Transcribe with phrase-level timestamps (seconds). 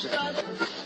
[0.00, 0.81] que,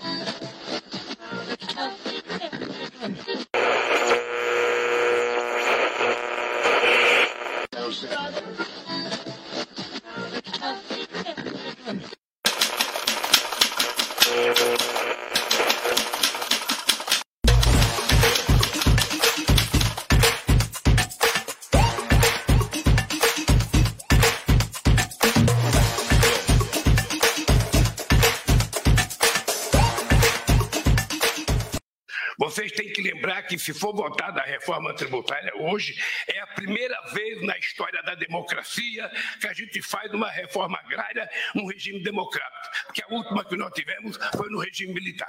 [33.79, 35.95] for votada a reforma tributária hoje,
[36.29, 41.29] é a primeira vez na história da democracia que a gente faz uma reforma agrária
[41.55, 42.87] num regime democrático.
[42.87, 45.29] Porque a última que nós tivemos foi no regime militar.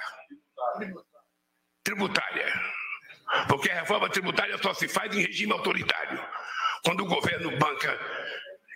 [1.83, 2.53] Tributária.
[3.47, 6.23] Porque a reforma tributária só se faz em regime autoritário.
[6.83, 7.99] Quando o governo banca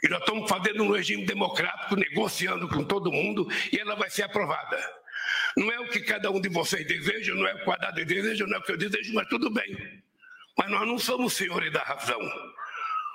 [0.04, 4.24] e nós estamos fazendo um regime democrático, negociando com todo mundo, e ela vai ser
[4.24, 5.01] aprovada.
[5.58, 8.06] Não é o que cada um de vocês deseja, não é o que o Haddad
[8.06, 10.02] deseja, não é o que eu desejo, mas tudo bem.
[10.58, 12.20] Mas nós não somos senhores da razão.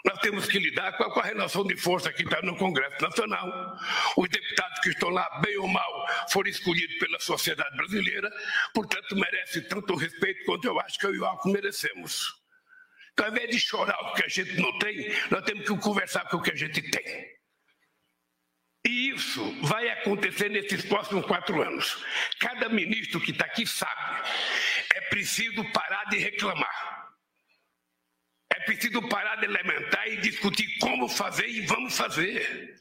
[0.05, 3.03] Nós temos que lidar com a, com a relação de força que está no Congresso
[3.03, 3.77] Nacional.
[4.17, 8.31] Os deputados que estão lá, bem ou mal, foram escolhidos pela sociedade brasileira,
[8.73, 12.33] portanto, merece tanto respeito quanto eu acho que eu e o Alco merecemos.
[13.13, 16.29] Então, ao invés de chorar o que a gente não tem, nós temos que conversar
[16.29, 17.36] com o que a gente tem.
[18.87, 22.05] E isso vai acontecer nesses próximos quatro anos.
[22.39, 24.23] Cada ministro que está aqui sabe.
[24.95, 27.09] É preciso parar de reclamar.
[28.55, 32.77] É preciso parar de lamentar e discutir como fazer e vamos fazer.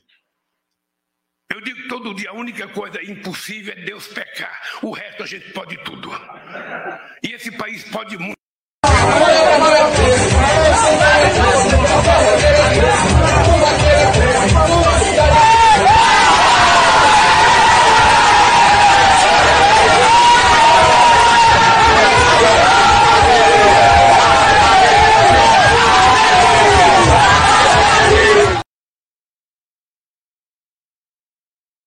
[1.51, 4.61] Eu digo todo dia, a única coisa impossível é Deus pecar.
[4.83, 6.11] O resto a gente pode tudo.
[7.23, 8.35] E esse país pode muito.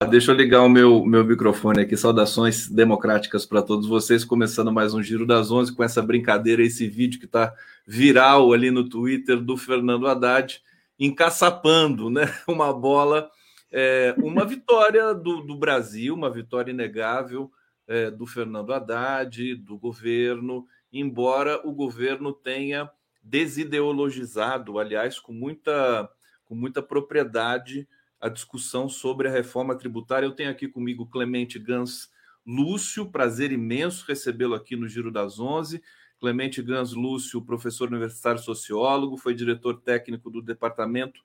[0.06, 1.96] Deixa eu ligar o meu, meu microfone aqui.
[1.96, 4.24] Saudações democráticas para todos vocês.
[4.24, 7.52] Começando mais um Giro das Onze com essa brincadeira, esse vídeo que está
[7.84, 10.62] viral ali no Twitter do Fernando Haddad,
[11.00, 13.28] encaçapando né, uma bola,
[13.72, 17.50] é, uma vitória do, do, Brasil, uma vitória inegável
[17.88, 22.88] é, do Fernando Haddad, do governo, embora o governo tenha
[23.20, 26.08] desideologizado, aliás, com muita,
[26.44, 27.88] com muita propriedade
[28.20, 30.26] a discussão sobre a reforma tributária.
[30.26, 32.10] Eu tenho aqui comigo Clemente Gans
[32.46, 35.82] Lúcio, prazer imenso recebê-lo aqui no Giro das Onze.
[36.18, 41.20] Clemente Gans Lúcio, professor universitário sociólogo, foi diretor técnico do Departamento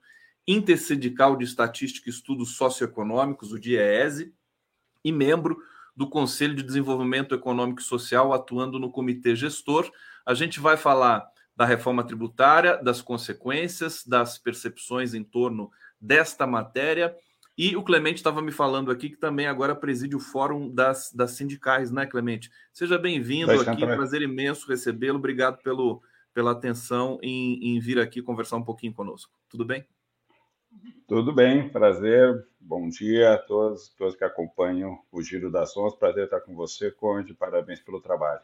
[0.46, 4.34] Intersindical de Estatística e Estudos Socioeconômicos, o DIEESE,
[5.02, 5.58] e membro
[5.96, 9.90] do Conselho de Desenvolvimento Econômico e Social, atuando no Comitê Gestor.
[10.26, 11.26] A gente vai falar
[11.56, 15.70] da reforma tributária, das consequências, das percepções em torno
[16.04, 17.16] desta matéria.
[17.56, 21.32] E o Clemente estava me falando aqui que também agora preside o Fórum das, das
[21.32, 22.50] Sindicais, né, Clemente?
[22.72, 25.18] Seja bem-vindo aqui, prazer imenso recebê-lo.
[25.18, 26.02] Obrigado pelo,
[26.34, 29.32] pela atenção em, em vir aqui conversar um pouquinho conosco.
[29.48, 29.86] Tudo bem?
[31.06, 32.44] Tudo bem, prazer.
[32.58, 35.96] Bom dia a todos, todos que acompanham o Giro das Onze.
[35.96, 37.34] Prazer estar com você, Conde.
[37.34, 38.42] Parabéns pelo trabalho.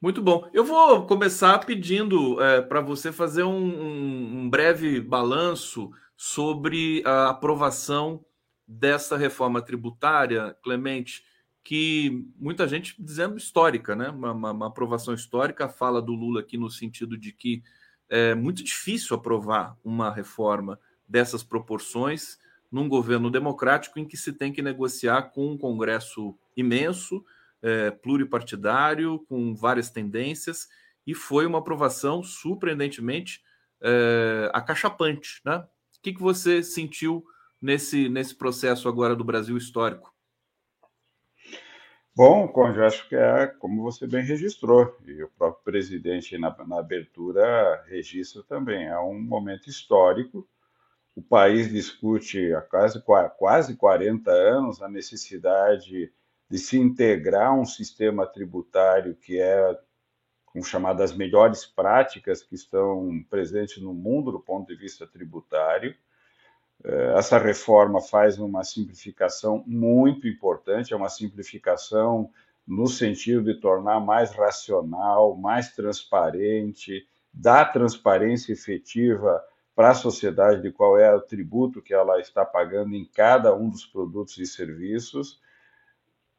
[0.00, 0.48] Muito bom.
[0.52, 8.24] Eu vou começar pedindo é, para você fazer um, um, breve balanço sobre a aprovação
[8.66, 11.24] dessa reforma tributária, Clemente,
[11.64, 14.08] que muita gente dizendo histórica, né?
[14.10, 17.64] Uma, uma, uma, aprovação histórica, fala do Lula aqui no sentido de que
[18.08, 20.78] é muito difícil aprovar uma reforma
[21.08, 22.38] dessas proporções
[22.70, 27.24] num governo democrático em que se tem que negociar com um Congresso imenso,
[27.62, 30.68] é, pluripartidário, com várias tendências,
[31.06, 33.40] e foi uma aprovação surpreendentemente
[33.82, 35.56] é, acachapante, né?
[35.58, 37.24] O que, que você sentiu
[37.60, 40.14] nesse, nesse processo agora do Brasil histórico?
[42.14, 46.80] Bom, Conde, acho que é como você bem registrou, e o próprio presidente na, na
[46.80, 48.86] abertura registra também.
[48.88, 50.48] É um momento histórico.
[51.14, 53.02] O país discute há quase,
[53.38, 56.12] quase 40 anos a necessidade
[56.50, 59.78] de se integrar um sistema tributário que é
[60.46, 65.94] com chamadas melhores práticas que estão presentes no mundo do ponto de vista tributário.
[66.82, 72.30] É, essa reforma faz uma simplificação muito importante, é uma simplificação
[72.66, 79.42] no sentido de tornar mais racional, mais transparente, dar transparência efetiva
[79.74, 83.68] para a sociedade de qual é o tributo que ela está pagando em cada um
[83.68, 85.40] dos produtos e serviços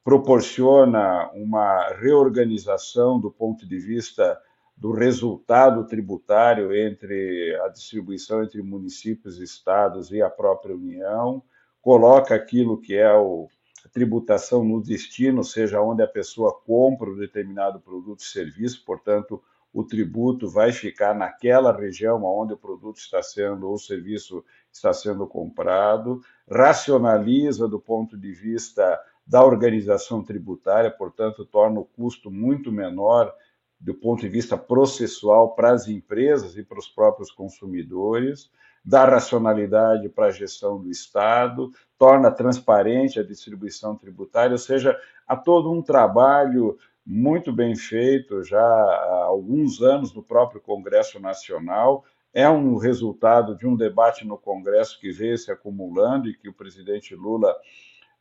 [0.04, 4.40] proporciona uma reorganização do ponto de vista
[4.76, 11.44] do resultado tributário entre a distribuição entre municípios, estados e a própria União,
[11.82, 13.50] coloca aquilo que é o,
[13.86, 19.42] a tributação no destino, seja onde a pessoa compra um determinado produto e serviço, portanto,
[19.74, 24.92] o tributo vai ficar naquela região onde o produto está sendo ou o serviço está
[24.94, 32.72] sendo comprado, racionaliza do ponto de vista da organização tributária, portanto, torna o custo muito
[32.72, 33.32] menor
[33.80, 38.50] do ponto de vista processual para as empresas e para os próprios consumidores,
[38.84, 45.36] dá racionalidade para a gestão do Estado, torna transparente a distribuição tributária, ou seja, há
[45.36, 52.04] todo um trabalho muito bem feito já há alguns anos no próprio Congresso Nacional.
[52.34, 56.54] É um resultado de um debate no Congresso que veio se acumulando e que o
[56.54, 57.56] presidente Lula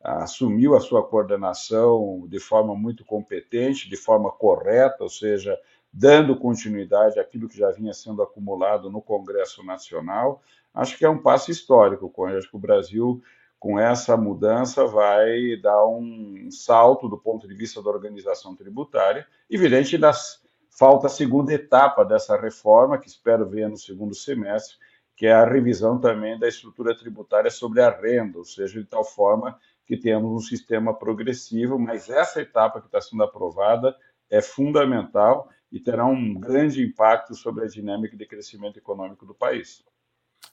[0.00, 5.58] assumiu a sua coordenação de forma muito competente, de forma correta, ou seja,
[5.92, 10.42] dando continuidade àquilo que já vinha sendo acumulado no Congresso Nacional.
[10.72, 12.12] Acho que é um passo histórico.
[12.24, 13.20] Acho que o Brasil,
[13.58, 19.26] com essa mudança, vai dar um salto do ponto de vista da organização tributária.
[19.50, 20.40] Evidente, das,
[20.70, 24.76] falta a segunda etapa dessa reforma, que espero ver no segundo semestre,
[25.16, 29.04] que é a revisão também da estrutura tributária sobre a renda, ou seja, de tal
[29.04, 33.96] forma que temos um sistema progressivo, mas essa etapa que está sendo aprovada
[34.30, 39.82] é fundamental e terá um grande impacto sobre a dinâmica de crescimento econômico do país.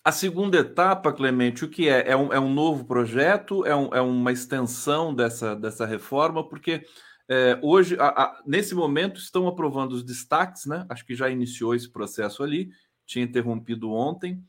[0.01, 2.11] A segunda etapa, Clemente, o que é?
[2.11, 3.65] É um, é um novo projeto?
[3.65, 6.47] É, um, é, uma extensão dessa, dessa reforma?
[6.47, 6.85] Porque
[7.27, 10.85] é, hoje, a, a, nesse momento, estão aprovando os destaques, né?
[10.87, 12.69] Acho que já iniciou esse processo ali,
[13.05, 14.41] tinha interrompido ontem.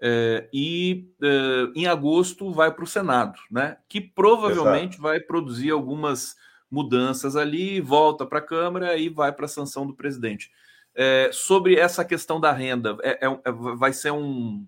[0.00, 3.78] É, e é, em agosto vai para o Senado, né?
[3.88, 5.02] Que provavelmente Exato.
[5.02, 6.36] vai produzir algumas
[6.70, 10.50] mudanças ali, volta para a Câmara e vai para a sanção do presidente.
[10.94, 14.66] É, sobre essa questão da renda, é, é, é, vai ser um,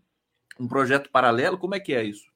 [0.58, 1.58] um projeto paralelo?
[1.58, 2.26] Como é que é isso?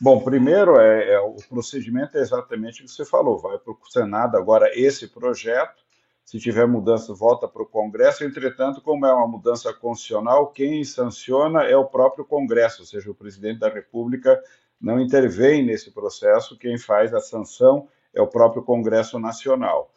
[0.00, 4.36] Bom, primeiro, é, o procedimento é exatamente o que você falou, vai para o Senado
[4.36, 5.85] agora esse projeto,
[6.26, 8.24] se tiver mudança, volta para o Congresso.
[8.24, 13.14] Entretanto, como é uma mudança constitucional, quem sanciona é o próprio Congresso, ou seja, o
[13.14, 14.42] presidente da República
[14.80, 19.92] não intervém nesse processo, quem faz a sanção é o próprio Congresso Nacional.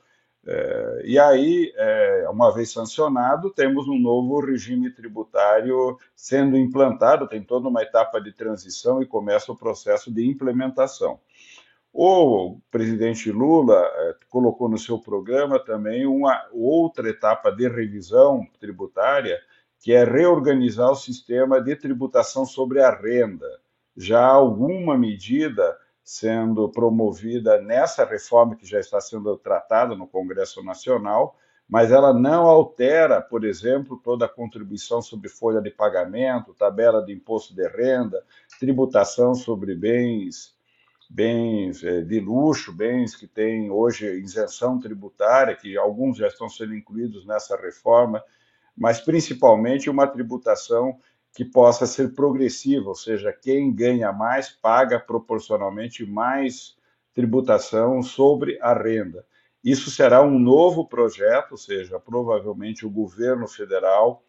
[0.46, 7.44] É, e aí, é, uma vez sancionado, temos um novo regime tributário sendo implantado, tem
[7.44, 11.20] toda uma etapa de transição e começa o processo de implementação.
[11.92, 19.40] O presidente Lula eh, colocou no seu programa também uma outra etapa de revisão tributária,
[19.80, 23.48] que é reorganizar o sistema de tributação sobre a renda.
[23.98, 30.64] Já há alguma medida sendo promovida nessa reforma que já está sendo tratada no Congresso
[30.64, 31.36] Nacional,
[31.68, 37.14] mas ela não altera, por exemplo, toda a contribuição sobre folha de pagamento, tabela de
[37.14, 38.24] imposto de renda,
[38.60, 40.58] tributação sobre bens
[41.10, 46.76] bens é, de luxo, bens que têm hoje isenção tributária, que alguns já estão sendo
[46.76, 48.24] incluídos nessa reforma,
[48.78, 51.00] mas principalmente uma tributação
[51.34, 56.78] que possa ser progressiva, ou seja, quem ganha mais paga proporcionalmente mais
[57.14, 59.26] tributação sobre a renda.
[59.64, 64.24] Isso será um novo projeto, ou seja, provavelmente o governo federal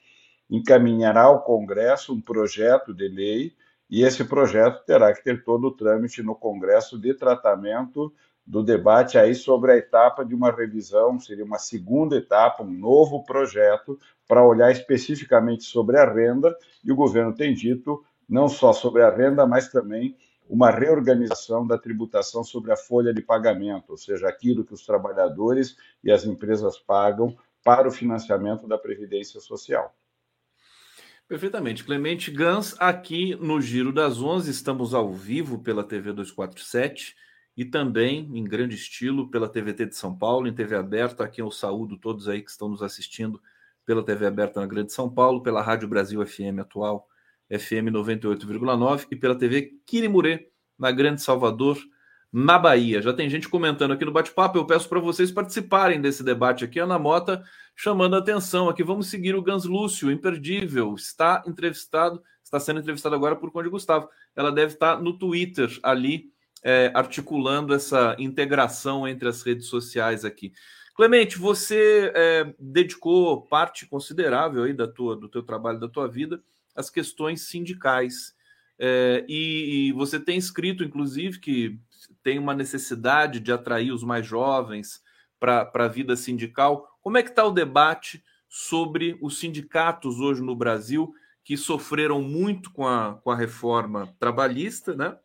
[0.48, 3.52] encaminhará ao Congresso um projeto de lei
[3.90, 8.12] e esse projeto terá que ter todo o trâmite no Congresso de tratamento
[8.46, 13.24] do debate aí sobre a etapa de uma revisão, seria uma segunda etapa, um novo
[13.24, 19.02] projeto para olhar especificamente sobre a renda, e o governo tem dito não só sobre
[19.02, 20.16] a renda, mas também
[20.48, 25.76] uma reorganização da tributação sobre a folha de pagamento, ou seja, aquilo que os trabalhadores
[26.02, 29.94] e as empresas pagam para o financiamento da previdência social.
[31.30, 31.84] Perfeitamente.
[31.84, 37.14] Clemente Gans, aqui no Giro das Onze, estamos ao vivo pela TV 247
[37.56, 41.22] e também em grande estilo pela TVT de São Paulo, em TV aberta.
[41.22, 43.40] Aqui eu saúdo todos aí que estão nos assistindo
[43.86, 47.06] pela TV aberta na Grande São Paulo, pela Rádio Brasil FM atual,
[47.48, 51.78] FM 98,9 e pela TV Quirimurê, na Grande Salvador,
[52.32, 53.02] na Bahia.
[53.02, 54.58] Já tem gente comentando aqui no bate-papo.
[54.58, 56.78] Eu peço para vocês participarem desse debate aqui.
[56.78, 57.42] Ana Mota
[57.74, 58.84] chamando a atenção aqui.
[58.84, 60.94] Vamos seguir o Gans Lúcio, imperdível.
[60.94, 64.08] Está entrevistado, está sendo entrevistado agora por Conde Gustavo.
[64.36, 66.30] Ela deve estar no Twitter ali,
[66.62, 70.52] é, articulando essa integração entre as redes sociais aqui.
[70.94, 76.42] Clemente, você é, dedicou parte considerável aí da tua, do teu trabalho, da tua vida,
[76.76, 78.34] às questões sindicais.
[78.78, 81.78] É, e, e, você tem escrito, inclusive, que
[82.22, 85.00] tem uma necessidade de atrair os mais jovens
[85.38, 86.86] para a vida sindical.
[87.00, 91.12] Como é que está o debate sobre os sindicatos hoje no Brasil,
[91.44, 95.16] que sofreram muito com a, com a reforma trabalhista, né?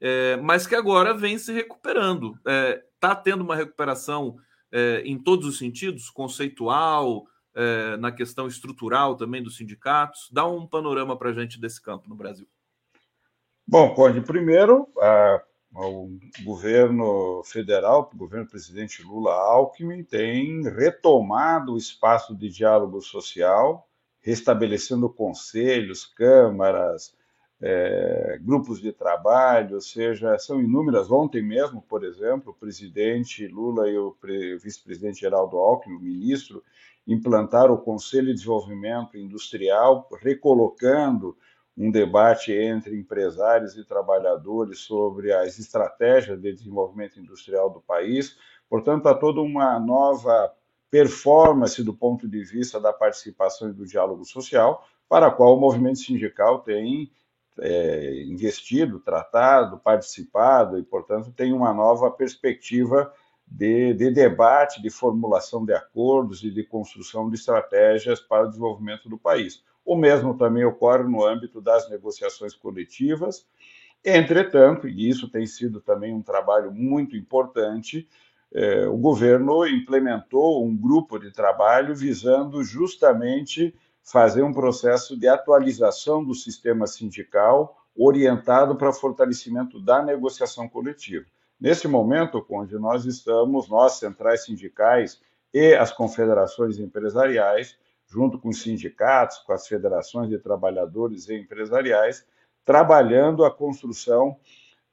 [0.00, 2.34] É, mas que agora vem se recuperando.
[2.38, 4.36] Está é, tá tendo uma recuperação
[4.70, 10.28] é, em todos os sentidos, conceitual, é, na questão estrutural também dos sindicatos.
[10.30, 12.46] Dá um panorama para a gente desse campo no Brasil.
[13.66, 14.88] Bom, Conde, primeiro,
[15.84, 23.86] o governo federal, o governo presidente Lula Alckmin, tem retomado o espaço de diálogo social,
[24.20, 27.14] restabelecendo conselhos, câmaras,
[27.60, 31.10] é, grupos de trabalho, ou seja, são inúmeras.
[31.10, 34.16] Ontem mesmo, por exemplo, o presidente Lula e o
[34.60, 36.62] vice-presidente Geraldo Alckmin, o ministro,
[37.06, 41.36] implantaram o Conselho de Desenvolvimento Industrial, recolocando
[41.76, 48.36] um debate entre empresários e trabalhadores sobre as estratégias de desenvolvimento industrial do país.
[48.68, 50.52] Portanto, há toda uma nova
[50.90, 55.60] performance do ponto de vista da participação e do diálogo social, para a qual o
[55.60, 57.12] movimento sindical tem
[57.58, 63.12] é, investido, tratado, participado e, portanto, tem uma nova perspectiva
[63.46, 69.08] de, de, debate, de formulação de acordos e de construção de estratégias para o desenvolvimento
[69.08, 69.62] do país.
[69.86, 73.46] O mesmo também ocorre no âmbito das negociações coletivas.
[74.04, 78.08] Entretanto, e isso tem sido também um trabalho muito importante,
[78.52, 86.24] eh, o governo implementou um grupo de trabalho visando justamente fazer um processo de atualização
[86.24, 91.24] do sistema sindical orientado para fortalecimento da negociação coletiva.
[91.60, 95.20] Nesse momento, onde nós estamos, nós, centrais sindicais
[95.54, 97.76] e as confederações empresariais,
[98.06, 102.24] junto com os sindicatos, com as federações de trabalhadores e empresariais,
[102.64, 104.36] trabalhando a construção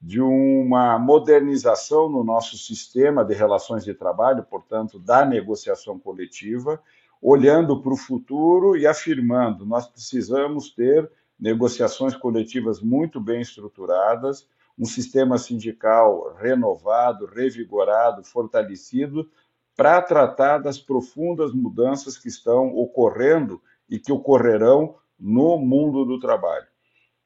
[0.00, 6.80] de uma modernização no nosso sistema de relações de trabalho, portanto, da negociação coletiva,
[7.22, 14.46] olhando para o futuro e afirmando: nós precisamos ter negociações coletivas muito bem estruturadas,
[14.78, 19.28] um sistema sindical renovado, revigorado, fortalecido,
[19.76, 26.66] para tratar das profundas mudanças que estão ocorrendo e que ocorrerão no mundo do trabalho.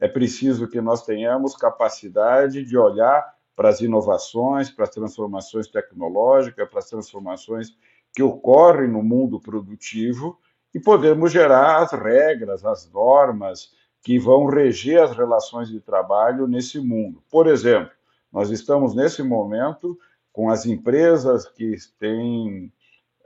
[0.00, 6.68] É preciso que nós tenhamos capacidade de olhar para as inovações, para as transformações tecnológicas,
[6.68, 7.76] para as transformações
[8.14, 10.38] que ocorrem no mundo produtivo
[10.72, 16.78] e podermos gerar as regras, as normas que vão reger as relações de trabalho nesse
[16.78, 17.22] mundo.
[17.30, 17.90] Por exemplo,
[18.32, 19.98] nós estamos nesse momento
[20.32, 22.72] com as empresas que têm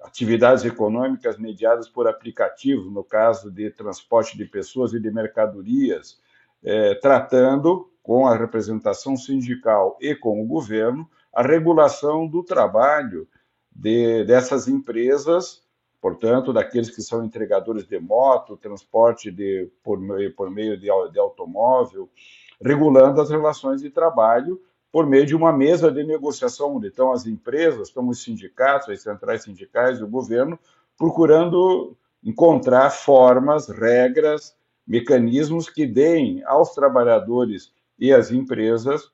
[0.03, 6.21] atividades econômicas mediadas por aplicativos, no caso de transporte de pessoas e de mercadorias,
[6.63, 13.27] é, tratando com a representação sindical e com o governo a regulação do trabalho
[13.71, 15.63] de, dessas empresas,
[16.01, 19.99] portanto, daqueles que são entregadores de moto, transporte de, por,
[20.37, 22.11] por meio de, de automóvel,
[22.61, 24.61] regulando as relações de trabalho
[24.93, 29.03] por meio de uma mesa de negociação, onde estão as empresas, estão os sindicatos, as
[29.03, 30.59] centrais sindicais e o governo,
[30.99, 34.55] procurando encontrar formas, regras,
[34.87, 39.11] mecanismos que deem aos trabalhadores e às empresas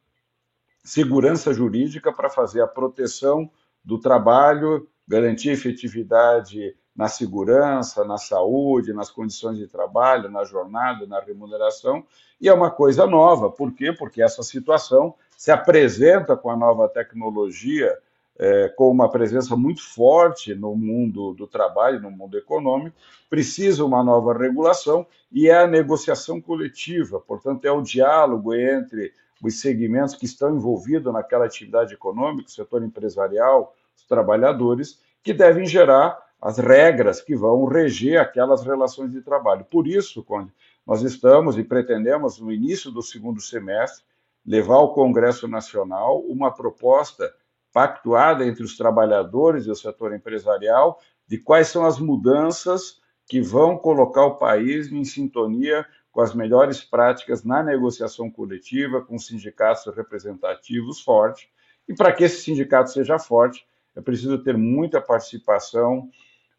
[0.89, 3.51] segurança jurídica para fazer a proteção
[3.85, 11.21] do trabalho, garantir efetividade na segurança, na saúde, nas condições de trabalho, na jornada, na
[11.21, 12.05] remuneração,
[12.41, 13.49] e é uma coisa nova.
[13.49, 13.93] Por quê?
[13.93, 17.97] Porque essa situação se apresenta com a nova tecnologia
[18.37, 22.97] é, com uma presença muito forte no mundo do trabalho, no mundo econômico,
[23.31, 29.61] precisa uma nova regulação e é a negociação coletiva, portanto, é o diálogo entre os
[29.61, 36.28] segmentos que estão envolvidos naquela atividade econômica, o setor empresarial, os trabalhadores, que devem gerar
[36.41, 39.65] as regras que vão reger aquelas relações de trabalho.
[39.65, 40.53] Por isso, Conde,
[40.87, 44.05] nós estamos e pretendemos, no início do segundo semestre,
[44.47, 47.31] levar ao Congresso Nacional uma proposta
[47.73, 53.77] pactuada entre os trabalhadores e o setor empresarial de quais são as mudanças que vão
[53.77, 61.01] colocar o país em sintonia com as melhores práticas na negociação coletiva, com sindicatos representativos
[61.01, 61.47] fortes.
[61.87, 66.09] E para que esse sindicato seja forte, é preciso ter muita participação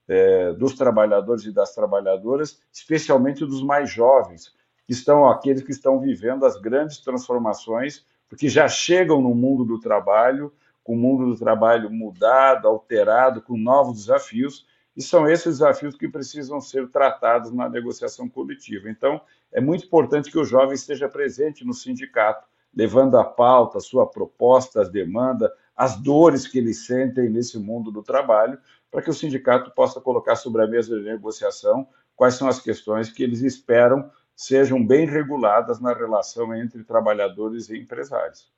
[0.09, 4.51] é, dos trabalhadores e das trabalhadoras, especialmente dos mais jovens,
[4.87, 9.79] que estão aqueles que estão vivendo as grandes transformações, porque já chegam no mundo do
[9.79, 10.51] trabalho,
[10.83, 16.09] com o mundo do trabalho mudado, alterado, com novos desafios, E são esses desafios que
[16.09, 18.89] precisam ser tratados na negociação coletiva.
[18.89, 23.81] Então, é muito importante que o jovem esteja presente no sindicato, levando a pauta, a
[23.81, 28.59] sua proposta, as demandas, as dores que eles sentem nesse mundo do trabalho,
[28.91, 33.09] para que o sindicato possa colocar sobre a mesa de negociação quais são as questões
[33.09, 38.49] que eles esperam sejam bem reguladas na relação entre trabalhadores e empresários.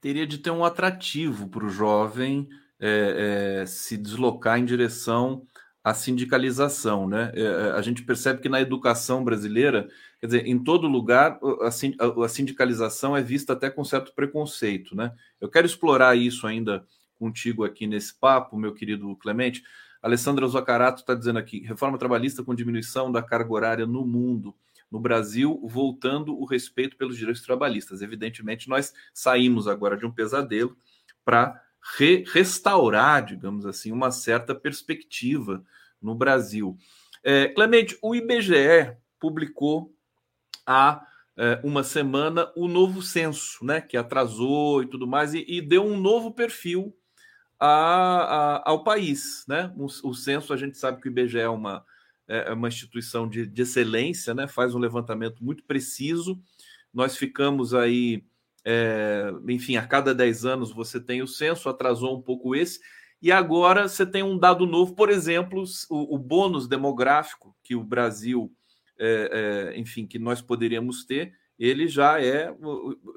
[0.00, 2.48] Teria de ter um atrativo para o jovem
[2.80, 5.46] é, é, se deslocar em direção
[5.82, 7.08] à sindicalização.
[7.08, 7.32] Né?
[7.34, 9.88] É, é a gente percebe que na educação brasileira,
[10.20, 14.96] quer dizer, em todo lugar, a, a sindicalização é vista até com certo preconceito.
[14.96, 15.12] Né?
[15.40, 16.84] Eu quero explorar isso ainda
[17.24, 19.64] contigo aqui nesse papo, meu querido Clemente.
[20.02, 24.54] Alessandra Zucarato está dizendo aqui: reforma trabalhista com diminuição da carga horária no mundo
[24.90, 28.02] no Brasil, voltando o respeito pelos direitos trabalhistas.
[28.02, 30.76] Evidentemente, nós saímos agora de um pesadelo
[31.24, 31.58] para
[31.96, 35.64] re restaurar, digamos assim, uma certa perspectiva
[36.00, 36.76] no Brasil.
[37.22, 39.96] É, Clemente, o IBGE publicou
[40.66, 41.06] há
[41.38, 45.84] é, uma semana o novo censo, né, que atrasou e tudo mais, e, e deu
[45.84, 46.94] um novo perfil
[47.64, 49.44] a, a, ao país.
[49.48, 49.72] Né?
[49.76, 51.84] O, o censo, a gente sabe que o IBGE é uma
[52.26, 54.46] é, é uma instituição de, de excelência, né?
[54.46, 56.40] faz um levantamento muito preciso.
[56.92, 58.24] Nós ficamos aí,
[58.64, 62.80] é, enfim, a cada 10 anos você tem o censo, atrasou um pouco esse,
[63.20, 67.84] e agora você tem um dado novo, por exemplo, o, o bônus demográfico que o
[67.84, 68.52] Brasil,
[68.98, 72.54] é, é, enfim, que nós poderíamos ter, ele já é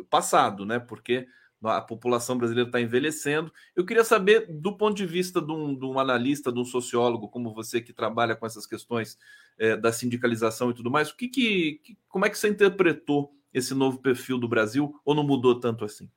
[0.10, 0.80] passado, né?
[0.80, 1.28] Porque
[1.64, 3.52] a população brasileira está envelhecendo.
[3.76, 7.30] Eu queria saber, do ponto de vista de um, de um, analista, de um sociólogo
[7.30, 9.18] como você que trabalha com essas questões
[9.58, 13.74] é, da sindicalização e tudo mais, o que, que, como é que você interpretou esse
[13.74, 16.10] novo perfil do Brasil ou não mudou tanto assim?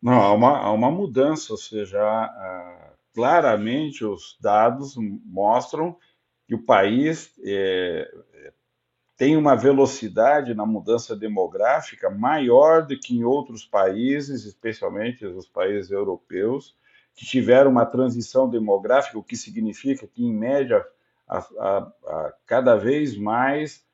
[0.00, 2.00] Não, há uma, há uma mudança, ou seja,
[3.14, 5.96] claramente os dados mostram
[6.46, 8.10] que o país é,
[9.16, 15.90] tem uma velocidade na mudança demográfica maior do que em outros países, especialmente os países
[15.90, 16.76] europeus,
[17.14, 20.84] que tiveram uma transição demográfica, o que significa que, em média,
[21.28, 23.84] a, a, a cada vez mais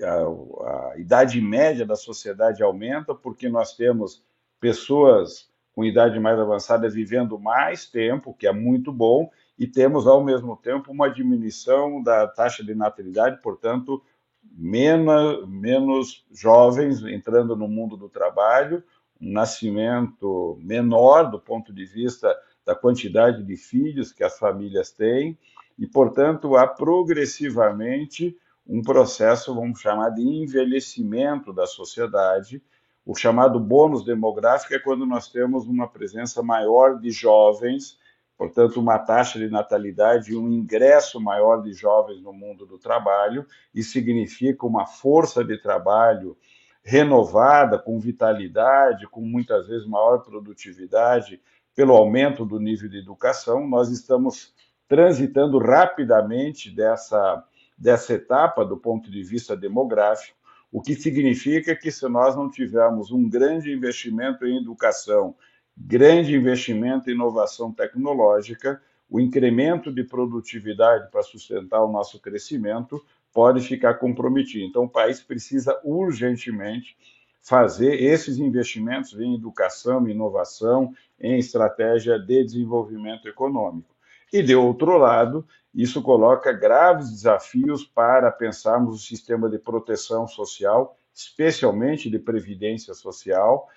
[0.00, 4.24] a, idade média da sociedade aumenta, porque nós temos
[4.60, 10.22] pessoas com idade mais avançada vivendo mais tempo, que é muito bom, e temos, ao
[10.22, 14.02] mesmo tempo, uma diminuição da taxa de natalidade, portanto,
[14.42, 18.82] menos, menos jovens entrando no mundo do trabalho,
[19.20, 25.38] um nascimento menor do ponto de vista da quantidade de filhos que as famílias têm,
[25.78, 32.62] e, portanto, há progressivamente um processo, vamos chamar de envelhecimento da sociedade.
[33.04, 37.98] O chamado bônus demográfico é quando nós temos uma presença maior de jovens
[38.42, 43.46] portanto, uma taxa de natalidade e um ingresso maior de jovens no mundo do trabalho,
[43.72, 46.36] e significa uma força de trabalho
[46.82, 51.40] renovada, com vitalidade, com muitas vezes maior produtividade,
[51.72, 53.64] pelo aumento do nível de educação.
[53.68, 54.52] Nós estamos
[54.88, 57.44] transitando rapidamente dessa,
[57.78, 60.36] dessa etapa do ponto de vista demográfico,
[60.72, 65.36] o que significa que se nós não tivermos um grande investimento em educação
[65.86, 73.60] grande investimento em inovação tecnológica, o incremento de produtividade para sustentar o nosso crescimento pode
[73.60, 74.64] ficar comprometido.
[74.64, 76.96] Então, o país precisa urgentemente
[77.42, 83.94] fazer esses investimentos em educação, inovação, em estratégia de desenvolvimento econômico.
[84.32, 90.96] E, de outro lado, isso coloca graves desafios para pensarmos o sistema de proteção social,
[91.12, 93.68] especialmente de previdência social,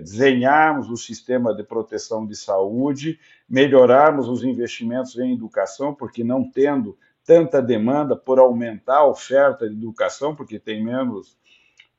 [0.00, 6.96] desenharmos o sistema de proteção de saúde, melhorarmos os investimentos em educação, porque não tendo
[7.24, 11.36] tanta demanda por aumentar a oferta de educação, porque tem menos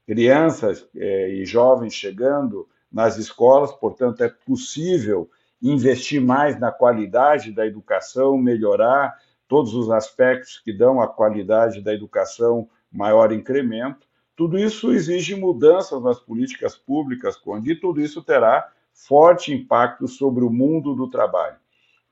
[0.06, 5.30] crianças é, e jovens chegando nas escolas, portanto, é possível
[5.62, 11.94] investir mais na qualidade da educação, melhorar todos os aspectos que dão à qualidade da
[11.94, 14.07] educação maior incremento.
[14.38, 20.46] Tudo isso exige mudanças nas políticas públicas, Conde, e tudo isso terá forte impacto sobre
[20.46, 21.58] o mundo do trabalho.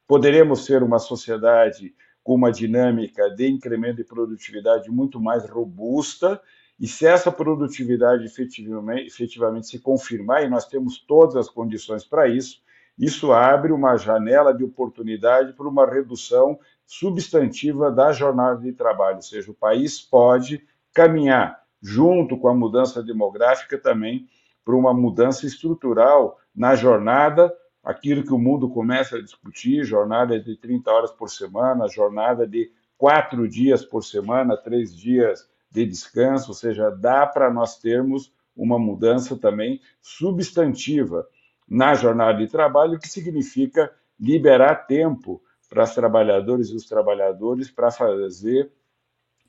[0.08, 6.42] Poderemos ser uma sociedade com uma dinâmica de incremento de produtividade muito mais robusta,
[6.80, 12.28] e se essa produtividade efetivamente, efetivamente se confirmar, e nós temos todas as condições para
[12.28, 12.60] isso,
[12.98, 19.22] isso abre uma janela de oportunidade para uma redução substantiva da jornada de trabalho, ou
[19.22, 24.28] seja, o país pode caminhar junto com a mudança demográfica também
[24.64, 30.58] para uma mudança estrutural na jornada aquilo que o mundo começa a discutir, jornada de
[30.58, 36.56] 30 horas por semana, jornada de quatro dias por semana, três dias de descanso, ou
[36.56, 41.28] seja, dá para nós termos uma mudança também substantiva
[41.70, 47.92] na jornada de trabalho, que significa liberar tempo para as trabalhadoras e os trabalhadores para
[47.92, 48.72] fazer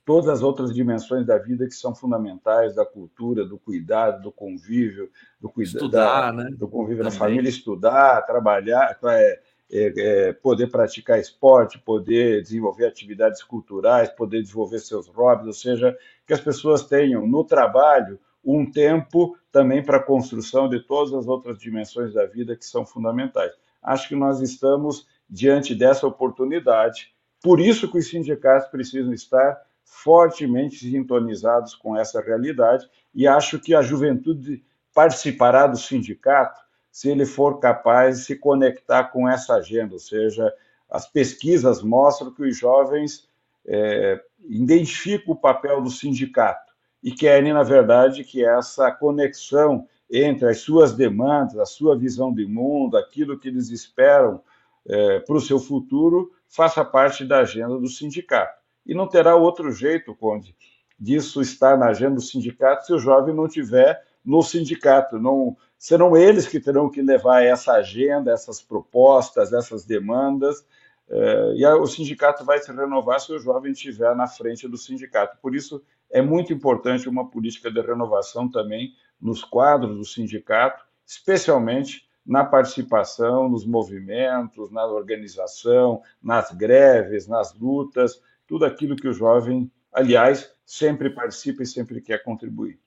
[0.07, 5.11] todas as outras dimensões da vida que são fundamentais, da cultura, do cuidado, do convívio,
[5.40, 6.51] do cuidado, estudar, da, né?
[6.57, 7.12] do convívio Também.
[7.12, 9.92] da família, estudar, trabalhar, é, é,
[10.29, 16.33] é, poder praticar esporte, poder desenvolver atividades culturais, poder desenvolver seus hobbies, ou seja, que
[16.33, 21.59] as pessoas tenham no trabalho um tempo também para a construção de todas as outras
[21.59, 23.53] dimensões da vida que são fundamentais.
[23.83, 30.90] Acho que nós estamos diante dessa oportunidade, por isso que os sindicatos precisam estar fortemente
[30.90, 37.61] sintonizados com essa realidade e acho que a juventude participará do sindicato se ele for
[37.61, 40.53] capaz de se conectar com essa agenda, ou seja,
[40.90, 43.29] as pesquisas mostram que os jovens
[43.66, 46.72] é, identificam o papel do sindicato
[47.03, 52.46] e querem, na verdade, que essa conexão entre as suas demandas, a sua visão de
[52.46, 54.42] mundo, aquilo que eles esperam
[54.88, 58.65] é, para o seu futuro, faça parte da agenda do sindicato.
[58.87, 60.55] E não terá outro jeito, Conde,
[60.99, 65.18] disso estar na agenda do sindicato se o jovem não tiver no sindicato.
[65.18, 70.64] Não serão eles que terão que levar essa agenda, essas propostas, essas demandas.
[71.09, 75.37] Eh, e o sindicato vai se renovar se o jovem estiver na frente do sindicato.
[75.40, 82.07] Por isso, é muito importante uma política de renovação também nos quadros do sindicato, especialmente
[82.25, 89.70] na participação, nos movimentos, na organização, nas greves, nas lutas, tudo aquilo que o jovem,
[89.92, 92.78] aliás, sempre participa e sempre quer contribuir.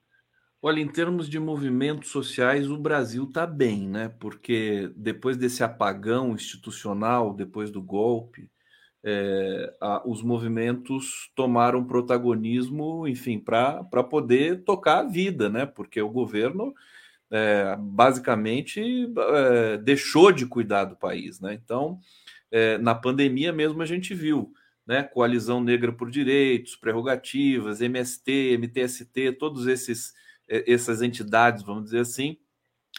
[0.61, 4.09] Olha, em termos de movimentos sociais, o Brasil está bem, né?
[4.19, 8.51] Porque depois desse apagão institucional, depois do golpe,
[9.01, 15.65] é, a, os movimentos tomaram protagonismo, enfim, para poder tocar a vida, né?
[15.65, 16.73] Porque o governo
[17.31, 18.81] é, basicamente
[19.17, 21.53] é, deixou de cuidar do país, né?
[21.53, 22.01] Então,
[22.51, 24.51] é, na pandemia mesmo a gente viu
[24.89, 25.03] né?
[25.03, 30.15] Coalizão Negra por Direitos, Prerrogativas, MST, MTST, todos esses
[30.47, 32.35] essas entidades, vamos dizer assim,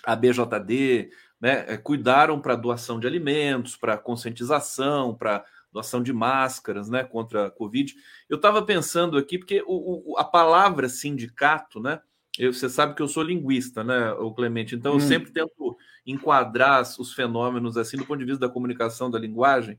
[0.04, 6.88] a BJD, né, é, cuidaram para doação de alimentos, para conscientização, para doação de máscaras,
[6.88, 7.92] né, contra a Covid.
[8.28, 12.00] Eu estava pensando aqui porque o, o, a palavra sindicato, né,
[12.38, 14.76] eu, você sabe que eu sou linguista, né, o Clemente.
[14.76, 14.96] Então hum.
[14.96, 15.76] eu sempre tento
[16.06, 19.76] enquadrar os fenômenos assim do ponto de vista da comunicação, da linguagem.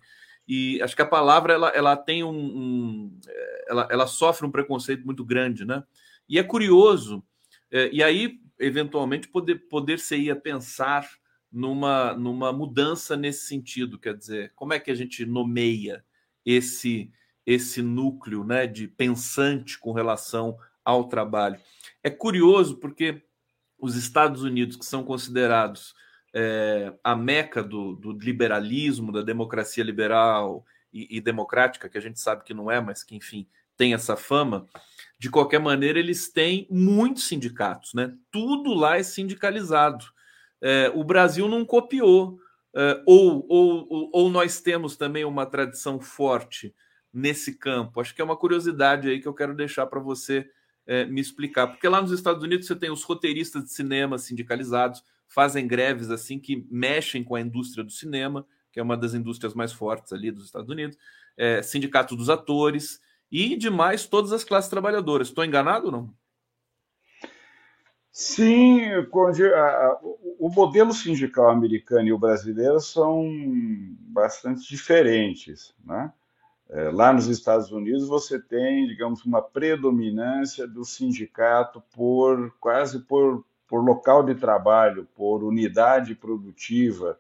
[0.48, 3.20] E acho que a palavra ela, ela tem um, um
[3.68, 5.84] ela, ela sofre um preconceito muito grande, né?
[6.28, 7.24] E é curioso,
[7.70, 11.10] é, e aí eventualmente poder poder se ir a pensar
[11.52, 16.04] numa numa mudança nesse sentido, quer dizer, como é que a gente nomeia
[16.46, 17.12] esse
[17.46, 21.60] esse núcleo, né, de pensante com relação ao trabalho?
[22.04, 23.24] É curioso porque
[23.80, 25.96] os Estados Unidos que são considerados
[26.34, 32.20] é, a meca do, do, liberalismo, da democracia liberal e, e, democrática, que a gente
[32.20, 34.68] sabe que não é, mas que, enfim, tem essa fama,
[35.18, 38.14] de qualquer maneira, eles têm muitos sindicatos, né?
[38.30, 40.06] Tudo lá é sindicalizado.
[40.62, 42.40] É, o Brasil não copiou,
[42.76, 46.74] é, ou, ou, ou nós temos também uma tradição forte
[47.14, 48.00] nesse campo.
[48.00, 50.50] Acho que é uma curiosidade aí que eu quero deixar para você
[50.88, 55.04] é, me explicar, porque lá nos Estados Unidos você tem os roteiristas de cinema sindicalizados,
[55.32, 59.54] fazem greves assim que mexem com a indústria do cinema, que é uma das indústrias
[59.54, 60.98] mais fortes ali dos Estados Unidos,
[61.38, 65.30] é, sindicato dos atores e demais todas as classes trabalhadoras.
[65.30, 66.14] Estou enganado ou não?
[68.12, 68.82] Sim,
[70.38, 73.26] o modelo sindical americano e o brasileiro são
[74.02, 75.74] bastante diferentes.
[75.86, 76.12] Né?
[76.70, 83.46] É, lá nos Estados Unidos você tem, digamos, uma predominância do sindicato por quase por
[83.72, 87.18] por local de trabalho, por unidade produtiva,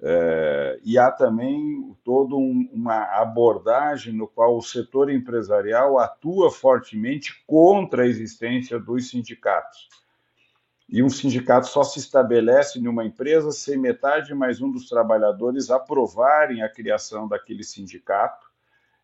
[0.00, 7.44] é, e há também toda um, uma abordagem no qual o setor empresarial atua fortemente
[7.46, 9.88] contra a existência dos sindicatos.
[10.88, 15.70] E um sindicato só se estabelece em uma empresa se metade mais um dos trabalhadores
[15.70, 18.51] aprovarem a criação daquele sindicato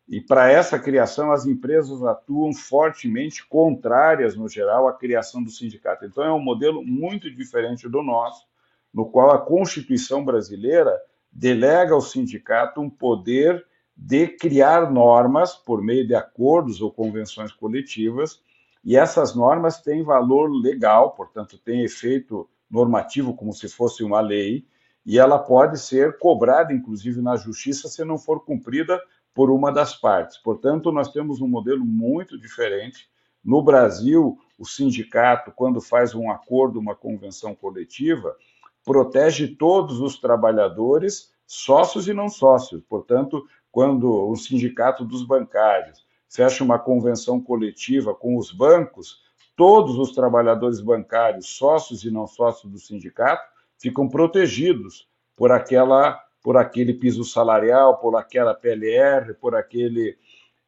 [0.09, 6.03] e para essa criação, as empresas atuam fortemente contrárias, no geral, à criação do sindicato.
[6.03, 8.47] Então, é um modelo muito diferente do nosso,
[8.91, 10.99] no qual a Constituição brasileira
[11.31, 13.63] delega ao sindicato um poder
[13.95, 18.41] de criar normas por meio de acordos ou convenções coletivas,
[18.83, 24.65] e essas normas têm valor legal, portanto, têm efeito normativo como se fosse uma lei,
[25.05, 28.99] e ela pode ser cobrada, inclusive, na justiça se não for cumprida
[29.39, 30.37] por uma das partes.
[30.37, 33.09] Portanto, nós temos um modelo muito diferente.
[33.41, 38.35] No Brasil, o sindicato, quando faz um acordo, uma convenção coletiva,
[38.83, 42.83] protege todos os trabalhadores, sócios e não sócios.
[42.83, 49.21] Portanto, quando o sindicato dos bancários fecha uma convenção coletiva com os bancos,
[49.55, 53.47] todos os trabalhadores bancários, sócios e não sócios do sindicato,
[53.77, 60.17] ficam protegidos por aquela por aquele piso salarial, por aquela PLR, por aquele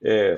[0.02, 0.38] é,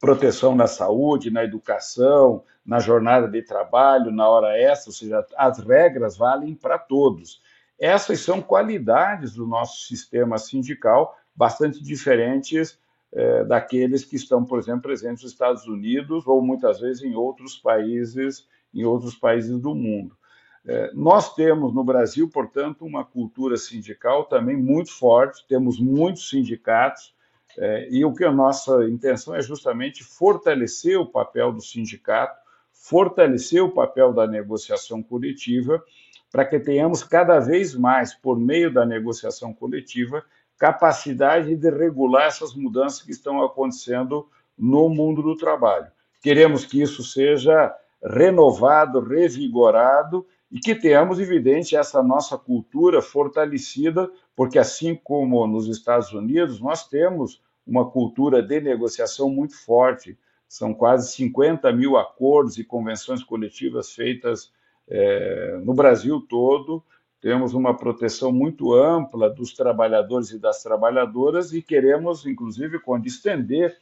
[0.00, 5.58] proteção na saúde, na educação, na jornada de trabalho, na hora extra, ou seja, as
[5.58, 7.40] regras valem para todos.
[7.78, 12.78] Essas são qualidades do nosso sistema sindical bastante diferentes
[13.12, 17.56] é, daqueles que estão, por exemplo, presentes nos Estados Unidos ou muitas vezes em outros
[17.58, 20.16] países, em outros países do mundo.
[20.64, 27.14] É, nós temos no Brasil, portanto, uma cultura sindical também muito forte, temos muitos sindicatos,
[27.58, 32.40] é, e o que a nossa intenção é justamente fortalecer o papel do sindicato,
[32.72, 35.82] fortalecer o papel da negociação coletiva,
[36.30, 40.24] para que tenhamos cada vez mais, por meio da negociação coletiva,
[40.58, 45.88] capacidade de regular essas mudanças que estão acontecendo no mundo do trabalho.
[46.22, 54.58] Queremos que isso seja renovado, revigorado e que tenhamos, evidente, essa nossa cultura fortalecida, porque
[54.58, 60.18] assim como nos Estados Unidos, nós temos uma cultura de negociação muito forte.
[60.46, 64.52] São quase 50 mil acordos e convenções coletivas feitas
[64.86, 66.84] é, no Brasil todo.
[67.18, 73.78] Temos uma proteção muito ampla dos trabalhadores e das trabalhadoras e queremos, inclusive, quando estender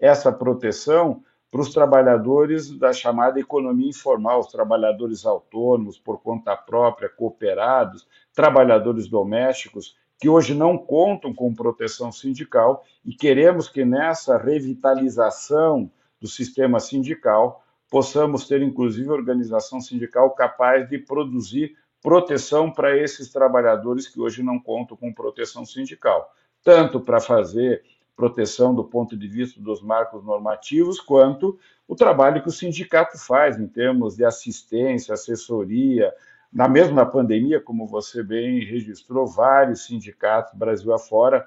[0.00, 7.08] essa proteção para os trabalhadores da chamada economia informal, os trabalhadores autônomos, por conta própria,
[7.08, 15.90] cooperados, trabalhadores domésticos, que hoje não contam com proteção sindical e queremos que nessa revitalização
[16.20, 24.06] do sistema sindical possamos ter, inclusive, organização sindical capaz de produzir proteção para esses trabalhadores
[24.06, 26.30] que hoje não contam com proteção sindical,
[26.62, 27.82] tanto para fazer
[28.18, 33.56] proteção do ponto de vista dos marcos normativos, quanto o trabalho que o sindicato faz
[33.60, 36.12] em termos de assistência, assessoria.
[36.52, 41.46] Na mesma pandemia, como você bem registrou, vários sindicatos, Brasil afora,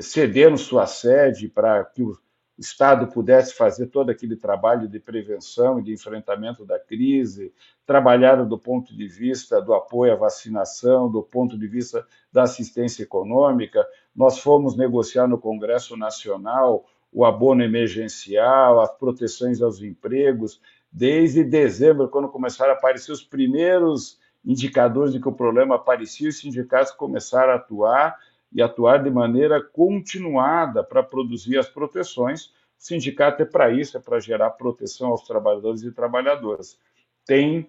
[0.00, 2.16] cederam sua sede para que o o
[2.56, 7.52] Estado pudesse fazer todo aquele trabalho de prevenção e de enfrentamento da crise,
[7.84, 13.02] trabalharam do ponto de vista do apoio à vacinação, do ponto de vista da assistência
[13.02, 13.84] econômica.
[14.14, 20.60] Nós fomos negociar no Congresso Nacional o abono emergencial, as proteções aos empregos,
[20.92, 26.38] desde dezembro, quando começaram a aparecer os primeiros indicadores de que o problema aparecia, os
[26.38, 28.16] sindicatos começaram a atuar
[28.54, 32.46] e atuar de maneira continuada para produzir as proteções.
[32.46, 36.78] O sindicato é para isso, é para gerar proteção aos trabalhadores e trabalhadoras.
[37.26, 37.68] Tem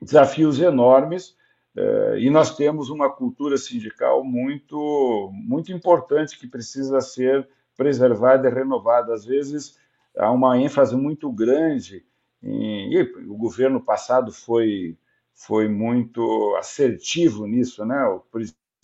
[0.00, 1.36] desafios enormes
[1.76, 8.52] eh, e nós temos uma cultura sindical muito, muito importante que precisa ser preservada e
[8.52, 9.12] renovada.
[9.12, 9.78] Às vezes
[10.16, 12.04] há uma ênfase muito grande
[12.42, 14.96] em, e o governo passado foi
[15.36, 18.04] foi muito assertivo nisso, né?
[18.06, 18.20] O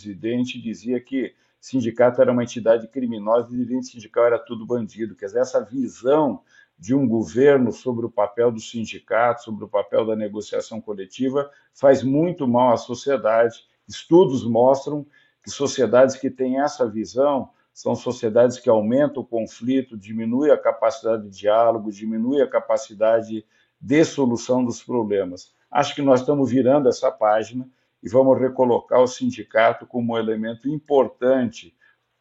[0.01, 5.15] presidente dizia que sindicato era uma entidade criminosa e dirigente sindical era tudo bandido.
[5.15, 6.41] Quer dizer, essa visão
[6.79, 12.03] de um governo sobre o papel do sindicato, sobre o papel da negociação coletiva, faz
[12.03, 13.65] muito mal à sociedade.
[13.87, 15.07] Estudos mostram
[15.45, 21.25] que sociedades que têm essa visão são sociedades que aumentam o conflito, diminuem a capacidade
[21.25, 23.45] de diálogo, diminuem a capacidade
[23.79, 25.53] de solução dos problemas.
[25.71, 27.69] Acho que nós estamos virando essa página
[28.03, 31.77] e vamos recolocar o sindicato como um elemento importante,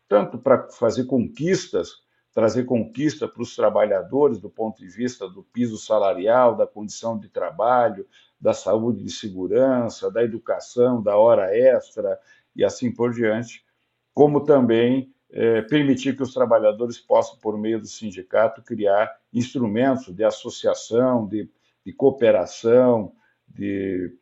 [0.07, 5.77] tanto para fazer conquistas, trazer conquista para os trabalhadores do ponto de vista do piso
[5.77, 8.07] salarial, da condição de trabalho,
[8.39, 12.19] da saúde e segurança, da educação, da hora extra
[12.55, 13.65] e assim por diante,
[14.13, 20.23] como também é, permitir que os trabalhadores possam, por meio do sindicato, criar instrumentos de
[20.23, 21.49] associação, de,
[21.85, 23.13] de cooperação,
[23.47, 24.15] de,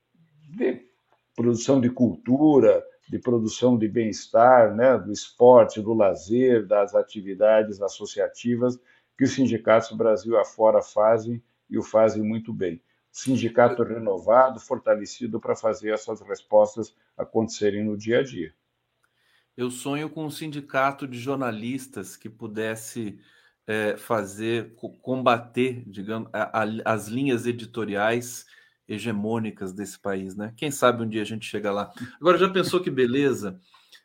[0.49, 0.87] de
[1.38, 8.78] produção de cultura, de produção de bem-estar, né, do esporte, do lazer, das atividades associativas
[9.15, 12.82] que os sindicatos Brasil afora fazem e o fazem muito bem.
[13.12, 18.52] Sindicato renovado, fortalecido para fazer essas respostas acontecerem no dia a dia.
[19.56, 23.19] Eu sonho com um sindicato de jornalistas que pudesse
[23.67, 28.45] é, fazer, combater, digamos, a, a, as linhas editoriais
[28.88, 30.54] hegemônicas desse país, né?
[30.56, 31.91] Quem sabe um dia a gente chega lá.
[32.19, 33.60] Agora, já pensou que beleza?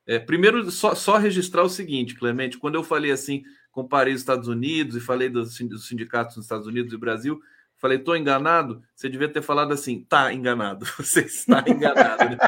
[0.06, 4.48] É, primeiro, só, só registrar o seguinte, Clemente, quando eu falei assim, comparei os Estados
[4.48, 7.40] Unidos e falei dos, dos sindicatos nos Estados Unidos e Brasil,
[7.78, 8.82] falei, estou enganado?
[8.94, 12.30] Você devia ter falado assim, tá enganado, você está enganado.
[12.30, 12.38] Né?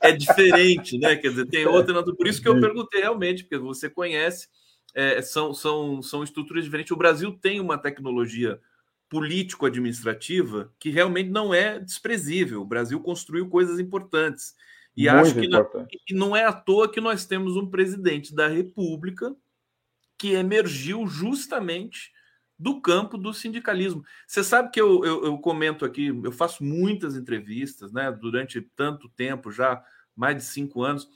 [0.00, 1.14] É diferente, né?
[1.16, 2.02] Quer dizer, tem outra.
[2.02, 4.48] Por isso que eu perguntei realmente, porque você conhece,
[4.94, 6.90] é, são, são, são estruturas diferentes.
[6.90, 8.60] O Brasil tem uma tecnologia
[9.10, 12.62] político-administrativa que realmente não é desprezível.
[12.62, 14.54] O Brasil construiu coisas importantes.
[14.96, 18.46] E Muito acho que não, não é à toa que nós temos um presidente da
[18.46, 19.34] República
[20.16, 22.12] que emergiu justamente
[22.56, 24.04] do campo do sindicalismo.
[24.26, 29.08] Você sabe que eu, eu, eu, comento aqui, eu faço muitas entrevistas, né, durante tanto
[29.08, 29.82] tempo já,
[30.14, 31.08] mais de cinco anos,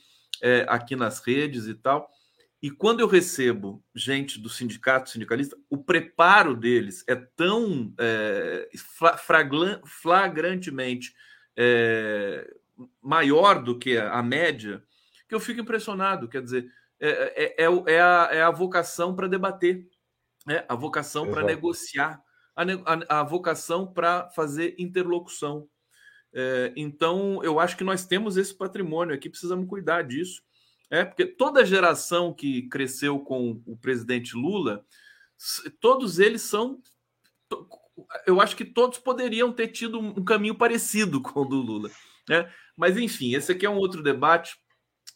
[0.43, 2.11] é, aqui nas redes e tal.
[2.65, 8.71] E quando eu recebo gente do sindicato sindicalista, o preparo deles é tão é,
[9.85, 11.15] flagrantemente
[11.55, 12.51] é,
[13.03, 14.83] maior do que a média
[15.29, 16.27] que eu fico impressionado.
[16.27, 17.09] Quer dizer, é,
[17.61, 19.87] é, é, é a, é a vocação para debater,
[20.47, 20.65] né?
[20.67, 22.19] a vocação para negociar,
[22.57, 25.69] a, a, a vocação para fazer interlocução.
[26.75, 30.43] Então, eu acho que nós temos esse patrimônio aqui, precisamos cuidar disso.
[30.91, 34.85] É, porque toda geração que cresceu com o presidente Lula,
[35.81, 36.81] todos eles são.
[38.27, 41.91] Eu acho que todos poderiam ter tido um caminho parecido com o do Lula.
[42.29, 42.51] Né?
[42.77, 44.57] Mas, enfim, esse aqui é um outro debate,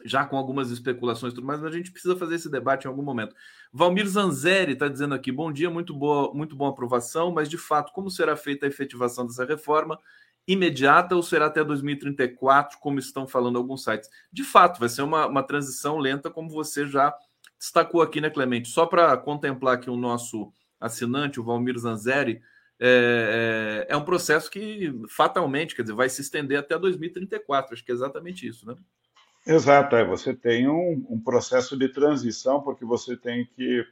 [0.05, 2.89] já com algumas especulações e tudo mais, mas a gente precisa fazer esse debate em
[2.89, 3.35] algum momento.
[3.73, 7.93] Valmir Zanzeri está dizendo aqui: bom dia, muito boa, muito boa aprovação, mas de fato,
[7.93, 9.99] como será feita a efetivação dessa reforma?
[10.49, 14.09] Imediata ou será até 2034, como estão falando alguns sites?
[14.33, 17.15] De fato, vai ser uma, uma transição lenta, como você já
[17.59, 18.69] destacou aqui, né, Clemente?
[18.69, 22.41] Só para contemplar aqui o nosso assinante, o Valmir Zanzeri,
[22.81, 27.75] é, é, é, um processo que fatalmente, quer dizer, vai se estender até 2034.
[27.75, 28.75] Acho que é exatamente isso, né?
[29.47, 30.05] Exato, é.
[30.05, 33.85] Você tem um, um processo de transição, porque você tem que,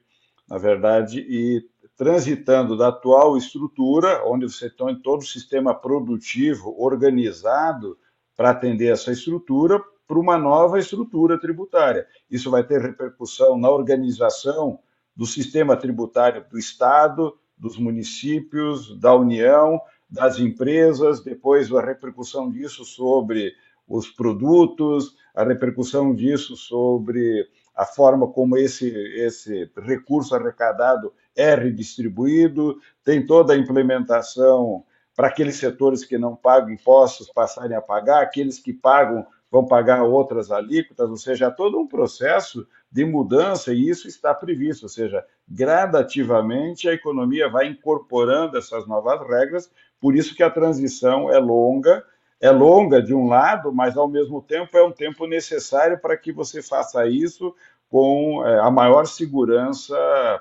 [0.49, 7.99] na verdade, ir transitando da atual estrutura, onde você tem todo o sistema produtivo organizado
[8.37, 12.07] para atender essa estrutura, para uma nova estrutura tributária.
[12.31, 14.79] Isso vai ter repercussão na organização
[15.17, 22.85] do sistema tributário do Estado, dos municípios, da União, das empresas, depois a repercussão disso
[22.85, 23.55] sobre
[23.89, 32.81] os produtos, a repercussão disso sobre a forma como esse, esse recurso arrecadado é redistribuído,
[33.05, 38.59] tem toda a implementação para aqueles setores que não pagam impostos passarem a pagar, aqueles
[38.59, 44.09] que pagam vão pagar outras alíquotas, ou seja, todo um processo de mudança e isso
[44.09, 49.70] está previsto, ou seja, gradativamente a economia vai incorporando essas novas regras,
[50.01, 52.05] por isso que a transição é longa,
[52.40, 56.33] é longa de um lado, mas ao mesmo tempo é um tempo necessário para que
[56.33, 57.55] você faça isso
[57.88, 59.96] com é, a maior segurança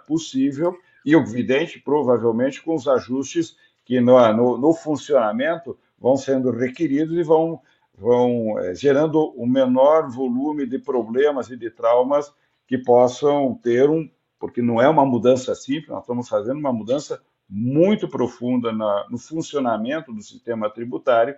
[0.07, 7.15] possível e, evidente, provavelmente com os ajustes que no, no, no funcionamento vão sendo requeridos
[7.15, 7.61] e vão,
[7.95, 12.33] vão é, gerando o um menor volume de problemas e de traumas
[12.67, 17.21] que possam ter um, porque não é uma mudança simples, nós estamos fazendo uma mudança
[17.47, 21.35] muito profunda na, no funcionamento do sistema tributário,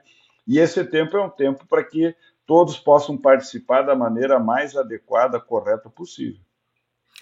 [0.47, 2.15] e esse tempo é um tempo para que
[2.47, 6.41] todos possam participar da maneira mais adequada, correta possível.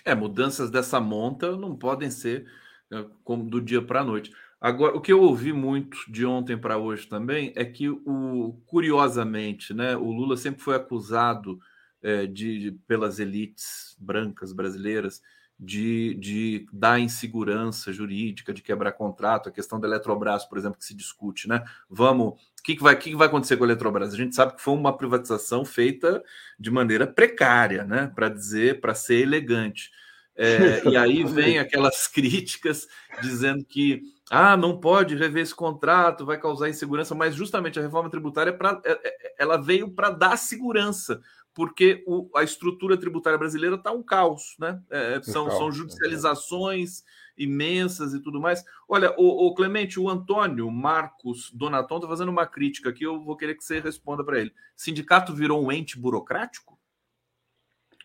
[0.06, 2.46] É, mudanças dessa monta não podem ser
[2.90, 4.32] né, como do dia para a noite.
[4.62, 9.74] Agora, o que eu ouvi muito de ontem para hoje também é que, o, curiosamente,
[9.74, 11.60] né, o Lula sempre foi acusado
[12.02, 15.22] é, de, pelas elites brancas brasileiras
[15.60, 20.86] de, de dar insegurança jurídica, de quebrar contrato, a questão da Eletrobras, por exemplo, que
[20.86, 21.64] se discute, né?
[21.90, 24.12] Vamos, que, que, vai, que, que vai acontecer com a Eletrobras?
[24.12, 26.24] A gente sabe que foi uma privatização feita
[26.60, 28.12] de maneira precária, né?
[28.16, 29.92] Para dizer, para ser elegante.
[30.36, 32.88] É, e aí vem aquelas críticas
[33.22, 34.02] dizendo que
[34.32, 38.82] ah, não pode rever esse contrato, vai causar insegurança, mas justamente a reforma tributária pra,
[38.84, 41.22] é, é, ela veio para dar segurança,
[41.54, 44.82] porque o, a estrutura tributária brasileira está um caos, né?
[44.90, 48.64] É, são, caos, são judicializações é imensas e tudo mais.
[48.88, 53.36] Olha, o, o, Clemente, o Antônio Marcos Donaton está fazendo uma crítica aqui, eu vou
[53.36, 54.54] querer que você responda para ele.
[54.76, 56.80] Sindicato virou um ente burocrático?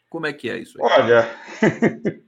[0.09, 0.77] Como é que é isso?
[0.83, 0.93] Aí?
[0.93, 1.31] Olha,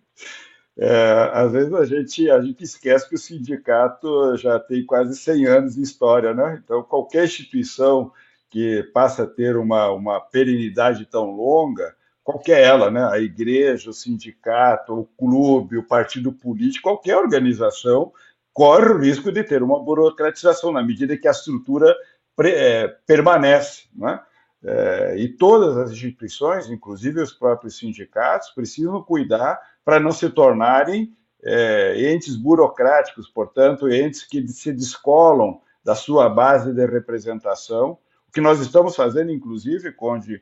[0.78, 5.46] é, às vezes a gente, a gente esquece que o sindicato já tem quase 100
[5.46, 6.60] anos de história, né?
[6.62, 8.12] Então, qualquer instituição
[8.48, 13.04] que passa a ter uma, uma perenidade tão longa, qualquer ela, né?
[13.04, 18.12] a igreja, o sindicato, o clube, o partido político, qualquer organização
[18.52, 21.94] corre o risco de ter uma burocratização na medida que a estrutura
[22.40, 23.84] é, permanece.
[23.94, 24.20] Né?
[24.64, 31.16] É, e todas as instituições, inclusive os próprios sindicatos, precisam cuidar para não se tornarem
[31.42, 37.98] é, entes burocráticos, portanto, entes que se descolam da sua base de representação.
[38.28, 40.40] O que nós estamos fazendo, inclusive, Conde,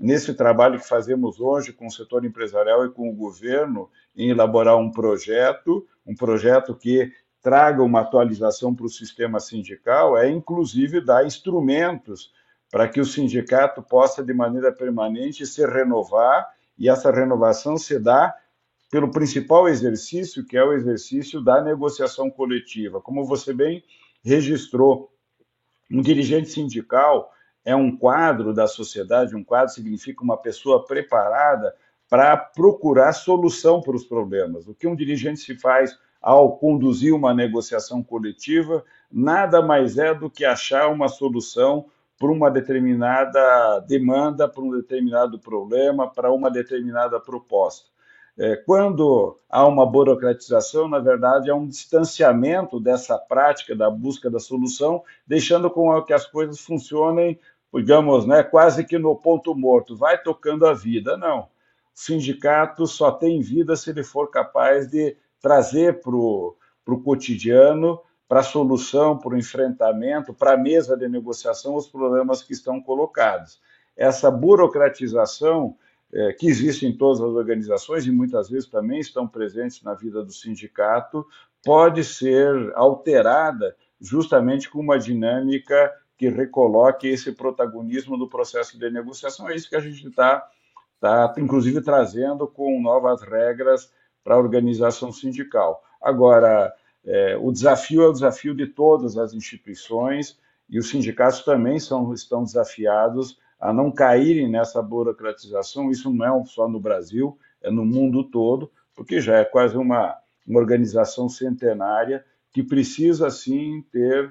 [0.00, 4.78] nesse trabalho que fazemos hoje com o setor empresarial e com o governo, em elaborar
[4.78, 11.26] um projeto, um projeto que traga uma atualização para o sistema sindical, é inclusive dar
[11.26, 12.32] instrumentos
[12.70, 16.48] para que o sindicato possa, de maneira permanente, se renovar,
[16.78, 18.34] e essa renovação se dá
[18.90, 23.00] pelo principal exercício, que é o exercício da negociação coletiva.
[23.00, 23.84] Como você bem
[24.24, 25.12] registrou,
[25.90, 27.30] um dirigente sindical
[27.64, 31.74] é um quadro da sociedade, um quadro significa uma pessoa preparada
[32.08, 34.66] para procurar solução para os problemas.
[34.66, 40.28] O que um dirigente se faz ao conduzir uma negociação coletiva nada mais é do
[40.28, 41.86] que achar uma solução
[42.18, 47.88] para uma determinada demanda, para um determinado problema, para uma determinada proposta.
[48.38, 54.38] É, quando há uma burocratização, na verdade, é um distanciamento dessa prática da busca da
[54.38, 57.38] solução, deixando com que as coisas funcionem,
[57.74, 61.16] digamos, né, quase que no ponto morto, vai tocando a vida.
[61.16, 61.40] Não.
[61.40, 61.48] O
[61.94, 66.56] sindicato só tem vida se ele for capaz de trazer para o
[67.04, 68.00] cotidiano
[68.30, 72.80] para a solução, para o enfrentamento, para a mesa de negociação os problemas que estão
[72.80, 73.60] colocados.
[73.96, 75.76] Essa burocratização
[76.14, 80.22] é, que existe em todas as organizações e muitas vezes também estão presentes na vida
[80.22, 81.26] do sindicato,
[81.64, 89.48] pode ser alterada justamente com uma dinâmica que recoloque esse protagonismo do processo de negociação.
[89.48, 90.46] É isso que a gente está,
[91.00, 93.90] tá, inclusive, trazendo com novas regras
[94.22, 95.82] para a organização sindical.
[95.98, 96.70] Agora,
[97.06, 102.12] é, o desafio é o desafio de todas as instituições e os sindicatos também são,
[102.12, 105.90] estão desafiados a não caírem nessa burocratização.
[105.90, 110.18] Isso não é só no Brasil, é no mundo todo, porque já é quase uma,
[110.46, 114.30] uma organização centenária que precisa, sim, ter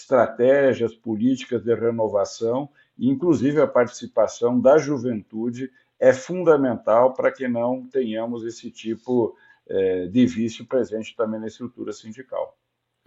[0.00, 2.68] estratégias políticas de renovação,
[2.98, 5.70] inclusive a participação da juventude
[6.00, 9.36] é fundamental para que não tenhamos esse tipo
[9.68, 12.57] é, de vício presente também na estrutura sindical.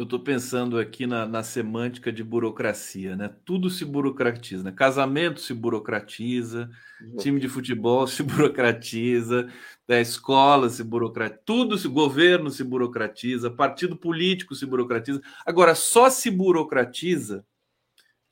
[0.01, 3.29] Eu estou pensando aqui na, na, semântica de burocracia, né?
[3.45, 4.71] Tudo se burocratiza, né?
[4.71, 6.71] Casamento se burocratiza,
[7.19, 9.47] time de futebol se burocratiza,
[9.87, 10.01] né?
[10.01, 15.21] escola se burocratiza, tudo se, governo se burocratiza, partido político se burocratiza.
[15.45, 17.45] Agora, só se burocratiza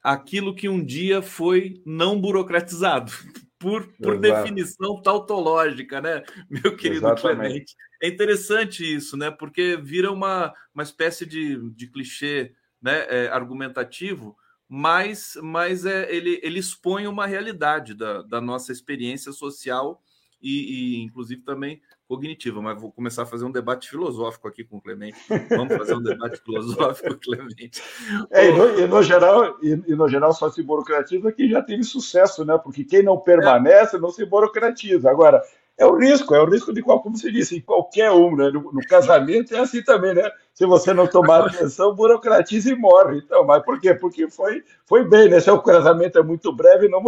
[0.02, 3.12] aquilo que um dia foi não burocratizado
[3.60, 7.40] por, por definição tautológica, né, meu querido Exatamente.
[7.40, 7.76] Clemente?
[8.02, 9.30] É interessante isso, né?
[9.30, 14.38] Porque vira uma, uma espécie de, de clichê né, é, argumentativo,
[14.68, 20.02] mas, mas é, ele, ele expõe uma realidade da, da nossa experiência social
[20.42, 24.78] e, e, inclusive, também cognitiva, mas vou começar a fazer um debate filosófico aqui com
[24.78, 25.20] o Clemente.
[25.48, 27.84] Vamos fazer um debate filosófico, Clemente.
[28.32, 31.62] É, e, no, e, no, geral, e, e, no geral só se burocratiza quem já
[31.62, 32.58] teve sucesso, né?
[32.58, 34.00] Porque quem não permanece é.
[34.00, 35.08] não se burocratiza.
[35.08, 35.40] Agora,
[35.80, 38.50] é o risco, é o risco de qual, como você disse, em qualquer um, né?
[38.52, 40.30] No, no, casamento é assim também, né?
[40.54, 43.20] Se você não tomar atenção, burocratiza e morre.
[43.20, 43.94] Então, mas por quê?
[43.94, 45.40] Porque foi, foi bem, né?
[45.40, 47.02] Se o casamento é muito breve, não,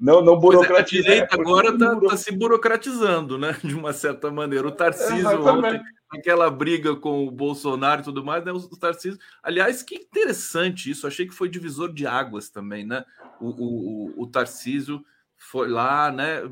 [0.00, 1.06] não, não burocratiza.
[1.06, 3.54] É, a direita é, agora está tá se burocratizando, né?
[3.62, 4.66] De uma certa maneira.
[4.66, 8.52] O Tarcísio ontem, aquela briga com o Bolsonaro e tudo mais, né?
[8.52, 9.18] O Tarcísio.
[9.42, 11.06] Aliás, que interessante isso.
[11.06, 13.04] Achei que foi divisor de águas também, né?
[13.38, 15.04] O, o, o, o Tarcísio
[15.50, 16.42] foi lá, né?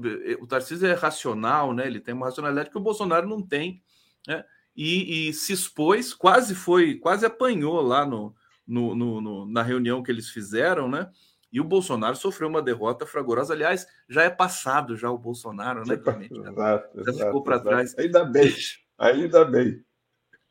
[0.41, 1.87] O Tarcísio é racional, né?
[1.87, 3.83] Ele tem uma racionalidade que o Bolsonaro não tem,
[4.27, 4.45] né?
[4.77, 8.35] E, e se expôs, quase foi, quase apanhou lá no,
[8.67, 11.11] no, no, no, na reunião que eles fizeram, né?
[11.53, 13.53] E o Bolsonaro sofreu uma derrota fragorosa.
[13.53, 16.35] Aliás, já é passado já o Bolsonaro, né, Clemente?
[16.35, 17.99] Já, exato, já ficou para trás.
[17.99, 18.55] Ainda bem,
[18.99, 19.85] ainda bem.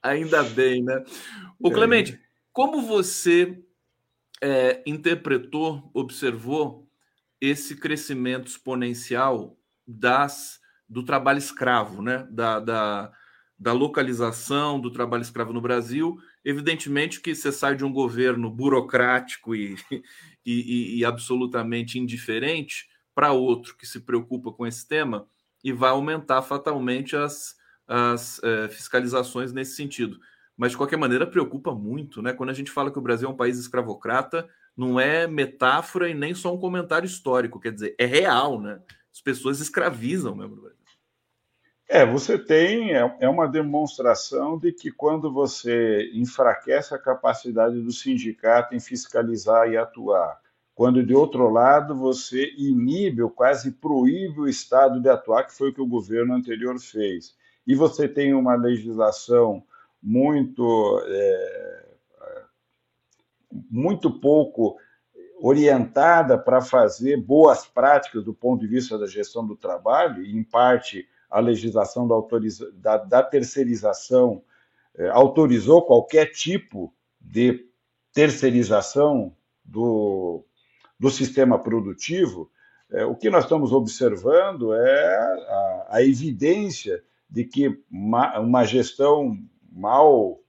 [0.04, 1.04] Ainda bem, né?
[1.60, 1.74] O é.
[1.74, 2.20] Clemente,
[2.52, 3.64] como você
[4.42, 6.81] é, interpretou, observou
[7.42, 12.28] esse crescimento exponencial das do trabalho escravo, né?
[12.30, 13.12] Da, da,
[13.58, 16.18] da localização do trabalho escravo no Brasil.
[16.46, 19.76] Evidentemente que você sai de um governo burocrático e,
[20.46, 25.28] e, e absolutamente indiferente para outro que se preocupa com esse tema
[25.64, 27.56] e vai aumentar fatalmente as,
[27.88, 30.20] as é, fiscalizações nesse sentido.
[30.58, 32.34] Mas, de qualquer maneira, preocupa muito, né?
[32.34, 36.14] Quando a gente fala que o Brasil é um país escravocrata, não é metáfora e
[36.14, 38.82] nem só um comentário histórico, quer dizer, é real, né?
[39.12, 40.82] As pessoas escravizam mesmo no Brasil.
[41.88, 47.92] É, você tem, é, é uma demonstração de que quando você enfraquece a capacidade do
[47.92, 50.40] sindicato em fiscalizar e atuar,
[50.74, 55.70] quando de outro lado você inibe ou quase proíbe o Estado de atuar, que foi
[55.70, 57.36] o que o governo anterior fez,
[57.68, 59.62] e você tem uma legislação
[60.02, 61.81] muito, é,
[63.70, 64.78] muito pouco
[65.42, 70.44] orientada para fazer boas práticas do ponto de vista da gestão do trabalho, e em
[70.44, 72.16] parte a legislação da,
[72.74, 74.44] da, da terceirização
[74.96, 77.66] é, autorizou qualquer tipo de
[78.14, 80.44] terceirização do,
[81.00, 82.52] do sistema produtivo,
[82.92, 89.38] é, o que nós estamos observando é a, a evidência de que uma, uma gestão
[89.72, 90.40] mal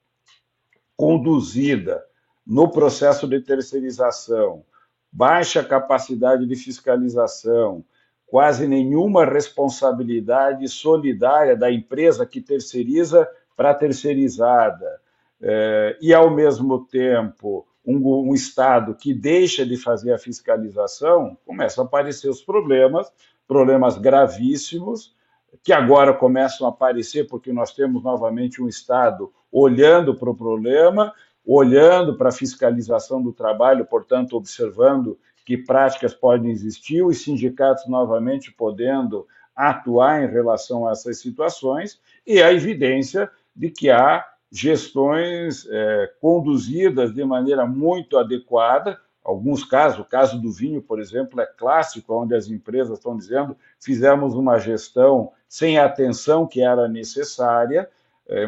[0.97, 2.03] conduzida
[2.47, 4.65] no processo de terceirização,
[5.11, 7.85] baixa capacidade de fiscalização,
[8.27, 15.03] quase nenhuma responsabilidade solidária da empresa que terceiriza para a terceirizada,
[15.43, 21.83] é, e, ao mesmo tempo, um, um, Estado que deixa de fazer a fiscalização, começam
[21.83, 23.13] a aparecer os problemas,
[23.47, 25.15] problemas gravíssimos,
[25.63, 31.13] que agora começam a aparecer porque nós temos novamente um Estado olhando para o problema,
[31.45, 38.53] olhando para a fiscalização do trabalho, portanto, observando que práticas podem existir, os sindicatos novamente
[38.53, 46.13] podendo atuar em relação a essas situações, e a evidência de que há gestões é,
[46.21, 48.99] conduzidas de maneira muito adequada.
[49.25, 53.57] Alguns casos, o caso do vinho, por exemplo, é clássico, onde as empresas estão dizendo
[53.81, 57.89] fizemos uma gestão sem a atenção que era necessária,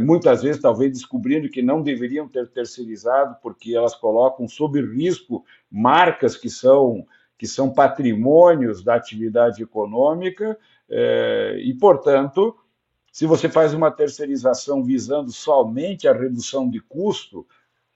[0.01, 6.37] muitas vezes talvez descobrindo que não deveriam ter terceirizado, porque elas colocam sob risco marcas
[6.37, 7.07] que são,
[7.37, 10.59] que são patrimônios da atividade econômica,
[10.89, 12.57] é, e, portanto,
[13.11, 17.47] se você faz uma terceirização visando somente a redução de custo,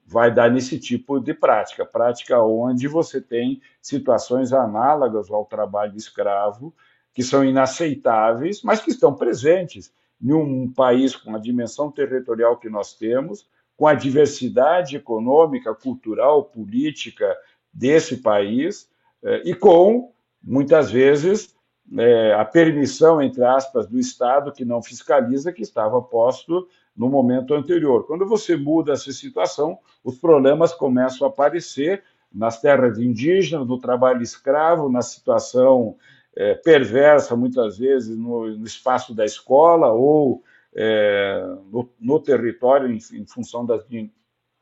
[0.07, 6.75] vai dar nesse tipo de prática, prática onde você tem situações análogas ao trabalho escravo,
[7.13, 12.69] que são inaceitáveis, mas que estão presentes em um país com a dimensão territorial que
[12.69, 17.37] nós temos, com a diversidade econômica, cultural, política
[17.73, 18.91] desse país
[19.23, 20.13] eh, e com,
[20.43, 21.55] muitas vezes,
[21.97, 26.67] eh, a permissão, entre aspas, do Estado que não fiscaliza, que estava posto
[26.97, 28.05] no momento anterior.
[28.05, 32.03] Quando você muda essa situação, os problemas começam a aparecer
[32.33, 35.97] nas terras indígenas, no trabalho escravo, na situação
[36.39, 42.99] é, perversa, muitas vezes, no, no, espaço da escola ou é, no, no, território, em,
[43.13, 43.85] em função das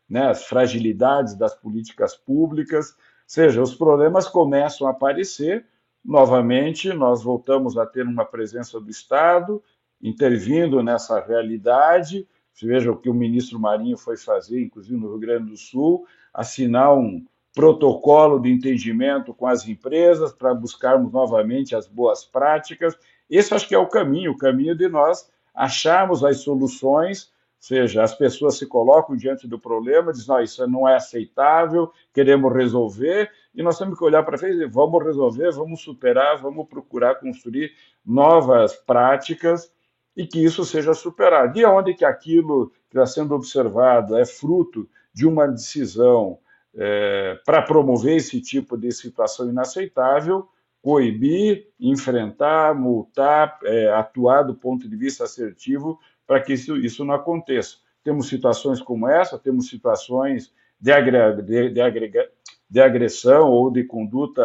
[0.09, 2.93] né, fragilidades das políticas públicas.
[2.93, 2.97] Ou
[3.27, 5.67] seja, os problemas começam a aparecer.
[6.03, 9.63] Novamente, nós voltamos a ter uma presença do Estado
[10.01, 12.27] intervindo nessa realidade.
[12.63, 16.97] Veja o que o ministro Marinho foi fazer, inclusive no Rio Grande do Sul, assinar
[16.97, 17.23] um,
[17.57, 22.95] protocolo de entendimento com as empresas para buscarmos novamente as boas práticas.
[23.31, 28.03] Esse acho que é o caminho, o caminho de nós acharmos as soluções, ou seja,
[28.03, 33.33] as pessoas se colocam diante do problema, dizem, não, isso não é aceitável, queremos resolver,
[33.55, 37.73] e nós temos que olhar para frente e vamos resolver, vamos superar, vamos procurar construir
[38.05, 39.73] novas práticas
[40.15, 41.59] e que isso seja superado.
[41.59, 46.39] E onde que aquilo que está sendo observado é fruto de uma decisão
[46.77, 50.49] é, para promover esse tipo de situação inaceitável,
[50.83, 57.15] coibir, enfrentar, multar, é, atuar do ponto de vista assertivo para que isso, isso não
[57.15, 57.79] aconteça.
[58.05, 62.29] Temos situações como essa, temos situações de, agre, de, de, agrega,
[62.69, 64.45] de agressão ou de conduta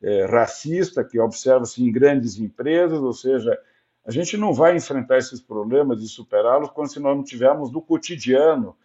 [0.00, 3.58] é, racista que observa-se em grandes empresas, ou seja,
[4.06, 7.82] a gente não vai enfrentar esses problemas e superá-los quando se nós não tivermos no
[7.82, 8.76] cotidiano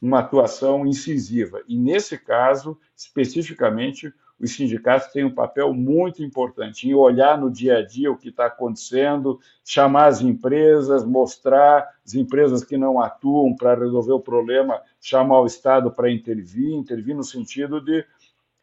[0.00, 1.62] uma atuação incisiva.
[1.66, 7.78] E, nesse caso, especificamente, os sindicatos têm um papel muito importante em olhar no dia
[7.78, 13.54] a dia o que está acontecendo, chamar as empresas, mostrar as empresas que não atuam
[13.54, 18.04] para resolver o problema, chamar o Estado para intervir, intervir no sentido de,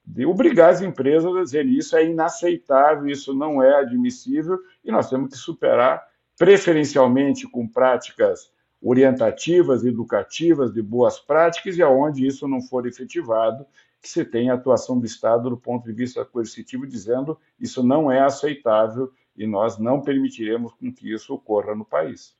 [0.05, 5.09] de obrigar as empresas a dizer isso é inaceitável, isso não é admissível e nós
[5.09, 6.05] temos que superar,
[6.37, 8.51] preferencialmente com práticas
[8.81, 13.65] orientativas, educativas, de boas práticas, e aonde isso não for efetivado,
[14.01, 18.19] que se tenha atuação do Estado do ponto de vista coercitivo, dizendo isso não é
[18.21, 22.35] aceitável e nós não permitiremos que isso ocorra no país.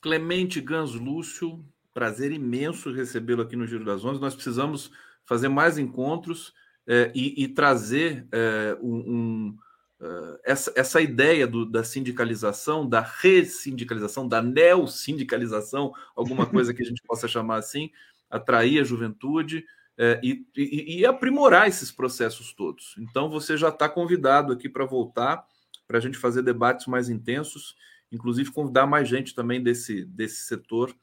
[0.00, 4.20] Clemente Gans Lúcio, prazer imenso recebê-lo aqui no Giro das Onze.
[4.20, 4.90] Nós precisamos
[5.24, 6.52] fazer mais encontros
[6.86, 9.56] é, e, e, trazer é, um,
[10.44, 17.02] essa, essa ideia do, da sindicalização, da ressindicalização, da neossindicalização, alguma coisa que a gente
[17.06, 17.90] possa chamar assim,
[18.30, 19.64] atrair a juventude
[19.96, 22.96] é, e, e, e, aprimorar esses processos todos.
[22.98, 25.46] Então, você já está convidado aqui para voltar,
[25.86, 27.76] para a gente fazer debates mais intensos,
[28.10, 30.94] inclusive convidar mais gente também desse, desse setor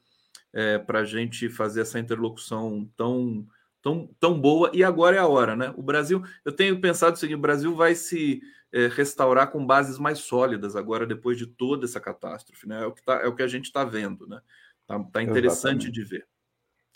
[0.52, 3.46] é, para a gente fazer essa interlocução tão,
[3.82, 4.70] tão, tão boa.
[4.72, 5.74] E agora é a hora, né?
[5.76, 8.40] O Brasil, eu tenho pensado o seguinte: o Brasil vai se
[8.72, 12.84] é, restaurar com bases mais sólidas agora, depois de toda essa catástrofe, né?
[12.84, 14.40] É o que, tá, é o que a gente está vendo, né?
[14.86, 15.92] Tá, tá interessante Exatamente.
[15.92, 16.26] de ver,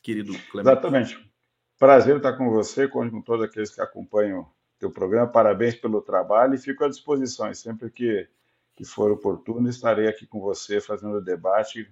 [0.03, 0.73] querido Clemente.
[0.73, 1.31] Exatamente.
[1.79, 5.27] Prazer estar com você, com todos aqueles que acompanham o teu programa.
[5.27, 7.53] Parabéns pelo trabalho e fico à disposição.
[7.53, 8.27] sempre que,
[8.75, 11.91] que for oportuno, estarei aqui com você fazendo o debate.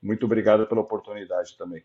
[0.00, 1.84] Muito obrigado pela oportunidade também.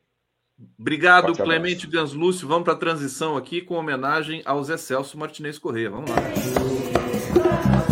[0.80, 2.48] Obrigado, Forte Clemente Ganslúcio.
[2.48, 5.90] Vamos para a transição aqui com homenagem ao Zé Celso Martinez Corrêa.
[5.90, 7.91] Vamos lá.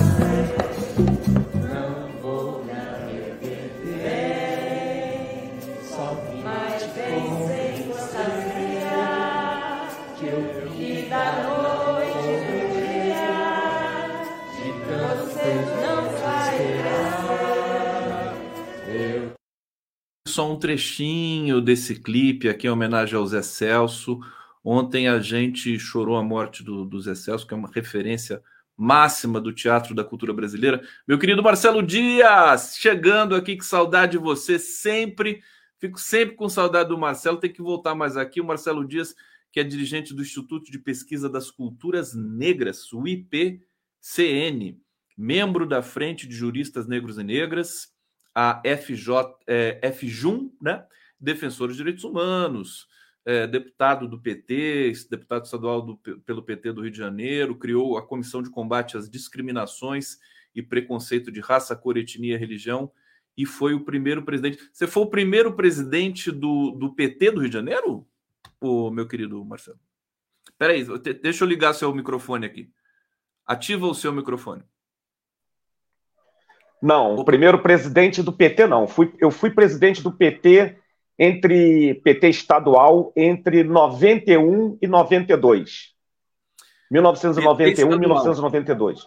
[20.39, 24.21] Só um trechinho desse clipe aqui em homenagem ao Zé Celso.
[24.63, 28.41] Ontem a gente chorou a morte do, do Zé Celso, que é uma referência
[28.77, 30.81] máxima do teatro da cultura brasileira.
[31.05, 35.43] Meu querido Marcelo Dias, chegando aqui, que saudade de você, sempre,
[35.77, 38.39] fico sempre com saudade do Marcelo, tem que voltar mais aqui.
[38.39, 39.13] O Marcelo Dias,
[39.51, 44.79] que é dirigente do Instituto de Pesquisa das Culturas Negras, o IPCN,
[45.17, 47.89] membro da Frente de Juristas Negros e Negras,
[48.41, 50.85] a FJ, é, FJUM, né?
[51.19, 52.87] defensor dos direitos humanos,
[53.25, 58.01] é, deputado do PT, deputado estadual do, pelo PT do Rio de Janeiro, criou a
[58.01, 60.19] Comissão de Combate às Discriminações
[60.55, 62.89] e Preconceito de Raça, Cor, Etnia e Religião,
[63.35, 64.69] e foi o primeiro presidente.
[64.71, 68.07] Você foi o primeiro presidente do, do PT do Rio de Janeiro,
[68.61, 69.79] o meu querido Marcelo?
[70.57, 70.85] Peraí,
[71.21, 72.71] deixa eu ligar seu microfone aqui.
[73.45, 74.63] Ativa o seu microfone.
[76.81, 78.87] Não, o primeiro presidente do PT não.
[78.87, 80.77] Fui, eu fui presidente do PT
[81.17, 85.93] entre PT estadual entre 91 e 92.
[86.89, 89.05] 1991 e 1992.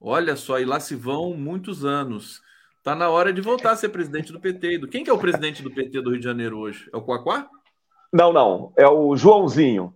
[0.00, 2.40] Olha só, e lá se vão muitos anos.
[2.82, 4.86] Tá na hora de voltar a ser presidente do PT.
[4.88, 6.88] Quem que é o presidente do PT do Rio de Janeiro hoje?
[6.92, 7.48] É o Quaquá?
[8.12, 8.72] Não, não.
[8.76, 9.94] É o Joãozinho.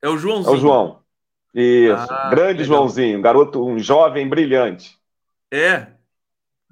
[0.00, 0.54] É o Joãozinho.
[0.54, 1.02] É o João.
[1.54, 2.10] Isso.
[2.10, 2.78] Ah, Grande legal.
[2.78, 3.20] Joãozinho.
[3.20, 4.96] Garoto, um jovem brilhante.
[5.50, 5.88] É,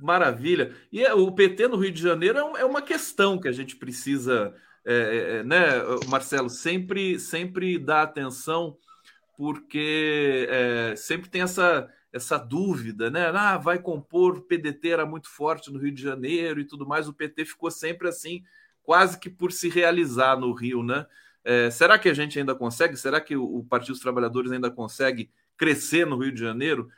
[0.00, 0.74] Maravilha.
[0.90, 3.76] E é, o PT no Rio de Janeiro é, é uma questão que a gente
[3.76, 5.66] precisa, é, é, é, né,
[6.08, 8.76] Marcelo, sempre, sempre dar atenção,
[9.36, 13.26] porque é, sempre tem essa, essa dúvida, né?
[13.28, 17.08] Ah, vai compor, o PDT era muito forte no Rio de Janeiro e tudo mais,
[17.08, 18.42] o PT ficou sempre assim,
[18.82, 21.06] quase que por se realizar no Rio, né?
[21.72, 22.98] Será que a gente ainda consegue?
[22.98, 26.90] Será que o, Partido dos Trabalhadores ainda consegue crescer no Rio de Janeiro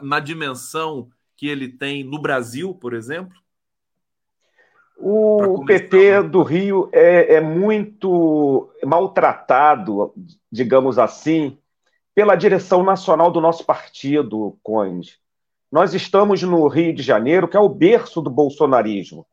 [0.00, 1.10] na dimensão
[1.42, 3.36] que ele tem no Brasil, por exemplo?
[4.96, 10.14] O PT do Rio é, é, muito maltratado,
[10.52, 11.58] digamos assim,
[12.14, 15.18] pela direção nacional do nosso partido, Conde.
[15.68, 19.26] Nós estamos no Rio de Janeiro, que é o berço do bolsonarismo.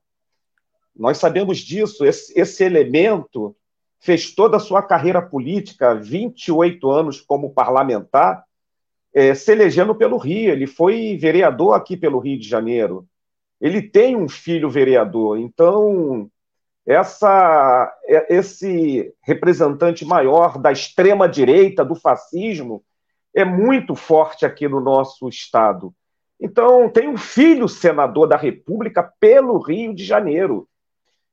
[0.95, 2.03] Nós sabemos disso.
[2.03, 3.55] Esse, esse elemento
[3.99, 8.43] fez toda a sua carreira política, 28 anos como parlamentar,
[9.13, 10.51] é, se elegendo pelo Rio.
[10.51, 13.07] Ele foi vereador aqui pelo Rio de Janeiro.
[13.59, 15.37] Ele tem um filho vereador.
[15.37, 16.29] Então,
[16.85, 22.83] essa, é, esse representante maior da extrema-direita, do fascismo,
[23.35, 25.93] é muito forte aqui no nosso estado.
[26.39, 30.67] Então, tem um filho senador da República pelo Rio de Janeiro.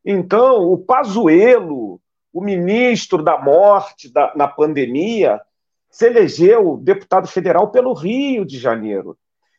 [0.04, 2.00] Então, o Pazuello,
[2.32, 5.40] o ministro da morte da, na pandemia,
[5.96, 9.16] se elegeu deputado federal pelo Rio de Janeiro.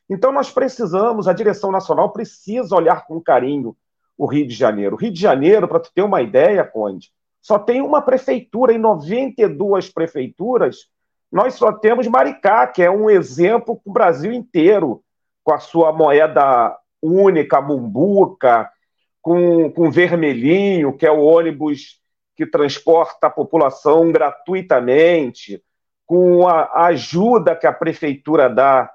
[0.08, 3.76] Então, nós precisamos, a direção nacional precisa olhar com carinho
[4.16, 4.94] o Rio de Janeiro.
[4.94, 7.10] O Rio de Janeiro, para tu ter uma ideia, Conde,
[7.42, 10.86] só tem uma prefeitura em 92 prefeituras.
[11.30, 15.02] Nós só temos Maricá, que é um exemplo para o Brasil inteiro,
[15.42, 18.70] com a sua moeda única, mumbuca,
[19.20, 22.00] com, com vermelhinho, que é o ônibus
[22.36, 25.60] que transporta a população gratuitamente,
[26.08, 28.90] com a ajuda que a prefeitura dá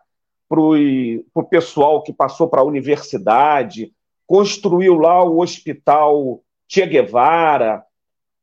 [0.49, 3.93] para o pessoal que passou para a universidade,
[4.25, 7.83] construiu lá o hospital Che Guevara,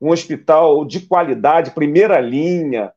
[0.00, 2.92] um hospital de qualidade, primeira linha.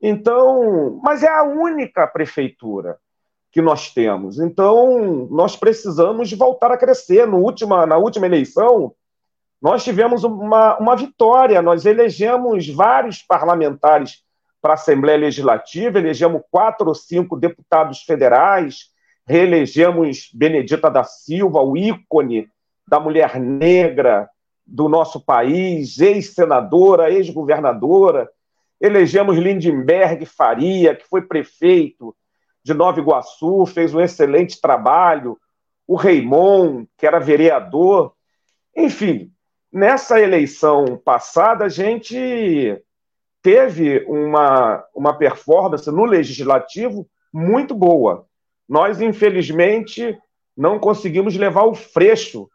[0.00, 2.98] Então, mas é a única prefeitura.
[3.50, 4.40] que nós temos.
[4.40, 7.24] Então, nós precisamos voltar a crescer.
[7.24, 8.92] No última, na última eleição,
[9.62, 14.24] nós tivemos uma, uma vitória, nós elegemos vários parlamentares
[14.64, 18.88] para a Assembleia Legislativa, elegemos quatro ou cinco deputados federais,
[19.26, 22.48] reelegemos Benedita da Silva, o ícone
[22.88, 24.26] da mulher negra
[24.66, 28.26] do nosso país, ex-senadora, ex-governadora,
[28.80, 32.16] elegemos Lindenberg Faria, que foi prefeito
[32.62, 35.38] de Nova Iguaçu, fez um excelente trabalho,
[35.86, 38.14] o Raimon, que era vereador.
[38.74, 39.30] Enfim,
[39.70, 42.82] nessa eleição passada, a gente
[43.44, 48.24] teve uma, uma performance no legislativo muito boa.
[48.66, 50.18] Nós, infelizmente,
[50.56, 52.48] não conseguimos levar o freixo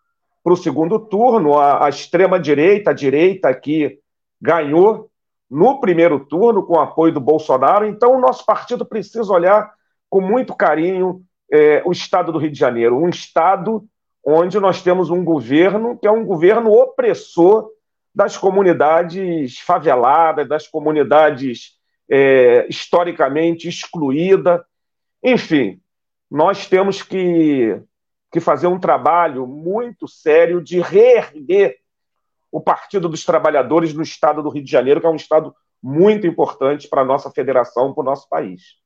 [0.43, 1.59] para o segundo turno.
[1.59, 3.99] A, a extrema-direita, a direita aqui,
[4.41, 5.11] ganhou
[5.47, 7.85] no primeiro turno com o apoio do Bolsonaro.
[7.85, 9.71] Então, o nosso partido precisa olhar
[10.09, 11.21] com muito carinho
[11.51, 13.83] é, o Estado do Rio de Janeiro, um Estado
[14.25, 17.69] onde nós temos um governo que é um governo opressor
[18.13, 21.77] das comunidades faveladas, das comunidades
[22.09, 24.61] é, historicamente excluídas.
[25.23, 25.79] Enfim,
[26.29, 27.81] nós temos que,
[28.31, 31.77] que fazer um trabalho muito sério de reerguer
[32.51, 36.25] o Partido dos Trabalhadores no estado do Rio de Janeiro, que é um estado muito
[36.25, 38.79] importante para a nossa federação, para o nosso país.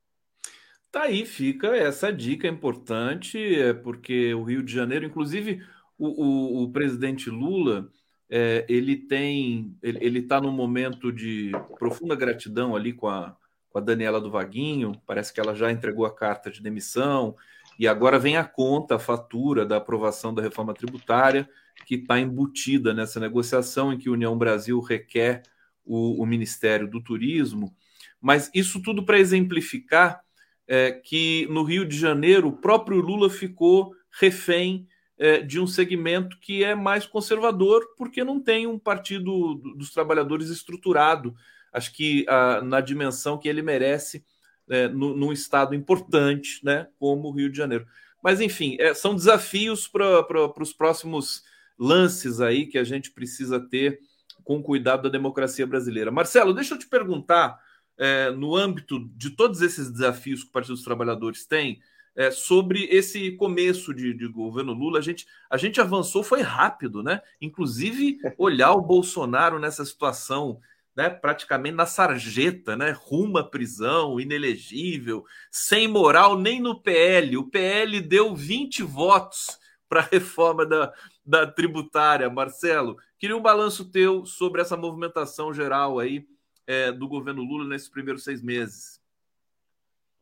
[0.91, 5.63] Tá aí, fica essa dica importante, é porque o Rio de Janeiro, inclusive
[5.97, 7.89] o, o, o presidente Lula,
[8.35, 13.37] é, ele tem, ele está num momento de profunda gratidão ali com a,
[13.69, 17.35] com a Daniela do Vaguinho, parece que ela já entregou a carta de demissão,
[17.77, 21.47] e agora vem a conta, a fatura da aprovação da reforma tributária,
[21.85, 25.43] que está embutida nessa negociação em que a União Brasil requer
[25.85, 27.71] o, o Ministério do Turismo.
[28.19, 30.23] Mas isso tudo para exemplificar
[30.67, 34.87] é, que no Rio de Janeiro o próprio Lula ficou refém
[35.17, 40.49] é, de um segmento que é mais conservador, porque não tem um partido dos trabalhadores
[40.49, 41.35] estruturado,
[41.71, 44.25] acho que a, na dimensão que ele merece
[44.69, 47.85] é, no, num estado importante, né, como o Rio de Janeiro.
[48.23, 51.43] Mas, enfim, é, são desafios para os próximos
[51.77, 53.99] lances aí que a gente precisa ter
[54.43, 56.11] com cuidado da democracia brasileira.
[56.11, 57.59] Marcelo, deixa eu te perguntar
[57.97, 61.81] é, no âmbito de todos esses desafios que o Partido dos Trabalhadores tem,
[62.15, 64.99] é, sobre esse começo de, de, governo Lula.
[64.99, 67.21] A gente, a gente avançou, foi rápido, né?
[67.41, 70.59] Inclusive, olhar o Bolsonaro nessa situação,
[70.95, 72.91] né, praticamente na sarjeta, né?
[72.91, 77.37] Rumo à prisão, inelegível, sem moral nem no PL.
[77.37, 79.59] O PL deu 20 votos
[79.89, 80.93] para a reforma da,
[81.25, 82.29] da tributária.
[82.29, 86.27] Marcelo, queria um balanço teu sobre essa movimentação geral aí
[86.65, 89.02] é, do governo Lula nesses primeiros seis meses?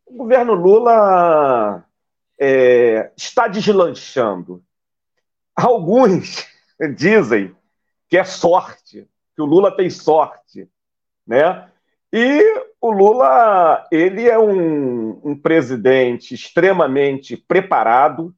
[0.05, 1.85] O governo Lula
[2.39, 4.63] é, está deslanchando.
[5.55, 6.45] Alguns
[6.95, 7.55] dizem
[8.09, 10.69] que é sorte, que o Lula tem sorte,
[11.25, 11.69] né?
[12.11, 12.41] E
[12.81, 18.35] o Lula, ele é um, um presidente extremamente preparado.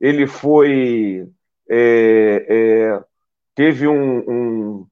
[0.00, 1.28] Ele foi
[1.68, 3.04] é, é,
[3.54, 4.86] teve um, um,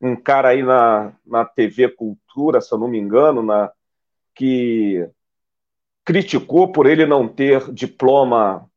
[0.00, 3.70] um cara aí na, na TV Cultura, se eu não me engano, na,
[4.34, 5.08] que
[6.04, 8.68] criticou por ele não ter diploma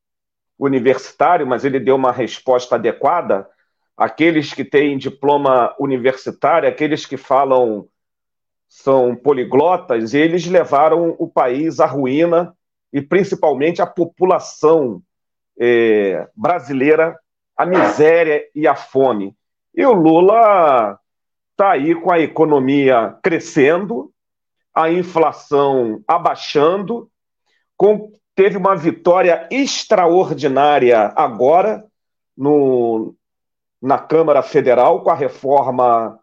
[0.57, 3.47] universitário, mas ele deu uma resposta adequada.
[3.95, 7.88] Aqueles que têm diploma universitário, aqueles que falam
[8.67, 12.55] são poliglotas, eles levaram o país à ruína
[12.91, 15.01] e principalmente a população
[15.59, 17.17] é, brasileira
[17.55, 19.36] à miséria e à fome.
[19.73, 20.99] E o Lula
[21.51, 24.11] está aí com a economia crescendo,
[24.73, 27.09] a inflação abaixando,
[27.78, 31.86] com, teve uma vitória extraordinária agora
[32.36, 33.15] no,
[33.82, 36.19] na Câmara Federal com a reforma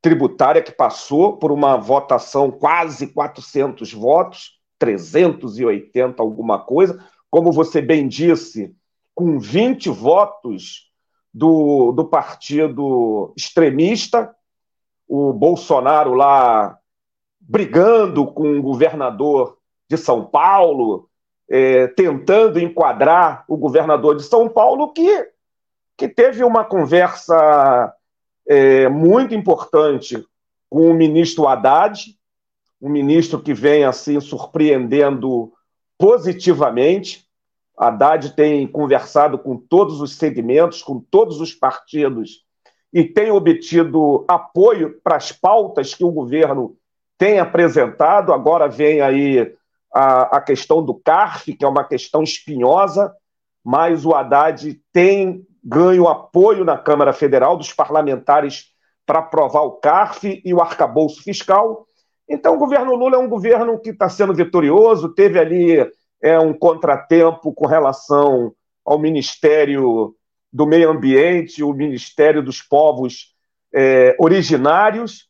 [0.00, 8.06] tributária que passou por uma votação quase 400 votos, 380 alguma coisa, como você bem
[8.06, 8.74] disse,
[9.14, 10.90] com 20 votos
[11.32, 14.34] do, do partido extremista,
[15.08, 16.78] o Bolsonaro lá
[17.40, 19.58] brigando com o governador
[19.94, 21.08] de São Paulo,
[21.48, 25.28] é, tentando enquadrar o governador de São Paulo, que,
[25.96, 27.92] que teve uma conversa
[28.46, 30.24] é, muito importante
[30.68, 32.16] com o ministro Haddad,
[32.80, 35.52] um ministro que vem assim surpreendendo
[35.98, 37.24] positivamente,
[37.76, 42.44] Haddad tem conversado com todos os segmentos, com todos os partidos
[42.92, 46.76] e tem obtido apoio para as pautas que o governo
[47.18, 48.32] tem apresentado.
[48.32, 49.52] Agora vem aí
[49.94, 53.14] a, a questão do CARF, que é uma questão espinhosa,
[53.62, 58.72] mas o Haddad tem ganho apoio na Câmara Federal dos parlamentares
[59.06, 61.86] para aprovar o CARF e o arcabouço fiscal.
[62.28, 65.90] Então, o governo Lula é um governo que está sendo vitorioso, teve ali
[66.22, 68.52] é, um contratempo com relação
[68.84, 70.14] ao Ministério
[70.52, 73.34] do Meio Ambiente, o Ministério dos Povos
[73.72, 75.28] é, Originários,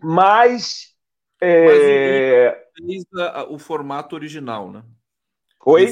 [0.00, 0.94] mas.
[1.40, 2.65] É...
[2.80, 3.04] Mas
[3.48, 4.82] o formato original, né?
[5.64, 5.86] Oi?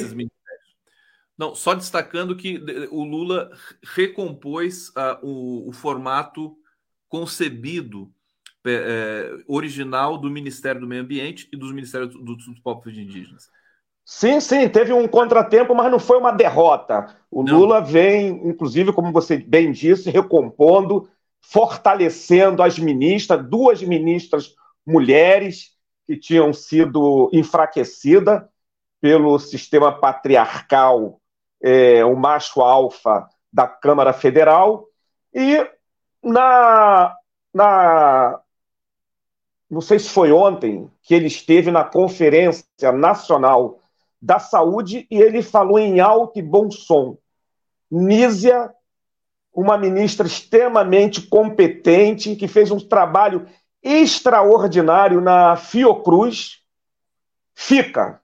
[1.36, 3.50] Não, só destacando que o Lula
[3.82, 6.56] recompôs uh, o, o, formato
[7.08, 8.12] concebido
[8.64, 13.50] é, original do Ministério do Meio Ambiente e dos Ministérios dos, dos Povos Indígenas.
[14.04, 17.16] Sim, sim, teve um contratempo, mas não foi uma derrota.
[17.30, 17.58] O não.
[17.58, 21.08] Lula vem, inclusive, como você bem disse, recompondo,
[21.40, 24.54] fortalecendo as ministras, duas ministras
[24.86, 25.73] mulheres
[26.06, 28.42] que tinham sido enfraquecidas
[29.00, 31.20] pelo sistema patriarcal,
[31.62, 34.86] é, o macho alfa da Câmara Federal,
[35.32, 35.66] e
[36.22, 37.14] na,
[37.52, 38.40] na
[39.70, 43.80] não sei se foi ontem que ele esteve na Conferência Nacional
[44.20, 47.18] da Saúde e ele falou em alto e bom som.
[47.90, 48.70] Nízia,
[49.52, 53.46] uma ministra extremamente competente, que fez um trabalho
[53.84, 56.62] extraordinário na Fiocruz,
[57.54, 58.20] fica.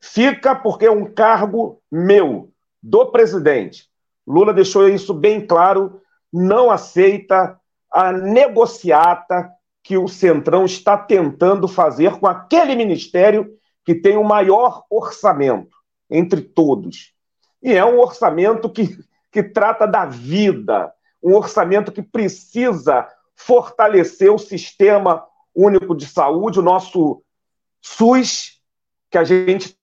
[0.00, 2.50] Fica porque é um cargo meu,
[2.82, 3.88] do presidente.
[4.26, 6.00] Lula deixou isso bem claro,
[6.32, 7.60] não aceita
[7.92, 9.52] a negociata
[9.82, 13.54] que o Centrão está tentando fazer com aquele ministério
[13.84, 15.76] que tem o maior orçamento
[16.08, 17.12] entre todos.
[17.62, 18.98] E é um orçamento que,
[19.30, 20.92] que trata da vida,
[21.22, 23.06] um orçamento que precisa
[23.36, 25.24] fortalecer o sistema
[25.54, 27.22] único de saúde, o nosso
[27.80, 28.60] SUS,
[29.10, 29.76] que a gente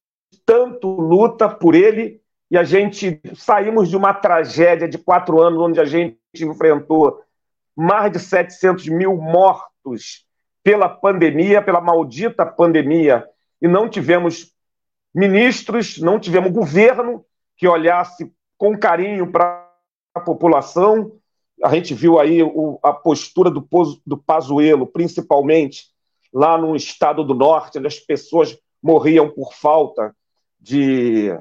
[0.45, 5.79] tanto luta por ele, e a gente saímos de uma tragédia de quatro anos, onde
[5.79, 7.21] a gente enfrentou
[7.75, 10.25] mais de 700 mil mortos
[10.63, 13.27] pela pandemia, pela maldita pandemia,
[13.61, 14.51] e não tivemos
[15.13, 17.23] ministros, não tivemos governo
[17.55, 19.67] que olhasse com carinho para
[20.13, 21.18] a população.
[21.63, 23.67] A gente viu aí o, a postura do,
[24.05, 25.87] do Pazuello, principalmente
[26.33, 30.15] lá no estado do norte, onde as pessoas morriam por falta
[30.59, 31.37] de.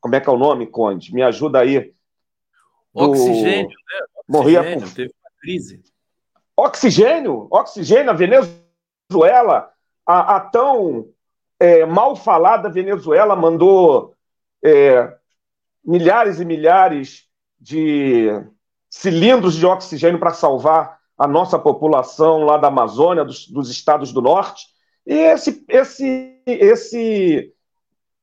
[0.00, 1.12] Como é que é o nome, Conde?
[1.14, 1.92] Me ajuda aí.
[2.94, 3.10] Do...
[3.10, 4.06] Oxigênio, né?
[4.28, 4.94] Morria por.
[4.94, 5.82] Teve uma crise.
[6.56, 9.70] Oxigênio, oxigênio, a Venezuela,
[10.06, 11.06] a, a tão
[11.60, 14.14] é, mal falada Venezuela mandou
[14.64, 15.14] é,
[15.84, 17.28] milhares e milhares
[17.60, 18.28] de
[18.90, 24.20] cilindros de oxigênio para salvar a nossa população lá da Amazônia, dos, dos estados do
[24.20, 24.66] norte.
[25.06, 27.52] E esse, esse, esse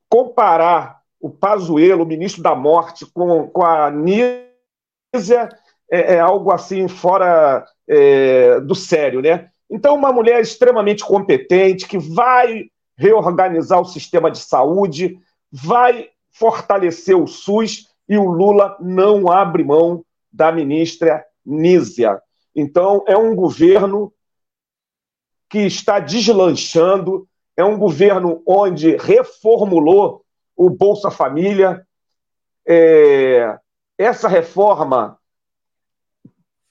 [0.09, 5.49] comparar o Pazuello, o ministro da Morte, com, com a Nízia
[5.89, 9.49] é, é algo assim fora é, do sério, né?
[9.69, 15.17] Então, uma mulher extremamente competente que vai reorganizar o sistema de saúde,
[15.51, 20.03] vai fortalecer o SUS e o Lula não abre mão
[20.33, 22.19] da ministra Nízia.
[22.55, 24.11] Então, é um governo
[25.49, 30.25] que está deslanchando, é um governo onde reformulou
[30.55, 31.85] o Bolsa Família.
[32.67, 33.59] É,
[33.97, 35.19] essa reforma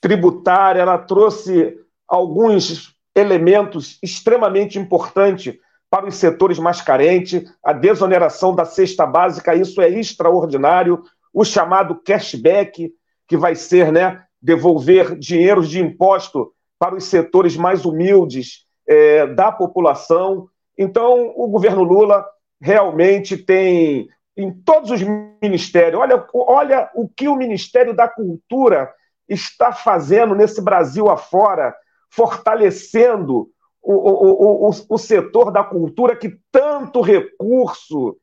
[0.00, 5.56] tributária ela trouxe alguns elementos extremamente importantes
[5.88, 11.94] para os setores mais carentes, a desoneração da cesta básica, isso é extraordinário, o chamado
[11.96, 12.92] cashback,
[13.32, 19.50] que vai ser né, devolver dinheiros de imposto para os setores mais humildes é, da
[19.50, 20.50] população.
[20.76, 22.26] Então, o governo Lula
[22.60, 24.06] realmente tem,
[24.36, 25.00] em todos os
[25.42, 28.92] ministérios, olha, olha o que o Ministério da Cultura
[29.26, 31.74] está fazendo nesse Brasil afora,
[32.10, 33.48] fortalecendo
[33.80, 38.14] o, o, o, o setor da cultura que tanto recurso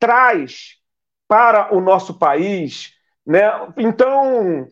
[0.00, 0.80] traz
[1.28, 2.98] para o nosso país.
[3.26, 3.42] Né?
[3.76, 4.66] Então,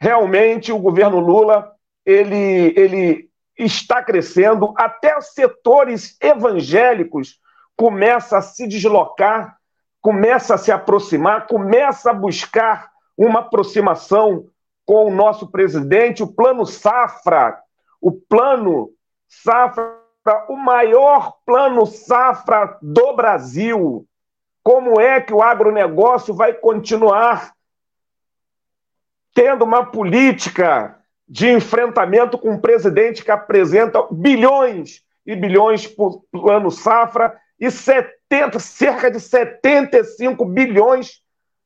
[0.00, 1.72] realmente, o governo Lula
[2.04, 7.40] ele, ele está crescendo, até setores evangélicos
[7.76, 9.56] começam a se deslocar,
[10.00, 14.46] começa a se aproximar, começa a buscar uma aproximação
[14.84, 17.58] com o nosso presidente, o plano Safra,
[18.00, 18.90] o plano
[19.28, 19.96] safra,
[20.48, 24.06] o maior plano safra do Brasil.
[24.62, 27.55] Como é que o agronegócio vai continuar
[29.36, 36.70] tendo uma política de enfrentamento com um presidente que apresenta bilhões e bilhões por plano
[36.70, 41.20] safra e 70, cerca de 75 bilhões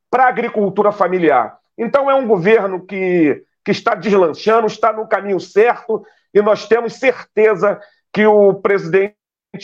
[0.09, 1.57] para a agricultura familiar.
[1.77, 6.95] Então, é um governo que, que está deslanchando, está no caminho certo, e nós temos
[6.95, 7.79] certeza
[8.11, 9.15] que o presidente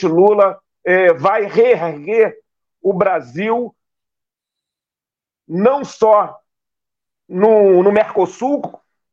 [0.03, 2.37] Lula é, vai reerguer
[2.81, 3.75] o Brasil
[5.45, 6.39] não só
[7.27, 8.61] no, no Mercosul,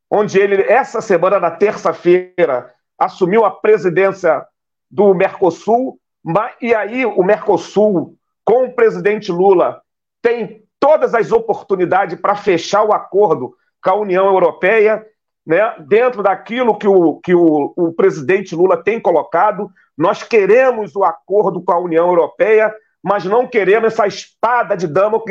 [0.09, 4.45] onde ele, essa semana, na terça-feira, assumiu a presidência
[4.89, 5.99] do Mercosul,
[6.61, 9.81] e aí o Mercosul, com o presidente Lula,
[10.21, 15.05] tem todas as oportunidades para fechar o acordo com a União Europeia,
[15.45, 19.69] né, dentro daquilo que, o, que o, o presidente Lula tem colocado.
[19.95, 25.21] Nós queremos o acordo com a União Europeia, mas não queremos essa espada de dama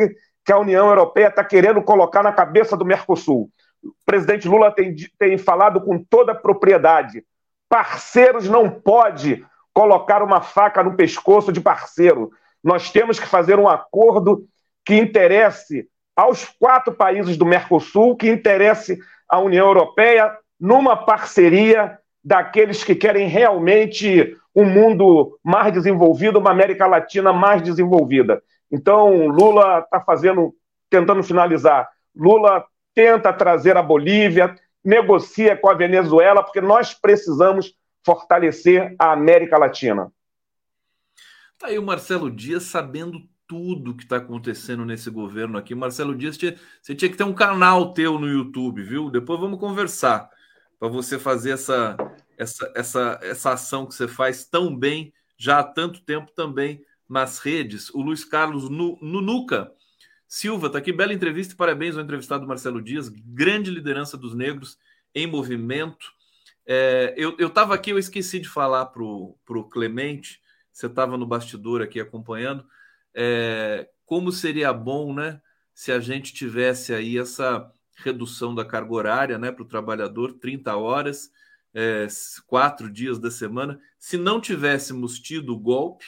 [0.45, 3.51] que, a União Europeia está querendo colocar na cabeça do Mercosul.
[3.83, 7.25] O presidente Lula tem, tem falado com toda propriedade.
[7.69, 12.31] Parceiros não pode colocar uma faca no pescoço de parceiro.
[12.63, 14.47] Nós temos que fazer um acordo
[14.85, 22.85] que interesse aos quatro países do Mercosul, que interesse à União Europeia, numa parceria daqueles
[22.85, 28.43] que querem realmente um mundo mais desenvolvido, uma América Latina mais desenvolvida.
[28.75, 30.53] Então, Lula está fazendo,
[30.91, 31.89] tentando finalizar.
[32.13, 37.73] Lula tenta trazer a Bolívia, negocia com a Venezuela, porque nós precisamos
[38.05, 40.13] fortalecer a América Latina.
[41.57, 45.73] Tá aí o Marcelo Dias sabendo tudo que está acontecendo nesse governo aqui.
[45.73, 49.09] Marcelo Dias, você tinha que ter um canal teu no YouTube, viu?
[49.09, 50.29] Depois vamos conversar
[50.81, 51.97] para você fazer essa,
[52.37, 57.39] essa, essa, essa ação que você faz tão bem já há tanto tempo também nas
[57.39, 57.91] redes.
[57.91, 59.73] O Luiz Carlos Nunuca
[60.27, 64.77] Silva está aqui, bela entrevista, parabéns ao entrevistado Marcelo Dias, grande liderança dos negros
[65.15, 66.13] em movimento.
[66.67, 70.43] É, eu estava aqui, eu esqueci de falar para o Clemente,
[70.73, 72.67] você estava no bastidor aqui acompanhando,
[73.15, 75.41] é, como seria bom né,
[75.73, 80.75] se a gente tivesse aí essa redução da carga horária né, para o trabalhador, 30
[80.77, 81.31] horas,
[81.73, 82.07] é,
[82.47, 83.79] quatro dias da semana.
[83.99, 86.07] Se não tivéssemos tido o golpe,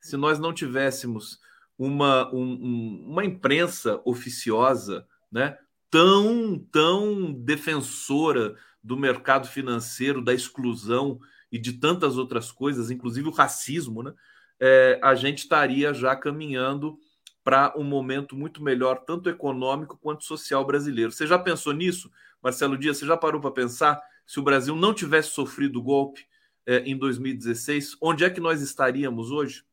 [0.00, 1.40] se nós não tivéssemos
[1.78, 5.56] uma, um, uma imprensa oficiosa né,
[5.90, 11.20] tão, tão defensora do mercado financeiro, da exclusão
[11.50, 14.12] e de tantas outras coisas, inclusive o racismo, né,
[14.60, 16.98] é, a gente estaria já caminhando
[17.44, 21.12] para um momento muito melhor, tanto econômico quanto social brasileiro.
[21.12, 22.10] Você já pensou nisso,
[22.42, 22.98] Marcelo Dias?
[22.98, 26.26] Você já parou para pensar se o Brasil não tivesse sofrido o golpe
[26.66, 29.64] é, em 2016, onde é que nós estaríamos hoje?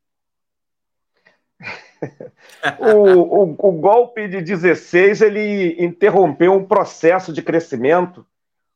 [2.80, 8.26] O, o, o, golpe de 16 ele interrompeu um processo de crescimento.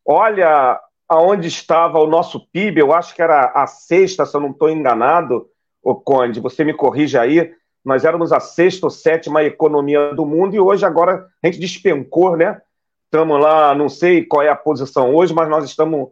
[0.06, 4.52] Olha aonde estava o nosso PIB, eu acho que era a sexta, se eu não
[4.52, 5.50] estou enganado,
[5.82, 7.52] o Conde, você me corrija aí,
[7.84, 12.36] nós éramos a sexta ou sétima economia do mundo e hoje agora a gente despencou,
[12.36, 12.62] né?
[13.06, 16.10] Estamos lá, não sei qual é a posição hoje, mas nós estamos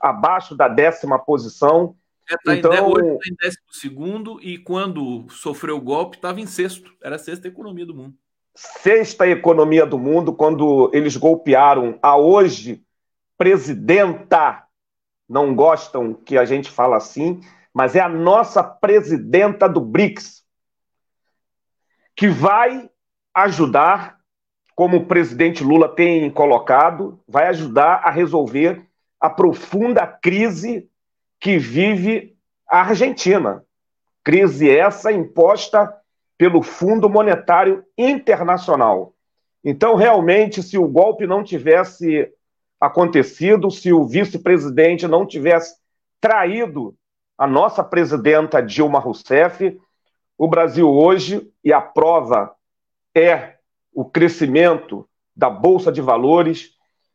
[0.00, 1.94] abaixo da décima posição.
[2.30, 6.40] É, tá então, em, hoje está em décimo segundo e quando sofreu o golpe estava
[6.40, 6.92] em sexto.
[7.02, 8.14] Era a sexta economia do mundo.
[8.54, 12.84] Sexta economia do mundo, quando eles golpearam a hoje
[13.36, 14.64] presidenta,
[15.28, 17.40] não gostam que a gente fala assim,
[17.72, 20.44] mas é a nossa presidenta do BRICS,
[22.14, 22.90] que vai
[23.34, 24.18] ajudar,
[24.76, 28.86] como o presidente Lula tem colocado, vai ajudar a resolver
[29.18, 30.89] a profunda crise
[31.40, 32.36] que vive
[32.68, 33.64] a Argentina.
[34.22, 35.92] Crise essa imposta
[36.36, 39.14] pelo Fundo Monetário Internacional.
[39.64, 42.30] Então, realmente, se o golpe não tivesse
[42.80, 45.76] acontecido, se o vice-presidente não tivesse
[46.20, 46.94] traído
[47.36, 49.80] a nossa presidenta Dilma Rousseff.
[50.36, 52.54] O Brasil hoje, e a prova
[53.14, 53.54] é
[53.94, 56.72] o crescimento da Bolsa de Valores,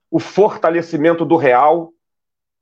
[0.10, 1.92] o fortalecimento do real,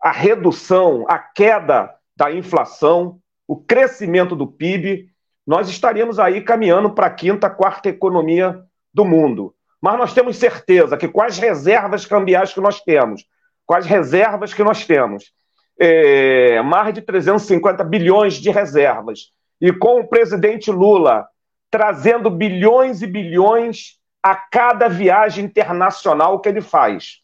[0.03, 5.07] a redução, a queda da inflação, o crescimento do PIB,
[5.47, 8.59] nós estaríamos aí caminhando para a quinta, quarta economia
[8.93, 9.55] do mundo.
[9.81, 13.25] Mas nós temos certeza que com as reservas cambiais que nós temos,
[13.65, 15.31] com as reservas que nós temos,
[15.79, 19.31] é, mais de 350 bilhões de reservas.
[19.59, 21.25] E com o presidente Lula
[21.71, 27.22] trazendo bilhões e bilhões a cada viagem internacional que ele faz.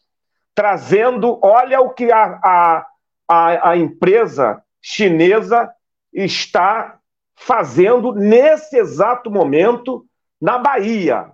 [0.60, 2.86] Trazendo, olha o que a, a,
[3.26, 5.72] a, a empresa chinesa
[6.12, 6.98] está
[7.34, 10.04] fazendo nesse exato momento
[10.38, 11.32] na Bahia.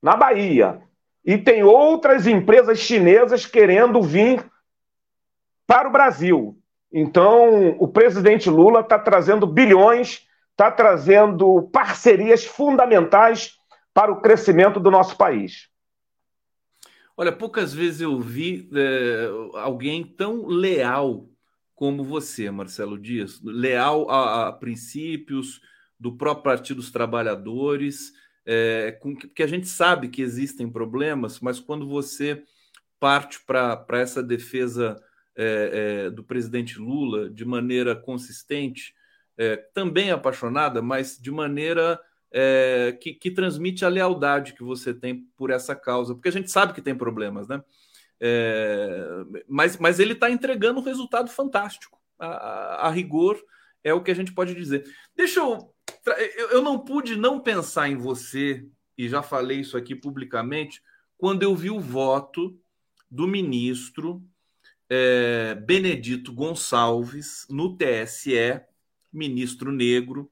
[0.00, 0.80] Na Bahia.
[1.24, 4.48] E tem outras empresas chinesas querendo vir
[5.66, 6.56] para o Brasil.
[6.92, 13.58] Então, o presidente Lula está trazendo bilhões, está trazendo parcerias fundamentais
[13.92, 15.67] para o crescimento do nosso país.
[17.20, 21.28] Olha, poucas vezes eu vi é, alguém tão leal
[21.74, 25.60] como você, Marcelo Dias, leal a, a princípios
[25.98, 28.12] do próprio Partido dos Trabalhadores,
[28.46, 32.44] é, com, porque a gente sabe que existem problemas, mas quando você
[33.00, 34.96] parte para essa defesa
[35.36, 38.94] é, é, do presidente Lula de maneira consistente,
[39.36, 41.98] é, também apaixonada, mas de maneira
[42.32, 46.50] é, que, que, transmite a lealdade que você tem por essa causa, porque a gente
[46.50, 47.62] sabe que tem problemas, né?
[48.20, 51.98] É, mas, mas ele está entregando um resultado fantástico.
[52.18, 53.40] A, a, a, rigor
[53.82, 54.84] é o que a gente pode dizer.
[55.16, 55.72] Deixa eu,
[56.36, 56.48] eu.
[56.50, 58.66] Eu não pude não pensar em você,
[58.96, 60.82] e já falei isso aqui publicamente,
[61.16, 62.58] quando eu vi o voto
[63.10, 64.22] do ministro
[64.88, 68.60] é, Benedito Gonçalves no TSE,
[69.12, 70.30] ministro negro,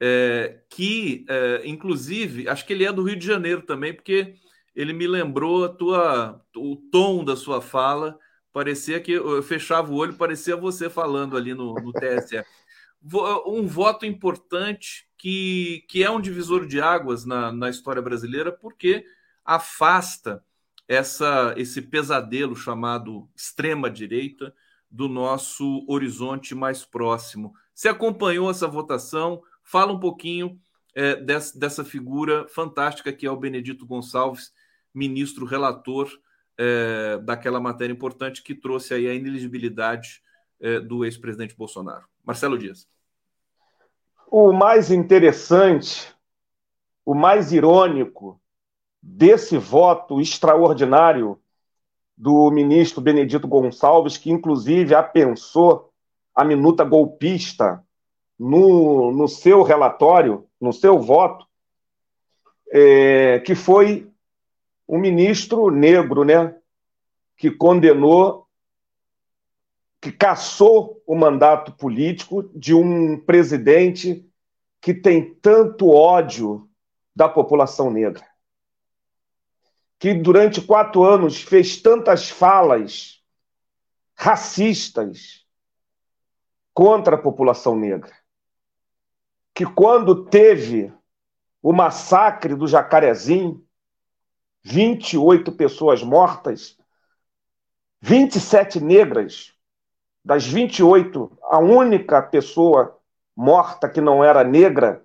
[0.00, 4.34] é, que, é, inclusive, acho que ele é do Rio de Janeiro também, porque
[4.74, 8.18] ele me lembrou a tua, o tom da sua fala.
[8.52, 12.42] Parecia que eu fechava o olho, parecia você falando ali no, no TSE.
[13.46, 19.04] Um voto importante que, que é um divisor de águas na, na história brasileira, porque
[19.44, 20.42] afasta
[20.88, 24.52] essa, esse pesadelo chamado extrema-direita
[24.90, 27.54] do nosso horizonte mais próximo.
[27.72, 29.42] Você acompanhou essa votação?
[29.62, 30.58] Fala um pouquinho
[30.94, 34.52] é, dessa, dessa figura fantástica que é o Benedito Gonçalves,
[34.94, 36.10] ministro relator
[36.58, 40.22] é, daquela matéria importante que trouxe aí a ineligibilidade
[40.60, 42.04] é, do ex-presidente Bolsonaro.
[42.24, 42.86] Marcelo Dias.
[44.30, 46.14] O mais interessante,
[47.04, 48.40] o mais irônico
[49.02, 51.40] desse voto extraordinário
[52.16, 55.90] do ministro Benedito Gonçalves, que inclusive apensou
[56.34, 57.82] a minuta golpista
[58.40, 61.46] no, no seu relatório, no seu voto,
[62.72, 64.10] é, que foi
[64.88, 66.56] um ministro negro, né,
[67.36, 68.48] que condenou,
[70.00, 74.26] que cassou o mandato político de um presidente
[74.80, 76.66] que tem tanto ódio
[77.14, 78.26] da população negra,
[79.98, 83.22] que durante quatro anos fez tantas falas
[84.14, 85.46] racistas
[86.72, 88.19] contra a população negra,
[89.60, 90.90] que quando teve
[91.62, 93.62] o massacre do Jacarezinho,
[94.62, 96.78] 28 pessoas mortas,
[98.00, 99.52] 27 negras.
[100.24, 102.98] Das 28, a única pessoa
[103.36, 105.04] morta que não era negra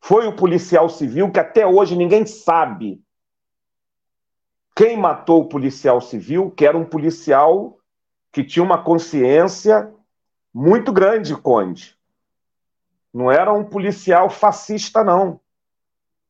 [0.00, 3.04] foi o policial civil, que até hoje ninguém sabe
[4.74, 7.78] quem matou o policial civil, que era um policial
[8.32, 9.92] que tinha uma consciência
[10.54, 11.99] muito grande, Conde.
[13.12, 15.40] Não era um policial fascista, não.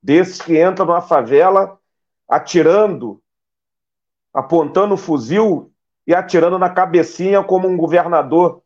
[0.02, 1.78] Desses que entram numa favela
[2.28, 3.22] atirando,
[4.32, 5.72] apontando o fuzil
[6.06, 8.62] e atirando na cabecinha, como um governador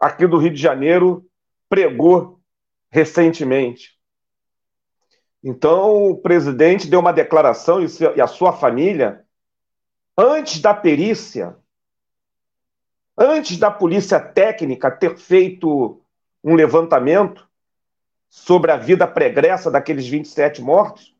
[0.00, 1.26] aqui do Rio de Janeiro
[1.68, 2.40] pregou
[2.90, 3.96] recentemente.
[5.42, 9.24] Então, o presidente deu uma declaração e a sua família,
[10.16, 11.56] antes da perícia,
[13.16, 16.02] antes da polícia técnica ter feito
[16.46, 17.44] um levantamento
[18.28, 21.12] sobre a vida pregressa daqueles 27 mortos,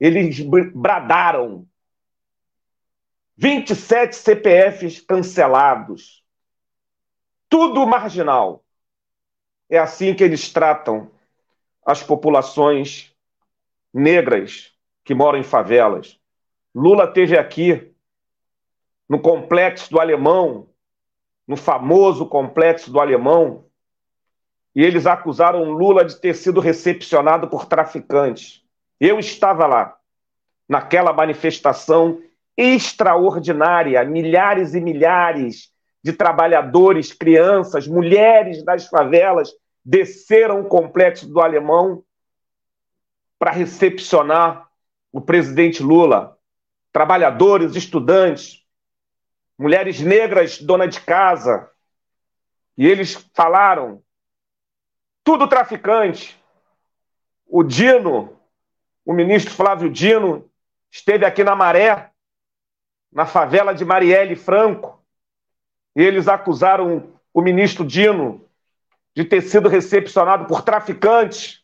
[0.00, 0.40] eles
[0.74, 1.68] bradaram
[3.36, 6.24] 27 CPFs cancelados.
[7.48, 8.64] Tudo marginal.
[9.70, 11.12] É assim que eles tratam
[11.86, 13.14] as populações
[13.94, 14.72] negras
[15.04, 16.18] que moram em favelas.
[16.74, 17.94] Lula teve aqui
[19.08, 20.68] no complexo do Alemão,
[21.46, 23.70] no famoso complexo do Alemão,
[24.74, 28.62] e eles acusaram Lula de ter sido recepcionado por traficantes.
[28.98, 29.96] Eu estava lá,
[30.68, 32.20] naquela manifestação
[32.56, 35.72] extraordinária, milhares e milhares
[36.02, 39.52] de trabalhadores, crianças, mulheres das favelas
[39.84, 42.02] desceram o complexo do Alemão
[43.38, 44.68] para recepcionar
[45.12, 46.36] o presidente Lula.
[46.92, 48.62] Trabalhadores, estudantes,
[49.58, 51.68] mulheres negras, dona de casa.
[52.76, 54.01] E eles falaram:
[55.24, 56.40] tudo traficante.
[57.46, 58.38] O Dino,
[59.04, 60.48] o ministro Flávio Dino
[60.90, 62.10] esteve aqui na Maré,
[63.12, 65.02] na favela de Marielle Franco,
[65.94, 68.48] e eles acusaram o ministro Dino
[69.14, 71.62] de ter sido recepcionado por traficantes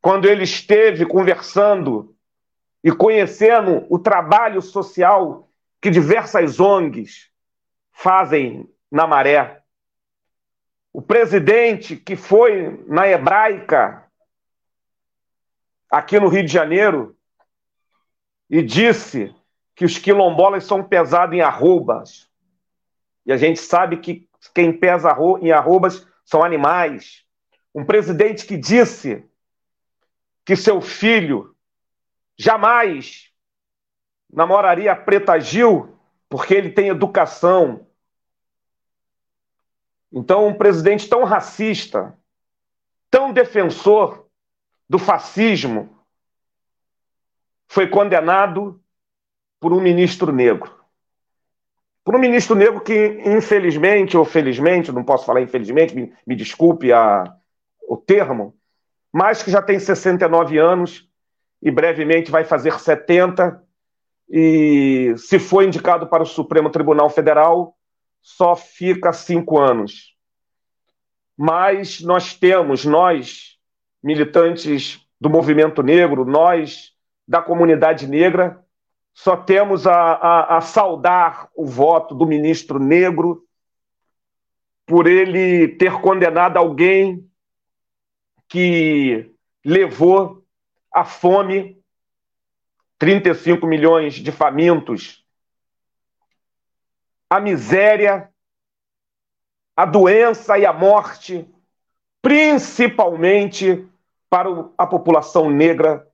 [0.00, 2.14] quando ele esteve conversando
[2.82, 5.48] e conhecendo o trabalho social
[5.80, 7.30] que diversas ONGs
[7.92, 9.63] fazem na Maré.
[10.94, 14.04] O presidente que foi na hebraica,
[15.90, 17.16] aqui no Rio de Janeiro,
[18.48, 19.34] e disse
[19.74, 22.30] que os quilombolas são pesados em arrobas.
[23.26, 27.24] E a gente sabe que quem pesa em arrobas são animais.
[27.74, 29.28] Um presidente que disse
[30.44, 31.56] que seu filho
[32.38, 33.32] jamais
[34.32, 35.98] namoraria a Preta Gil
[36.28, 37.84] porque ele tem educação.
[40.14, 42.16] Então, um presidente tão racista,
[43.10, 44.28] tão defensor
[44.88, 45.90] do fascismo,
[47.66, 48.80] foi condenado
[49.58, 50.72] por um ministro negro.
[52.04, 56.92] Por um ministro negro que, infelizmente ou felizmente, não posso falar infelizmente, me, me desculpe
[56.92, 57.34] a,
[57.88, 58.54] o termo,
[59.12, 61.08] mas que já tem 69 anos
[61.60, 63.60] e brevemente vai fazer 70,
[64.28, 67.76] e se for indicado para o Supremo Tribunal Federal,
[68.24, 70.16] só fica cinco anos.
[71.36, 73.58] Mas nós temos, nós,
[74.02, 76.94] militantes do movimento negro, nós
[77.28, 78.64] da comunidade negra,
[79.12, 83.46] só temos a, a, a saudar o voto do ministro negro
[84.86, 87.28] por ele ter condenado alguém
[88.48, 89.30] que
[89.64, 90.42] levou
[90.92, 91.78] a fome
[92.98, 95.23] 35 milhões de famintos,
[97.34, 98.30] a miséria,
[99.76, 101.44] a doença e a morte,
[102.22, 103.84] principalmente
[104.30, 104.48] para
[104.78, 106.08] a população negra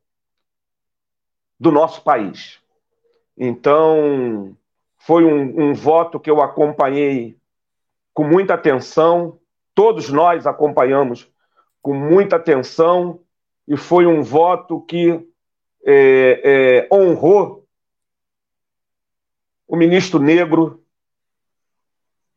[1.59, 2.59] do nosso país.
[3.37, 4.57] Então,
[4.97, 7.37] foi um, um voto que eu acompanhei
[8.15, 9.39] com muita atenção,
[9.75, 11.31] todos nós acompanhamos
[11.83, 13.21] com muita atenção,
[13.69, 15.23] e foi um voto que
[15.85, 17.67] é, é, honrou
[19.69, 20.80] o ministro negro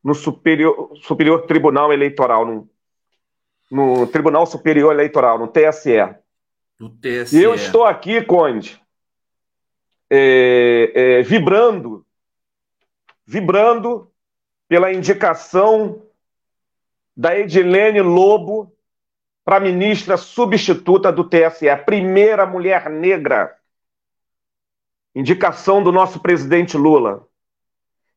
[0.04, 2.70] no Superior, Superior Tribunal Eleitoral, no,
[3.72, 5.98] no, Tribunal Superior Eleitoral, no TSE.
[6.80, 7.38] No TSE.
[7.38, 8.82] E eu estou aqui, Conde,
[10.10, 12.06] é, é, vibrando,
[13.26, 14.12] vibrando
[14.68, 16.02] pela indicação
[17.16, 18.76] da Edilene Lobo
[19.46, 23.56] para ministra substituta do TSE, a primeira mulher negra.
[25.16, 27.28] Indicação do nosso presidente Lula,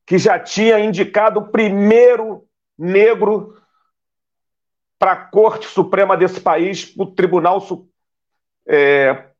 [0.07, 2.47] que já tinha indicado o primeiro
[2.79, 3.61] negro
[4.99, 7.61] para a Corte Suprema desse país, para o Tribunal
[8.67, 9.31] é,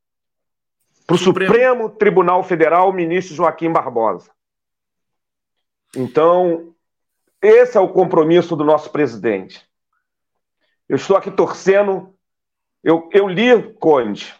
[1.05, 1.53] para o Supremo.
[1.53, 4.29] Supremo Tribunal Federal, o ministro Joaquim Barbosa.
[5.95, 6.75] Então,
[7.41, 9.65] esse é o compromisso do nosso presidente.
[10.87, 12.13] Eu estou aqui torcendo.
[12.83, 14.35] Eu, eu li, Conde,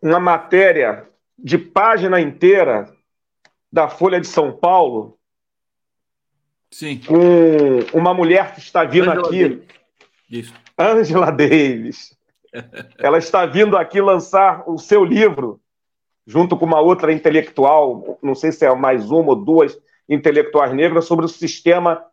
[0.00, 1.08] uma matéria
[1.38, 2.92] de página inteira
[3.72, 5.18] da Folha de São Paulo.
[6.70, 7.00] Sim.
[7.06, 9.48] Com uma mulher que está vindo Angela aqui.
[9.48, 9.68] Davis.
[10.30, 10.54] Isso.
[10.78, 12.18] Angela Davis.
[12.98, 15.60] Ela está vindo aqui lançar o seu livro,
[16.26, 19.78] junto com uma outra intelectual, não sei se é mais uma ou duas
[20.08, 22.04] intelectuais negras, sobre o sistema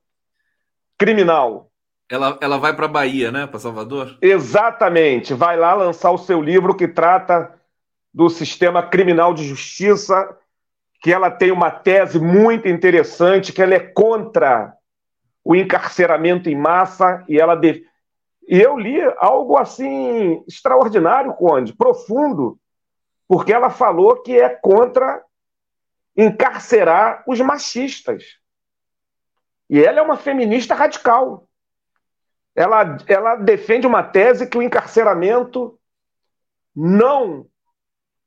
[0.98, 1.72] criminal.
[2.10, 3.48] Ela, ela vai para a Bahia, né?
[3.48, 4.18] Para Salvador?
[4.22, 5.34] Exatamente.
[5.34, 7.53] Vai lá lançar o seu livro que trata
[8.14, 10.38] do sistema criminal de justiça,
[11.06, 14.76] que ela tem uma tese muito interessante, que ela é contra
[15.44, 17.86] o encarceramento em massa e ela de...
[18.48, 22.60] e eu li algo assim extraordinário, Conde, profundo,
[23.27, 25.23] porque ela falou que é contra
[26.18, 28.40] encarcerar os machistas.
[29.69, 31.48] E ela é uma feminista radical.
[32.56, 35.80] Ela, ela defende uma tese que o encarceramento
[36.76, 37.45] não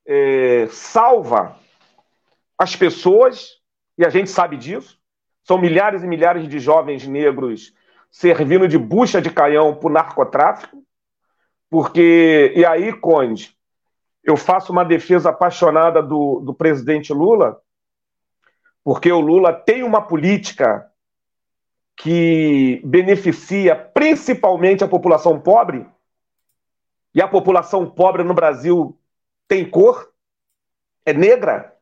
[0.07, 1.59] é, salva
[2.59, 3.61] as pessoas,
[3.97, 4.99] e a gente sabe disso.
[5.45, 7.73] São milhares e milhares de jovens negros
[8.11, 10.83] servindo de bucha de canhão para o narcotráfico,
[11.71, 13.57] porque, e aí, Conde,
[14.25, 17.61] eu faço uma defesa apaixonada do, do presidente Lula,
[18.83, 20.91] porque o Lula tem uma política
[21.95, 25.87] que beneficia principalmente a população pobre,
[27.15, 28.99] e a população pobre no Brasil
[29.47, 30.13] tem cor,
[31.05, 31.78] é negra,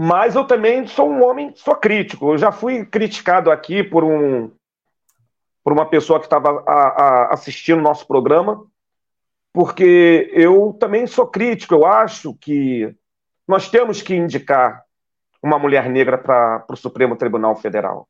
[0.00, 2.32] mas eu também sou um homem, sou crítico.
[2.32, 4.48] Eu já fui criticado aqui por um
[5.64, 6.62] por uma pessoa que estava
[7.32, 8.64] assistindo nosso programa,
[9.52, 11.74] porque eu também sou crítico.
[11.74, 12.94] Eu acho que
[13.46, 14.84] nós temos que indicar
[15.42, 18.08] uma mulher negra para o Supremo Tribunal Federal.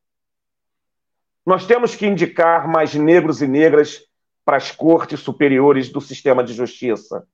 [1.45, 4.03] Nós temos que indicar mais negros e negras
[4.45, 7.27] para as cortes superiores do sistema de justiça.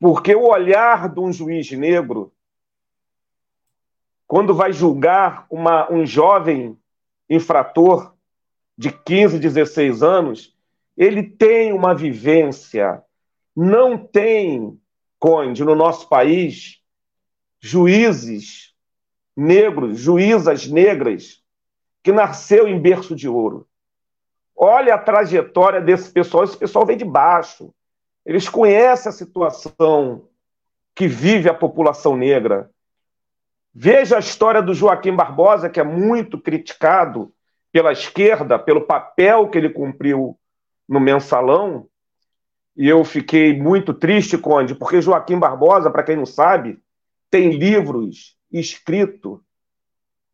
[0.00, 2.32] Porque o olhar de um juiz negro,
[4.28, 6.78] quando vai julgar uma, um jovem
[7.30, 8.14] infrator
[8.76, 10.54] de 15, 16 anos,
[10.94, 13.02] ele tem uma vivência.
[13.56, 14.78] Não tem,
[15.18, 16.80] Conde, no nosso país,
[17.58, 18.74] juízes
[19.34, 21.42] negros, juízas negras,
[22.02, 23.66] que nasceu em berço de ouro.
[24.54, 27.72] Olha a trajetória desse pessoal, esse pessoal vem de baixo.
[28.26, 30.28] Eles conhecem a situação
[30.94, 32.70] que vive a população negra.
[33.80, 37.32] Veja a história do Joaquim Barbosa, que é muito criticado
[37.70, 40.36] pela esquerda, pelo papel que ele cumpriu
[40.88, 41.88] no mensalão.
[42.76, 46.82] E eu fiquei muito triste, Conde, porque Joaquim Barbosa, para quem não sabe,
[47.30, 49.38] tem livros escritos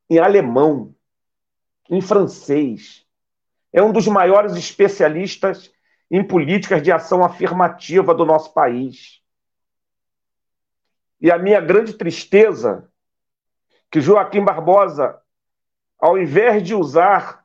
[0.09, 0.95] em alemão,
[1.91, 3.05] em francês.
[3.71, 5.71] É um dos maiores especialistas
[6.11, 9.21] em políticas de ação afirmativa do nosso país.
[11.21, 12.91] E a minha grande tristeza
[13.95, 15.21] que Joaquim Barbosa,
[16.01, 17.45] ao invés de usar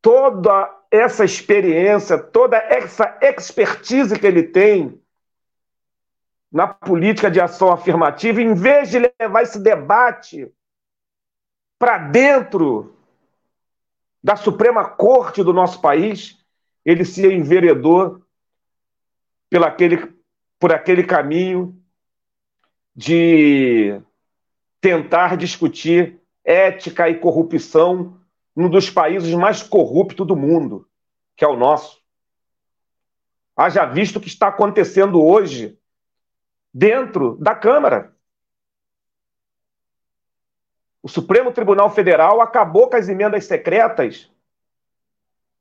[0.00, 5.02] toda essa experiência, toda essa expertise que ele tem
[6.52, 10.54] na política de ação afirmativa, em vez de levar esse debate
[11.80, 12.96] para dentro
[14.22, 16.38] da Suprema Corte do nosso país,
[16.84, 18.22] ele se enveredou
[19.50, 20.16] pelo aquele,
[20.60, 21.76] por aquele caminho
[22.94, 24.00] de
[24.80, 28.18] tentar discutir ética e corrupção
[28.54, 30.88] num dos países mais corruptos do mundo,
[31.36, 32.02] que é o nosso.
[33.56, 35.78] Haja visto o que está acontecendo hoje
[36.72, 38.14] dentro da Câmara.
[41.02, 44.30] O Supremo Tribunal Federal acabou com as emendas secretas,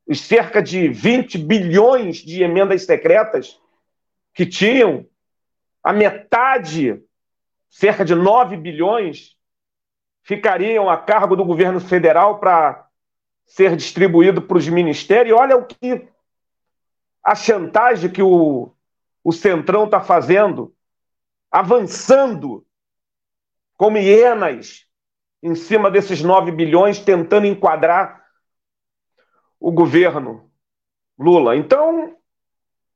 [0.06, 3.60] os cerca de 20 bilhões de emendas secretas
[4.34, 5.08] que tinham,
[5.84, 7.04] a metade
[7.70, 9.36] cerca de 9 bilhões
[10.24, 12.88] ficariam a cargo do governo federal para
[13.46, 15.36] ser distribuído para os ministérios.
[15.36, 16.08] E olha o que
[17.24, 18.74] a chantagem que o,
[19.24, 20.76] o Centrão está fazendo,
[21.52, 22.66] avançando
[23.78, 24.86] como hienas
[25.42, 28.26] em cima desses 9 bilhões, tentando enquadrar
[29.60, 30.52] o governo
[31.18, 31.56] Lula.
[31.56, 32.18] Então,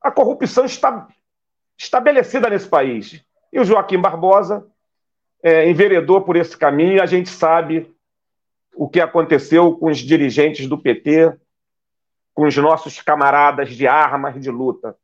[0.02, 1.08] a corrupção está
[1.78, 3.24] estabelecida nesse país.
[3.52, 4.66] E o Joaquim Barbosa
[5.44, 7.94] é, enveredou por esse caminho, e a gente sabe
[8.76, 11.38] o que aconteceu com os dirigentes do PT,
[12.34, 14.96] com os nossos camaradas de armas de luta.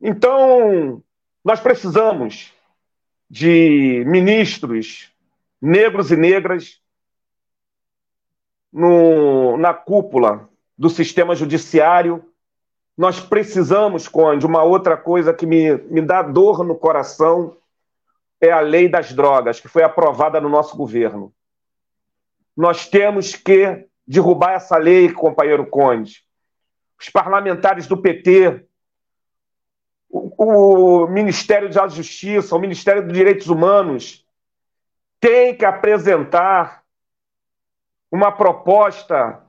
[0.00, 1.02] Então,
[1.44, 2.52] nós precisamos
[3.30, 5.10] de ministros
[5.60, 6.80] negros e negras
[8.72, 12.22] no, na cúpula do sistema judiciário.
[12.96, 17.56] Nós precisamos, Conde, uma outra coisa que me, me dá dor no coração
[18.40, 21.32] é a lei das drogas, que foi aprovada no nosso governo.
[22.56, 26.24] Nós temos que derrubar essa lei, companheiro Conde.
[26.98, 28.66] Os parlamentares do PT,
[30.08, 34.26] o, o Ministério da Justiça, o Ministério dos Direitos Humanos,
[35.20, 36.82] têm que apresentar
[38.10, 39.42] uma proposta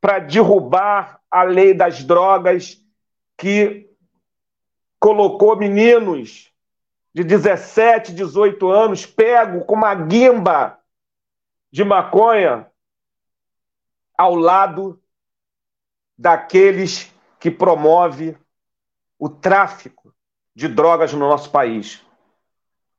[0.00, 2.78] para derrubar a lei das drogas
[3.38, 3.90] que
[5.00, 6.53] colocou meninos
[7.14, 10.80] de 17, 18 anos, pego com uma guimba
[11.70, 12.68] de maconha
[14.18, 15.00] ao lado
[16.18, 18.36] daqueles que promove
[19.18, 20.12] o tráfico
[20.54, 22.04] de drogas no nosso país.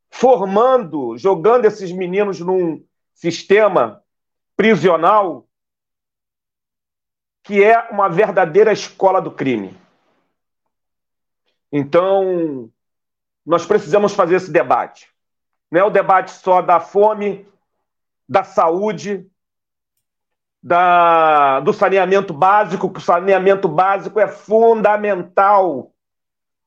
[0.10, 4.02] Formando, jogando esses meninos num sistema
[4.56, 5.46] prisional
[7.44, 9.78] que é uma verdadeira escola do crime.
[11.72, 12.72] Então,
[13.46, 15.10] nós precisamos fazer esse debate.
[15.70, 17.48] Não é o debate só da fome,
[18.28, 19.30] da saúde,
[20.62, 25.94] da, do saneamento básico, que o saneamento básico é fundamental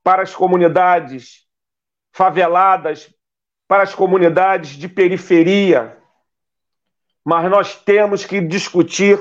[0.04, 1.46] para as comunidades
[2.12, 3.12] faveladas,
[3.66, 5.98] para as comunidades de periferia.
[7.24, 9.18] Mas nós temos que discutir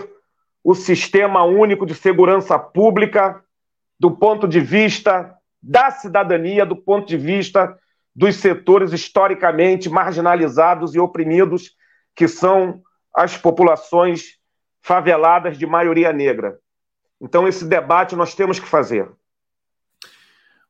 [0.63, 3.43] o sistema único de segurança pública
[3.99, 7.77] do ponto de vista da cidadania do ponto de vista
[8.15, 11.75] dos setores historicamente marginalizados e oprimidos,
[12.15, 12.81] que são
[13.15, 14.37] as populações
[14.81, 16.57] faveladas de maioria negra.
[17.21, 19.11] Então, esse debate nós temos que fazer.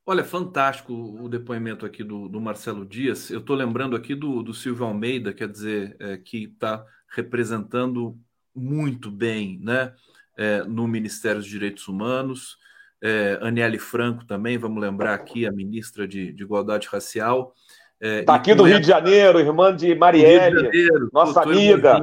[0.06, 3.30] Olha, fantástico o depoimento aqui do, do Marcelo Dias.
[3.30, 8.18] Eu estou lembrando aqui do, do Silvio Almeida, quer dizer, é, que está representando
[8.56, 9.94] muito bem né,
[10.38, 12.58] é, no Ministério dos Direitos Humanos
[13.02, 17.54] é, Aniele Franco também, vamos lembrar aqui, a ministra de, de Igualdade Racial.
[18.00, 22.00] Está é, aqui do Rio de Janeiro, irmã de Marielle, Janeiro, nossa amiga.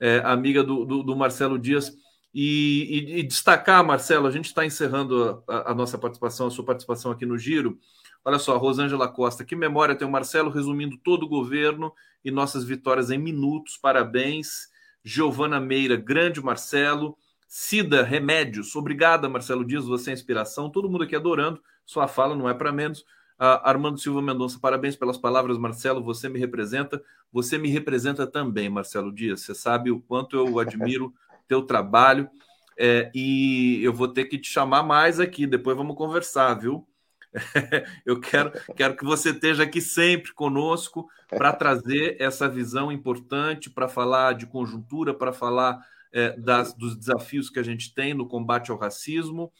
[0.00, 1.92] é, amiga do, do, do, Marcelo Dias.
[2.32, 6.64] E, e, e, destacar, Marcelo, a gente está encerrando a, a, nossa participação, a sua
[6.64, 7.78] participação aqui no Giro.
[8.24, 11.92] Olha só, Rosângela Costa, que memória tem o Marcelo resumindo todo o governo
[12.24, 13.76] e nossas vitórias em minutos.
[13.76, 14.68] Parabéns.
[15.02, 17.16] Giovana Meira, grande Marcelo.
[17.52, 20.70] Cida Remédios, obrigada, Marcelo Dias, você é inspiração.
[20.70, 23.00] Todo mundo aqui adorando, sua fala não é para menos.
[23.00, 26.00] Uh, Armando Silva Mendonça, parabéns pelas palavras, Marcelo.
[26.04, 27.02] Você me representa.
[27.32, 29.40] Você me representa também, Marcelo Dias.
[29.40, 31.12] Você sabe o quanto eu admiro
[31.48, 32.30] teu trabalho.
[32.78, 35.44] É, e eu vou ter que te chamar mais aqui.
[35.44, 36.86] Depois vamos conversar, viu?
[38.06, 43.88] eu quero, quero que você esteja aqui sempre conosco para trazer essa visão importante, para
[43.88, 48.70] falar de conjuntura, para falar é, das, dos desafios que a gente tem no combate
[48.70, 49.52] ao racismo.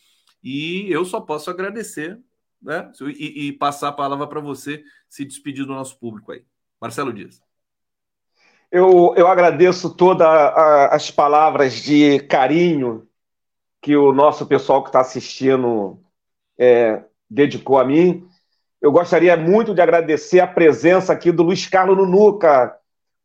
[0.43, 2.19] E eu só posso agradecer
[2.61, 2.91] né?
[3.01, 6.43] e, e passar a palavra para você se despedir do nosso público aí.
[6.81, 7.43] Marcelo Dias.
[8.71, 10.29] Eu, eu agradeço todas
[10.91, 13.07] as palavras de carinho
[13.83, 16.01] que o nosso pessoal que está assistindo
[16.57, 18.29] é, dedicou a mim.
[18.81, 22.77] Eu gostaria muito de agradecer a presença aqui do Luiz Carlos Nunuca,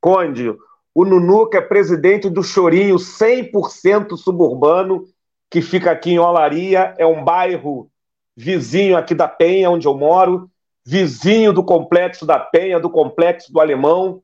[0.01, 0.55] Conde,
[0.95, 5.03] o Nunuca é presidente do Chorinho 100% suburbano,
[5.51, 7.91] que fica aqui em Olaria, é um bairro
[8.33, 10.49] vizinho aqui da Penha, onde eu moro,
[10.85, 14.21] vizinho do Complexo da Penha, do Complexo do Alemão.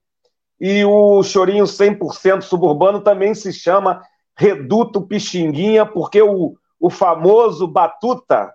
[0.62, 4.02] E o Chorinho 100% suburbano também se chama
[4.38, 8.50] Reduto Pixinguinha, porque o, o famoso Batuta,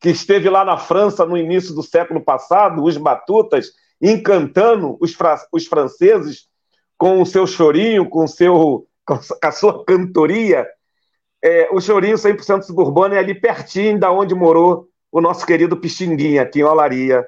[0.00, 3.70] que esteve lá na França no início do século passado, os Batutas,
[4.02, 5.16] encantando os,
[5.52, 6.48] os franceses
[7.04, 10.66] com o seu chorinho, com, o seu, com a sua cantoria.
[11.44, 16.40] É, o chorinho 100% suburbano é ali pertinho da onde morou o nosso querido Pixinguinha,
[16.40, 17.22] aqui em Olaria,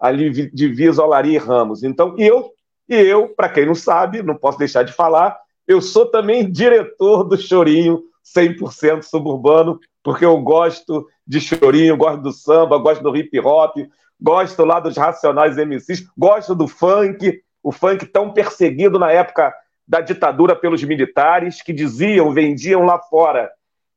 [0.00, 1.84] ali divisa Olaria e Ramos.
[1.84, 2.50] Então, eu,
[2.88, 7.22] e eu, para quem não sabe, não posso deixar de falar, eu sou também diretor
[7.22, 8.02] do Chorinho
[8.36, 13.76] 100% suburbano, porque eu gosto de chorinho, gosto do samba, gosto do hip hop,
[14.20, 19.54] gosto lá dos Racionais MCs, gosto do funk, o funk tão perseguido na época
[19.86, 23.50] da ditadura pelos militares, que diziam, vendiam lá fora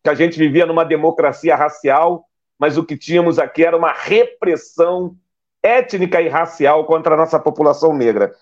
[0.04, 2.26] que a gente vivia numa democracia racial,
[2.60, 5.16] mas o que tínhamos aqui era uma repressão
[5.62, 8.34] étnica e racial contra a nossa população negra.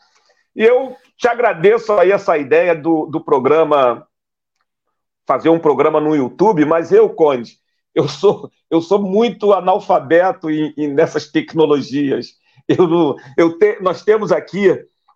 [0.55, 4.07] E eu te agradeço aí essa ideia do, do programa,
[5.27, 7.57] fazer um programa no YouTube, mas eu, Conde,
[7.93, 12.39] eu sou, eu sou muito analfabeto em, em nessas tecnologias.
[12.67, 14.69] Eu, eu te, nós temos aqui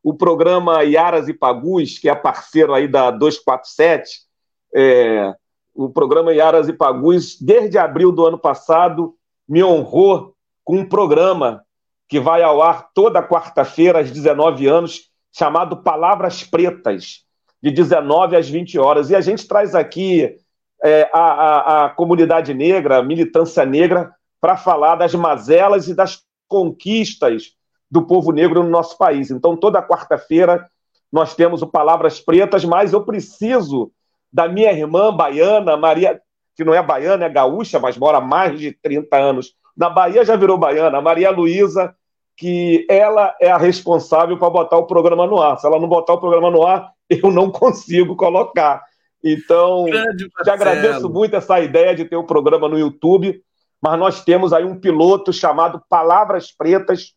[0.06, 4.19] o programa Iaras e Pagus, que é parceiro aí da 247,
[4.76, 5.34] é,
[5.73, 9.15] o programa Iaras e Pagus, desde abril do ano passado,
[9.49, 11.65] me honrou com um programa
[12.07, 17.23] que vai ao ar toda quarta-feira, às 19 anos, chamado Palavras Pretas,
[17.60, 19.10] de 19 às 20 horas.
[19.10, 20.38] E a gente traz aqui
[20.84, 26.22] é, a, a, a comunidade negra, a militância negra, para falar das mazelas e das
[26.48, 27.55] conquistas
[27.89, 29.31] do povo negro no nosso país.
[29.31, 30.67] Então, toda quarta-feira
[31.11, 33.91] nós temos o Palavras Pretas, mas eu preciso
[34.31, 36.19] da minha irmã baiana, Maria,
[36.55, 40.23] que não é baiana, é gaúcha, mas mora há mais de 30 anos na Bahia,
[40.23, 41.93] já virou baiana, Maria Luísa,
[42.37, 45.57] que ela é a responsável para botar o programa no ar.
[45.57, 48.83] Se ela não botar o programa no ar, eu não consigo colocar.
[49.23, 49.85] Então,
[50.43, 53.41] te agradeço muito essa ideia de ter o um programa no YouTube,
[53.81, 57.13] mas nós temos aí um piloto chamado Palavras Pretas,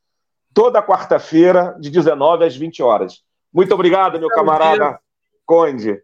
[0.59, 3.23] toda quarta-feira, de 19 às 20 horas.
[3.55, 4.99] Muito obrigado, meu camarada
[5.47, 6.03] Conde.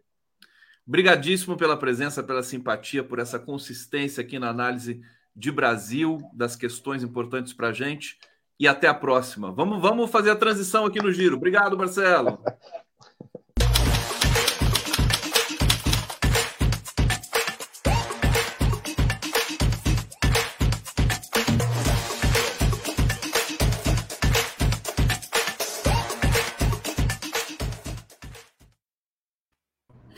[0.87, 5.01] Obrigadíssimo pela presença, pela simpatia, por essa consistência aqui na análise
[5.35, 8.17] de Brasil, das questões importantes para a gente.
[8.57, 9.51] E até a próxima.
[9.51, 11.35] Vamos, vamos fazer a transição aqui no giro.
[11.35, 12.39] Obrigado, Marcelo.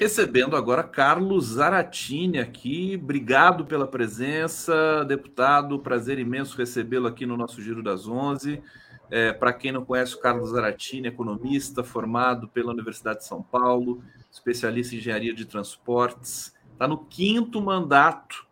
[0.08, 2.98] Recebendo agora Carlos Zaratini aqui.
[2.98, 5.78] Obrigado pela presença, deputado.
[5.80, 8.64] Prazer imenso recebê-lo aqui no nosso Giro das Onze.
[9.12, 14.02] É, Para quem não conhece, o Carlos Zaratini, economista, formado pela Universidade de São Paulo,
[14.32, 16.56] especialista em engenharia de transportes.
[16.72, 18.48] Está no quinto mandato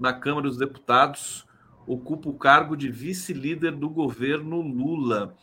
[0.00, 1.46] na Câmara dos Deputados,
[1.86, 5.34] ocupa o cargo de vice-líder do governo Lula.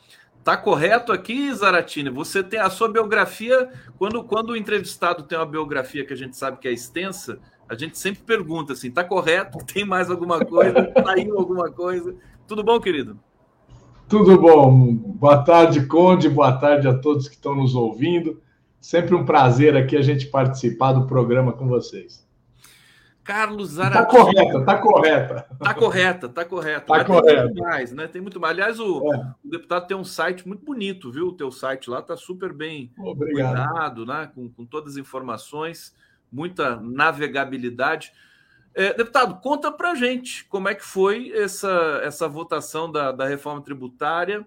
[0.44, 2.10] Tá correto aqui, Zaratini?
[2.10, 3.70] Você tem a sua biografia.
[3.98, 7.40] Quando, quando o entrevistado tem uma biografia que a gente sabe que é extensa,
[7.70, 9.60] a gente sempre pergunta assim: tá correto?
[9.74, 10.92] Tem mais alguma coisa?
[11.02, 12.14] Saiu alguma coisa?
[12.46, 13.18] Tudo bom, querido?
[14.10, 14.94] Tudo bom.
[14.94, 16.30] Boa tarde, Conde.
[16.30, 18.42] Boa tarde a todos que estão nos ouvindo.
[18.82, 22.23] Sempre um prazer aqui a gente participar do programa com vocês.
[23.24, 24.04] Carlos Zaratini.
[24.04, 25.48] Está correta, está correta.
[25.52, 26.94] Está correta, está correta.
[26.94, 27.36] Está correta.
[27.36, 28.08] Tem muito mais, né?
[28.08, 28.54] Tem muito mais.
[28.54, 29.34] Aliás, o, é.
[29.44, 31.28] o, deputado tem um site muito bonito, viu?
[31.28, 33.56] O teu site lá está super bem Obrigado.
[33.56, 34.30] cuidado, né?
[34.36, 35.96] Com, com todas as informações,
[36.32, 38.12] muita navegabilidade.
[38.76, 43.62] É, deputado, conta para gente como é que foi essa, essa votação da, da reforma
[43.62, 44.46] tributária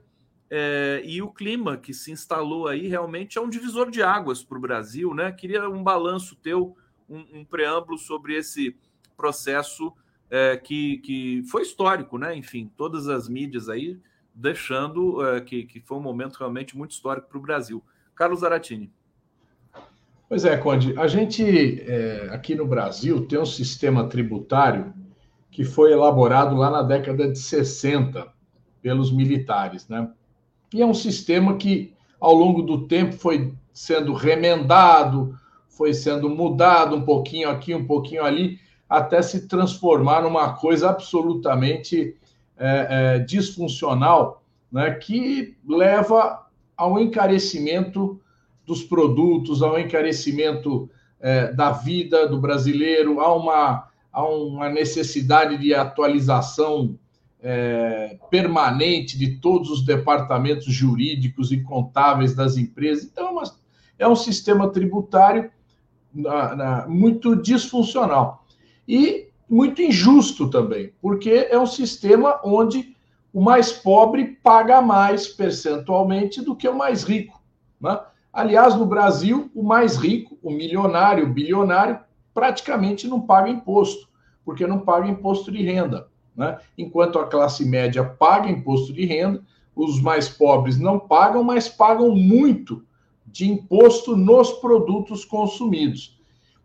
[0.51, 4.59] é, e o clima que se instalou aí realmente é um divisor de águas para
[4.59, 5.32] o Brasil, né?
[5.32, 6.77] Queria um balanço teu
[7.09, 8.77] um, um preâmbulo sobre esse
[9.16, 9.93] processo
[10.31, 12.37] é, que, que foi histórico, né?
[12.37, 13.99] Enfim, todas as mídias aí
[14.35, 17.83] deixando é, que, que foi um momento realmente muito histórico para o Brasil.
[18.15, 18.93] Carlos Aratini.
[20.28, 24.93] Pois é, Conde, a gente é, aqui no Brasil tem um sistema tributário
[25.51, 28.27] que foi elaborado lá na década de 60
[28.83, 30.11] pelos militares, né?
[30.74, 35.39] E é um sistema que, ao longo do tempo, foi sendo remendado,
[35.77, 38.59] foi sendo mudado um pouquinho aqui, um pouquinho ali,
[38.89, 42.16] até se transformar numa coisa absolutamente
[42.57, 44.43] é, é, disfuncional,
[44.73, 46.47] né, que leva
[46.77, 48.19] ao encarecimento
[48.65, 50.89] dos produtos, ao encarecimento
[51.20, 56.98] é, da vida do brasileiro, a uma, a uma necessidade de atualização
[57.43, 63.05] é, permanente de todos os departamentos jurídicos e contábeis das empresas.
[63.05, 63.43] Então, é, uma,
[63.98, 65.51] é um sistema tributário
[66.17, 68.45] na, na, muito disfuncional
[68.89, 72.97] e muito injusto também, porque é um sistema onde
[73.33, 77.41] o mais pobre paga mais percentualmente do que o mais rico.
[77.81, 78.01] Né?
[78.33, 82.01] Aliás, no Brasil, o mais rico, o milionário, o bilionário,
[82.33, 84.09] praticamente não paga imposto,
[84.45, 86.09] porque não paga imposto de renda.
[86.35, 86.59] Né?
[86.77, 89.43] Enquanto a classe média paga imposto de renda,
[89.75, 92.83] os mais pobres não pagam, mas pagam muito
[93.37, 96.19] de imposto nos produtos consumidos.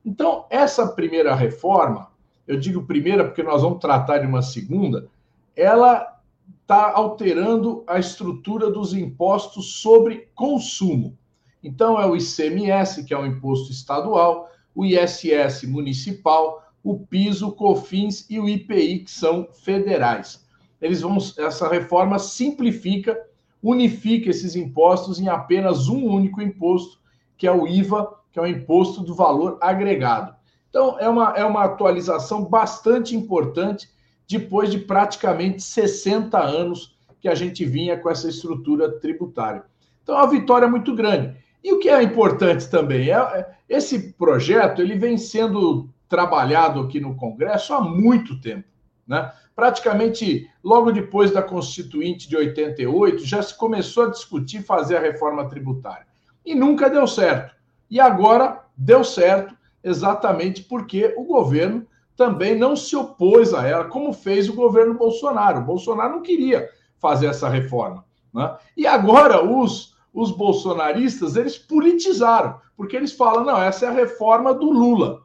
[0.05, 2.09] Então, essa primeira reforma,
[2.47, 5.09] eu digo primeira porque nós vamos tratar de uma segunda,
[5.53, 6.19] ela
[6.61, 11.17] está alterando a estrutura dos impostos sobre consumo.
[11.61, 17.51] Então, é o ICMS, que é o imposto estadual, o ISS municipal, o PIS, o
[17.51, 20.47] COFINS e o IPI, que são federais.
[20.81, 23.15] Eles vão, essa reforma simplifica
[23.61, 26.99] unifica esses impostos em apenas um único imposto,
[27.37, 30.35] que é o IVA, que é o imposto do valor agregado.
[30.69, 33.89] Então, é uma, é uma atualização bastante importante
[34.27, 39.63] depois de praticamente 60 anos que a gente vinha com essa estrutura tributária.
[40.01, 41.35] Então, é uma vitória muito grande.
[41.63, 46.99] E o que é importante também é, é esse projeto ele vem sendo trabalhado aqui
[46.99, 48.67] no Congresso há muito tempo,
[49.11, 49.29] né?
[49.53, 55.49] praticamente logo depois da Constituinte de 88, já se começou a discutir fazer a reforma
[55.49, 56.07] tributária.
[56.45, 57.53] E nunca deu certo.
[57.89, 61.85] E agora deu certo, exatamente porque o governo
[62.15, 65.59] também não se opôs a ela, como fez o governo Bolsonaro.
[65.59, 68.05] O Bolsonaro não queria fazer essa reforma.
[68.33, 68.55] Né?
[68.77, 74.53] E agora os, os bolsonaristas, eles politizaram, porque eles falam, não, essa é a reforma
[74.53, 75.23] do Lula.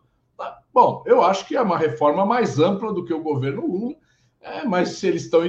[0.76, 3.94] Bom, eu acho que é uma reforma mais ampla do que o governo Lula,
[4.42, 5.40] é, mas se eles estão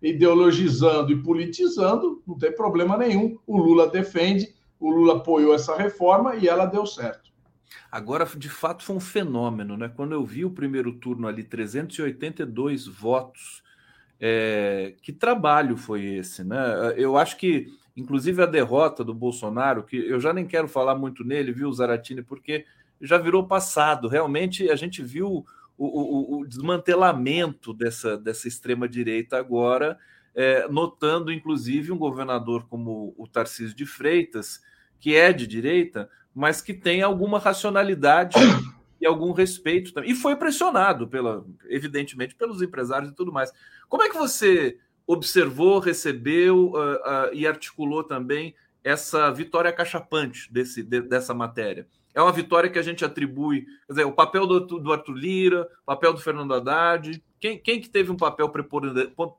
[0.00, 3.36] ideologizando e politizando, não tem problema nenhum.
[3.44, 7.32] O Lula defende, o Lula apoiou essa reforma e ela deu certo.
[7.90, 9.90] Agora, de fato, foi um fenômeno, né?
[9.96, 13.64] Quando eu vi o primeiro turno ali, 382 votos,
[14.20, 14.94] é...
[15.02, 16.94] que trabalho foi esse, né?
[16.96, 17.66] Eu acho que,
[17.96, 22.22] inclusive, a derrota do Bolsonaro, que eu já nem quero falar muito nele, viu, Zaratini,
[22.22, 22.64] porque
[23.02, 24.08] já virou passado.
[24.08, 25.44] Realmente, a gente viu
[25.76, 29.98] o, o, o desmantelamento dessa, dessa extrema-direita agora,
[30.34, 34.62] é, notando, inclusive, um governador como o Tarcísio de Freitas,
[35.00, 38.36] que é de direita, mas que tem alguma racionalidade
[39.00, 40.10] e algum respeito também.
[40.10, 43.52] E foi pressionado, pela, evidentemente, pelos empresários e tudo mais.
[43.88, 48.54] Como é que você observou, recebeu uh, uh, e articulou também
[48.84, 51.86] essa vitória cachapante desse, de, dessa matéria?
[52.14, 55.68] É uma vitória que a gente atribui, quer dizer, o papel do, do Arthur Lira,
[55.82, 57.22] o papel do Fernando Haddad.
[57.40, 58.50] Quem, quem que teve um papel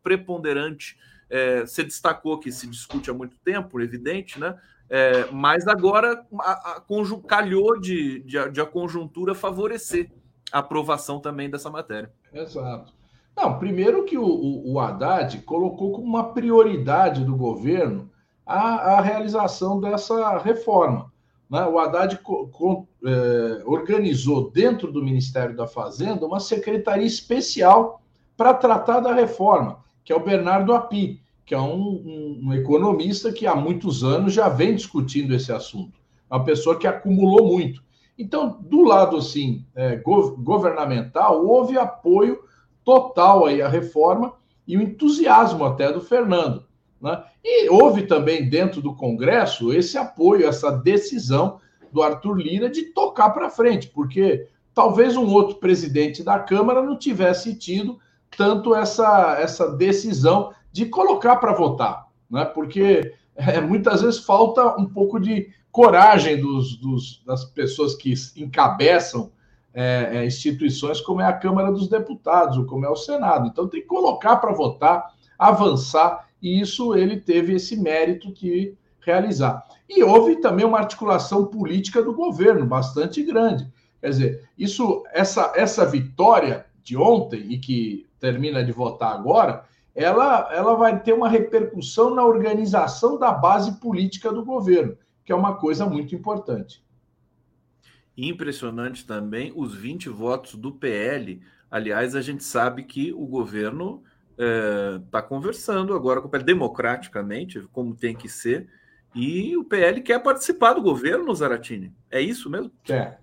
[0.04, 0.98] preponderante?
[1.30, 4.60] É, você destacou que se discute há muito tempo, evidente, né?
[4.90, 6.84] É, mas agora a, a
[7.28, 10.12] calhou de, de, de, a conjuntura favorecer
[10.52, 12.12] a aprovação também dessa matéria.
[12.32, 12.94] Exato.
[13.36, 18.12] Não, primeiro que o, o, o Haddad colocou como uma prioridade do governo
[18.46, 21.12] a, a realização dessa reforma.
[21.54, 21.68] Né?
[21.68, 28.02] O Haddad é, organizou dentro do Ministério da Fazenda uma secretaria especial
[28.36, 33.32] para tratar da reforma, que é o Bernardo Api, que é um, um, um, economista
[33.32, 36.00] que há muitos anos já vem discutindo esse assunto.
[36.28, 37.84] uma pessoa que acumulou muito.
[38.18, 42.40] Então, do lado assim é, governamental, houve apoio
[42.84, 44.34] total aí à reforma
[44.68, 46.66] e o entusiasmo até do Fernando.
[47.04, 47.22] Né?
[47.44, 51.60] E houve também dentro do Congresso esse apoio, essa decisão
[51.92, 56.98] do Arthur Lira de tocar para frente, porque talvez um outro presidente da Câmara não
[56.98, 58.00] tivesse tido
[58.38, 62.46] tanto essa, essa decisão de colocar para votar, né?
[62.46, 69.30] porque é, muitas vezes falta um pouco de coragem dos, dos das pessoas que encabeçam
[69.74, 73.48] é, é, instituições como é a Câmara dos Deputados ou como é o Senado.
[73.48, 79.66] Então tem que colocar para votar, avançar, e isso ele teve esse mérito de realizar.
[79.90, 83.72] E houve também uma articulação política do governo bastante grande.
[84.02, 89.64] Quer dizer, isso, essa, essa vitória de ontem e que termina de votar agora,
[89.96, 95.36] ela, ela vai ter uma repercussão na organização da base política do governo, que é
[95.36, 96.84] uma coisa muito importante.
[98.18, 101.42] Impressionante também os 20 votos do PL.
[101.72, 104.04] Aliás, a gente sabe que o governo
[104.38, 108.68] está é, conversando agora com o PL democraticamente, como tem que ser,
[109.16, 111.94] e o PL quer participar do governo, Zaratini.
[112.10, 112.72] É isso mesmo?
[112.90, 113.16] É.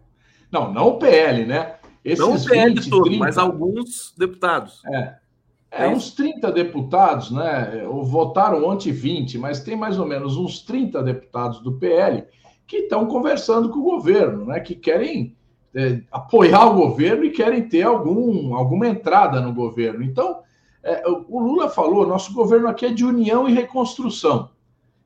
[0.51, 1.77] Não, não o PL, né?
[2.05, 4.82] Esses não o PL 20, todo, 30, mas alguns deputados.
[4.87, 5.20] É.
[5.70, 7.85] É, é uns 30 deputados, né?
[8.03, 12.24] Votaram ontem 20, mas tem mais ou menos uns 30 deputados do PL
[12.66, 14.59] que estão conversando com o governo, né?
[14.61, 15.37] Que querem
[15.74, 20.03] é, apoiar o governo e querem ter algum, alguma entrada no governo.
[20.03, 20.41] Então,
[20.82, 24.51] é, o Lula falou: nosso governo aqui é de união e reconstrução.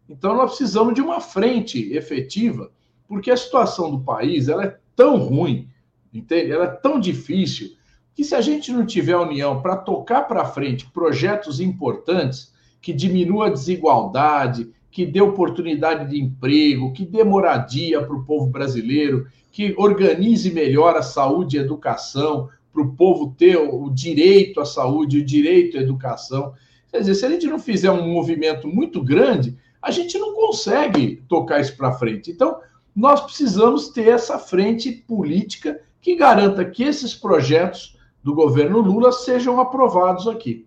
[0.09, 2.71] Então, nós precisamos de uma frente efetiva,
[3.09, 5.69] porque a situação do país ela é tão ruim,
[6.13, 6.53] entende?
[6.53, 7.71] Ela é tão difícil
[8.15, 13.43] que se a gente não tiver união para tocar para frente projetos importantes que diminuam
[13.43, 19.75] a desigualdade, que dê oportunidade de emprego, que dê moradia para o povo brasileiro, que
[19.77, 25.21] organize melhor a saúde e a educação, para o povo ter o direito à saúde,
[25.21, 26.53] o direito à educação.
[26.91, 31.23] Quer dizer, se a gente não fizer um movimento muito grande, a gente não consegue
[31.29, 32.33] tocar isso para frente.
[32.33, 32.59] Então,
[32.95, 39.61] nós precisamos ter essa frente política que garanta que esses projetos do governo Lula sejam
[39.61, 40.67] aprovados aqui.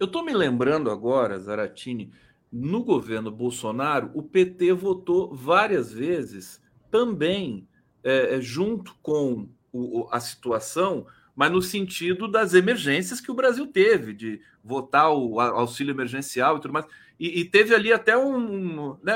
[0.00, 2.10] Eu estou me lembrando agora, Zaratini,
[2.50, 7.66] no governo Bolsonaro, o PT votou várias vezes também
[8.04, 13.66] é, é, junto com o, a situação, mas no sentido das emergências que o Brasil
[13.66, 16.86] teve, de votar o auxílio emergencial e tudo mais.
[17.18, 18.96] E, e teve ali até um.
[19.02, 19.14] Né,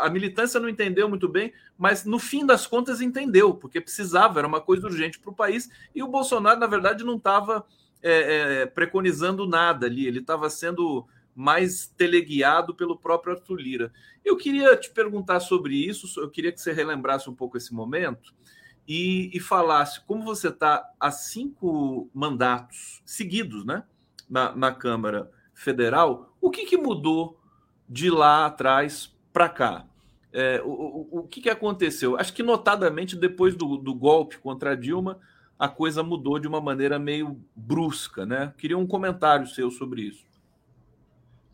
[0.00, 4.48] a militância não entendeu muito bem, mas no fim das contas entendeu, porque precisava, era
[4.48, 7.64] uma coisa urgente para o país, e o Bolsonaro, na verdade, não estava
[8.02, 13.92] é, é, preconizando nada ali, ele estava sendo mais teleguiado pelo próprio Arthur Lira.
[14.24, 18.34] Eu queria te perguntar sobre isso, eu queria que você relembrasse um pouco esse momento
[18.92, 23.84] e, e falasse como você está há cinco mandatos seguidos né,
[24.28, 27.38] na, na Câmara Federal, o que, que mudou
[27.88, 29.86] de lá atrás para cá?
[30.32, 32.18] É, o, o, o que, que aconteceu?
[32.18, 35.20] Acho que notadamente depois do, do golpe contra Dilma,
[35.56, 38.52] a coisa mudou de uma maneira meio brusca, né?
[38.58, 40.24] Queria um comentário seu sobre isso.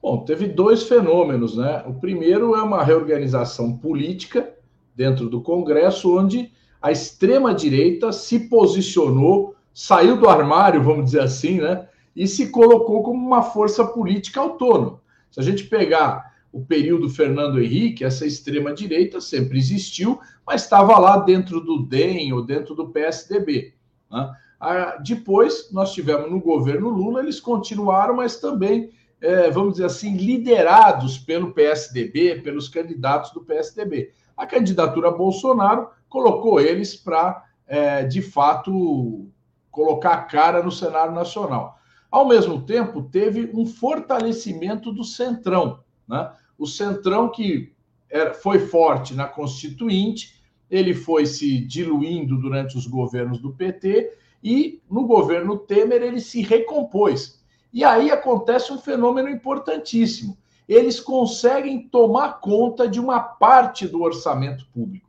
[0.00, 1.84] Bom, teve dois fenômenos, né?
[1.86, 4.54] O primeiro é uma reorganização política
[4.94, 6.56] dentro do Congresso, onde
[6.86, 11.88] a extrema-direita se posicionou, saiu do armário, vamos dizer assim, né?
[12.14, 15.00] E se colocou como uma força política autônoma.
[15.28, 21.16] Se a gente pegar o período Fernando Henrique, essa extrema-direita sempre existiu, mas estava lá
[21.16, 23.74] dentro do DEM ou dentro do PSDB.
[24.08, 24.32] Né?
[24.60, 28.90] Ah, depois, nós tivemos no governo Lula, eles continuaram, mas também
[29.20, 34.12] é, vamos dizer assim, liderados pelo PSDB, pelos candidatos do PSDB.
[34.36, 39.28] A candidatura Bolsonaro colocou eles para, é, de fato,
[39.70, 41.78] colocar a cara no cenário nacional.
[42.10, 45.80] Ao mesmo tempo, teve um fortalecimento do Centrão.
[46.08, 46.32] Né?
[46.58, 47.74] O Centrão, que
[48.08, 54.12] era, foi forte na Constituinte, ele foi se diluindo durante os governos do PT
[54.42, 57.44] e no governo Temer ele se recompôs.
[57.72, 60.36] E aí acontece um fenômeno importantíssimo.
[60.68, 65.05] Eles conseguem tomar conta de uma parte do orçamento público.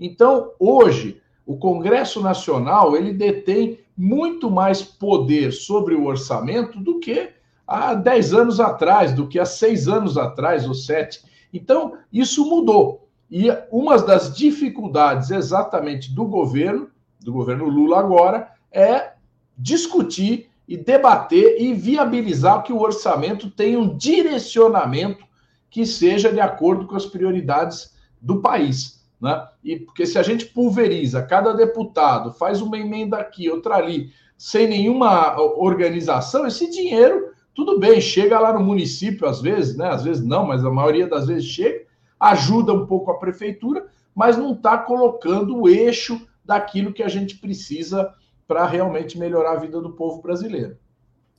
[0.00, 7.28] Então, hoje, o Congresso Nacional ele detém muito mais poder sobre o orçamento do que
[7.66, 11.22] há 10 anos atrás, do que há seis anos atrás ou sete.
[11.52, 13.08] Então, isso mudou.
[13.30, 16.88] E uma das dificuldades exatamente do governo,
[17.20, 19.12] do governo Lula agora, é
[19.56, 25.24] discutir e debater e viabilizar que o orçamento tenha um direcionamento
[25.68, 28.99] que seja de acordo com as prioridades do país.
[29.20, 29.46] Né?
[29.62, 34.66] E porque se a gente pulveriza cada deputado, faz uma emenda aqui, outra ali, sem
[34.66, 39.88] nenhuma organização, esse dinheiro, tudo bem, chega lá no município às vezes, né?
[39.88, 41.84] Às vezes não, mas a maioria das vezes chega,
[42.18, 47.36] ajuda um pouco a prefeitura, mas não está colocando o eixo daquilo que a gente
[47.36, 48.14] precisa
[48.48, 50.76] para realmente melhorar a vida do povo brasileiro.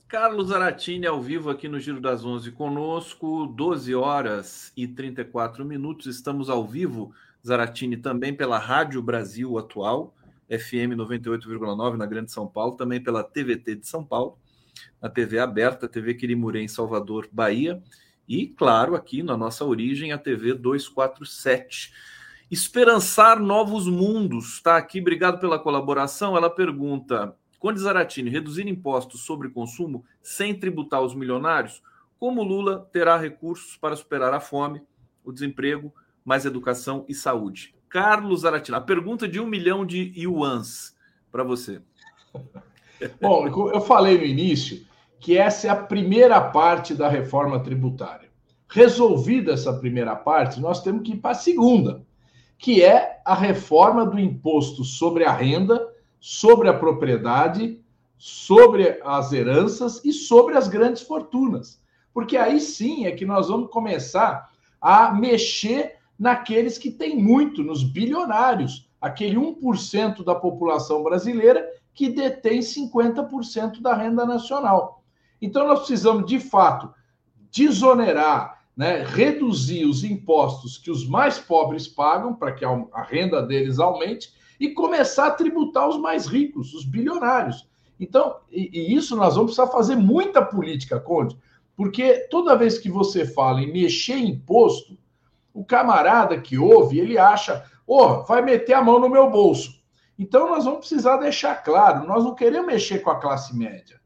[0.08, 6.06] Carlos Aratini ao vivo aqui no Giro das Onze conosco, 12 horas e 34 minutos.
[6.06, 7.12] Estamos ao vivo,
[7.46, 10.14] Zaratini, também pela Rádio Brasil Atual,
[10.48, 14.38] FM 98,9 na Grande São Paulo, também pela TVT de São Paulo,
[15.00, 17.82] na TV aberta, TV Quirimurê em Salvador, Bahia,
[18.28, 21.92] e, claro, aqui na nossa origem, a TV 247.
[22.50, 26.36] Esperançar novos mundos, está aqui, obrigado pela colaboração.
[26.36, 31.82] Ela pergunta: Conde Zaratini, reduzir impostos sobre consumo sem tributar os milionários?
[32.18, 34.82] Como Lula terá recursos para superar a fome,
[35.24, 35.92] o desemprego,
[36.24, 37.74] mais educação e saúde?
[37.88, 40.96] Carlos Zaratina, a pergunta de um milhão de yuans
[41.30, 41.80] para você.
[43.20, 44.86] Bom, eu falei no início
[45.18, 48.30] que essa é a primeira parte da reforma tributária.
[48.68, 52.04] Resolvida essa primeira parte, nós temos que ir para a segunda,
[52.58, 55.88] que é a reforma do imposto sobre a renda,
[56.18, 57.80] sobre a propriedade,
[58.16, 61.82] sobre as heranças e sobre as grandes fortunas.
[62.14, 64.50] Porque aí sim é que nós vamos começar
[64.80, 72.60] a mexer naqueles que têm muito, nos bilionários, aquele 1% da população brasileira que detém
[72.60, 75.02] 50% da renda nacional.
[75.40, 76.92] Então, nós precisamos, de fato,
[77.50, 83.78] desonerar, né, reduzir os impostos que os mais pobres pagam, para que a renda deles
[83.78, 87.68] aumente, e começar a tributar os mais ricos, os bilionários.
[87.98, 91.36] Então, e, e isso nós vamos precisar fazer muita política, Conde,
[91.76, 94.96] porque toda vez que você fala em mexer em imposto,
[95.52, 99.82] o camarada que ouve, ele acha, oh, vai meter a mão no meu bolso.
[100.18, 104.00] Então nós vamos precisar deixar claro, nós não queremos mexer com a classe média.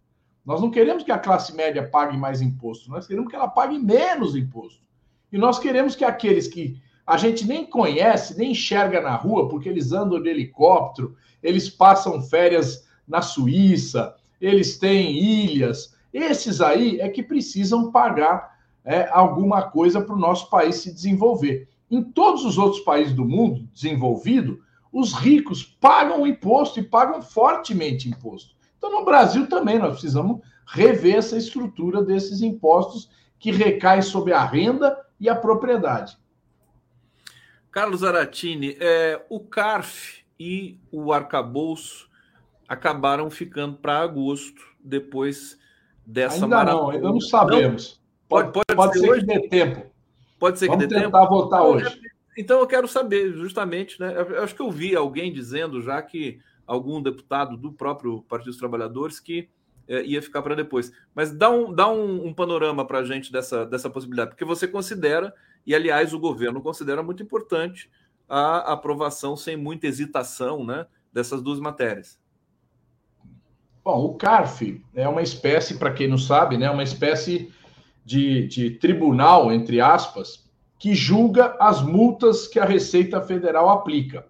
[0.45, 3.79] Nós não queremos que a classe média pague mais imposto, nós queremos que ela pague
[3.79, 4.81] menos imposto.
[5.33, 9.69] E nós queremos que aqueles que a gente nem conhece, nem enxerga na rua, porque
[9.69, 17.09] eles andam de helicóptero, eles passam férias na Suíça, eles têm ilhas, esses aí é
[17.09, 18.56] que precisam pagar
[18.87, 21.69] é, alguma coisa para o nosso país se desenvolver.
[21.91, 28.09] Em todos os outros países do mundo desenvolvido, os ricos pagam imposto e pagam fortemente
[28.09, 28.55] imposto.
[28.79, 34.45] Então, no Brasil também nós precisamos rever essa estrutura desses impostos que recaem sobre a
[34.45, 36.17] renda e a propriedade.
[37.71, 42.09] Carlos Aratini, é, o CARF e o arcabouço
[42.69, 45.59] acabaram ficando para agosto, depois
[46.07, 46.83] dessa ainda maratona.
[46.83, 48.01] Não, ainda não sabemos.
[48.29, 49.87] Pode, pode, pode ser, que dê tempo.
[50.39, 51.07] Pode ser Vamos que dê tempo.
[51.07, 52.01] tentar votar hoje.
[52.37, 54.15] Então eu quero saber, justamente, né?
[54.17, 58.59] Eu acho que eu vi alguém dizendo já que algum deputado do próprio Partido dos
[58.59, 59.49] Trabalhadores que
[59.89, 60.93] é, ia ficar para depois.
[61.15, 64.67] Mas dá um, dá um, um panorama para a gente dessa, dessa possibilidade, porque você
[64.67, 65.33] considera,
[65.65, 67.91] e aliás o governo considera muito importante
[68.29, 72.19] a aprovação sem muita hesitação né, dessas duas matérias.
[73.85, 77.53] Bom, o CARF é uma espécie, para quem não sabe, né, uma espécie
[78.07, 80.47] de, de tribunal, entre aspas,
[80.79, 84.25] que julga as multas que a Receita Federal aplica.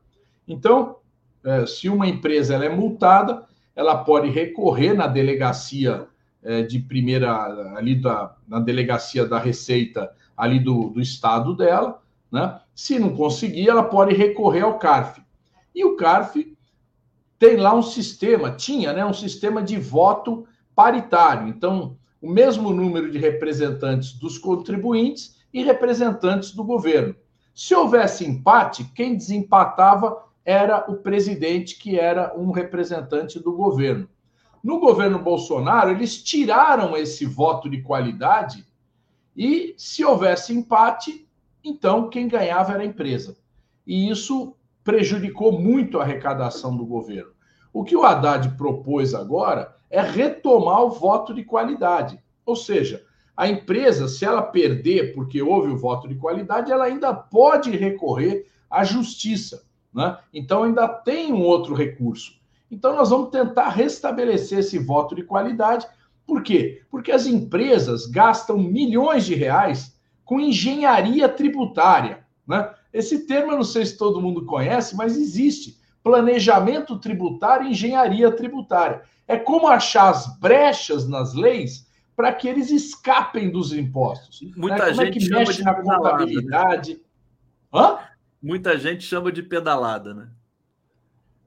[0.48, 0.96] Então,
[1.44, 3.44] é, se uma empresa ela é multada,
[3.74, 6.06] ela pode recorrer na delegacia
[6.42, 7.30] é, de primeira,
[7.76, 12.00] ali da, na delegacia da Receita, ali do, do estado dela,
[12.32, 12.58] né?
[12.74, 15.20] Se não conseguir, ela pode recorrer ao CARF.
[15.74, 16.56] E o CARF
[17.38, 21.48] tem lá um sistema, tinha né, um sistema de voto paritário.
[21.48, 21.96] Então,
[22.26, 27.14] o mesmo número de representantes dos contribuintes e representantes do governo.
[27.54, 34.08] Se houvesse empate, quem desempatava era o presidente, que era um representante do governo.
[34.60, 38.66] No governo Bolsonaro, eles tiraram esse voto de qualidade
[39.36, 41.28] e, se houvesse empate,
[41.62, 43.36] então quem ganhava era a empresa.
[43.86, 47.30] E isso prejudicou muito a arrecadação do governo.
[47.72, 52.18] O que o Haddad propôs agora é retomar o voto de qualidade.
[52.44, 53.04] Ou seja,
[53.36, 58.46] a empresa, se ela perder porque houve o voto de qualidade, ela ainda pode recorrer
[58.70, 59.64] à justiça.
[59.92, 60.16] Né?
[60.32, 62.32] Então, ainda tem um outro recurso.
[62.70, 65.86] Então, nós vamos tentar restabelecer esse voto de qualidade.
[66.26, 66.82] Por quê?
[66.90, 72.24] Porque as empresas gastam milhões de reais com engenharia tributária.
[72.46, 72.68] Né?
[72.92, 75.78] Esse termo eu não sei se todo mundo conhece, mas existe.
[76.06, 79.02] Planejamento tributário e engenharia tributária.
[79.26, 84.40] É como achar as brechas nas leis para que eles escapem dos impostos.
[84.56, 84.90] Muita né?
[84.92, 86.92] Como gente é que mexe na contabilidade?
[86.94, 87.00] Né?
[87.74, 87.98] Hã?
[88.40, 90.28] Muita gente chama de pedalada, né?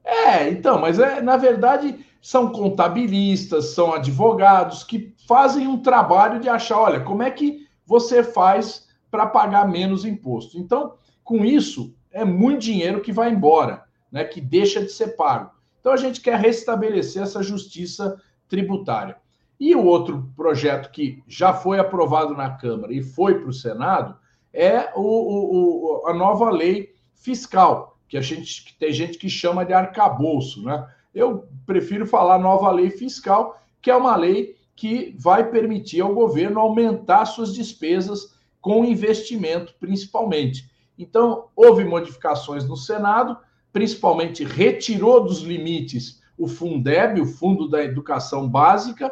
[0.04, 6.50] É, então, mas é, na verdade são contabilistas, são advogados que fazem um trabalho de
[6.50, 10.58] achar, olha, como é que você faz para pagar menos imposto.
[10.58, 15.52] Então, com isso, é muito dinheiro que vai embora, né, que deixa de ser pago.
[15.80, 19.18] Então, a gente quer restabelecer essa justiça tributária.
[19.60, 24.18] E o outro projeto que já foi aprovado na Câmara e foi para o Senado
[24.54, 29.30] é o, o, o, a nova lei fiscal, que a gente que tem gente que
[29.30, 30.88] chama de arcabouço, né?
[31.14, 36.60] Eu prefiro falar nova lei fiscal, que é uma lei que vai permitir ao governo
[36.60, 40.70] aumentar suas despesas com investimento, principalmente.
[40.98, 43.38] Então, houve modificações no Senado,
[43.72, 49.12] principalmente retirou dos limites o Fundeb, o Fundo da Educação Básica,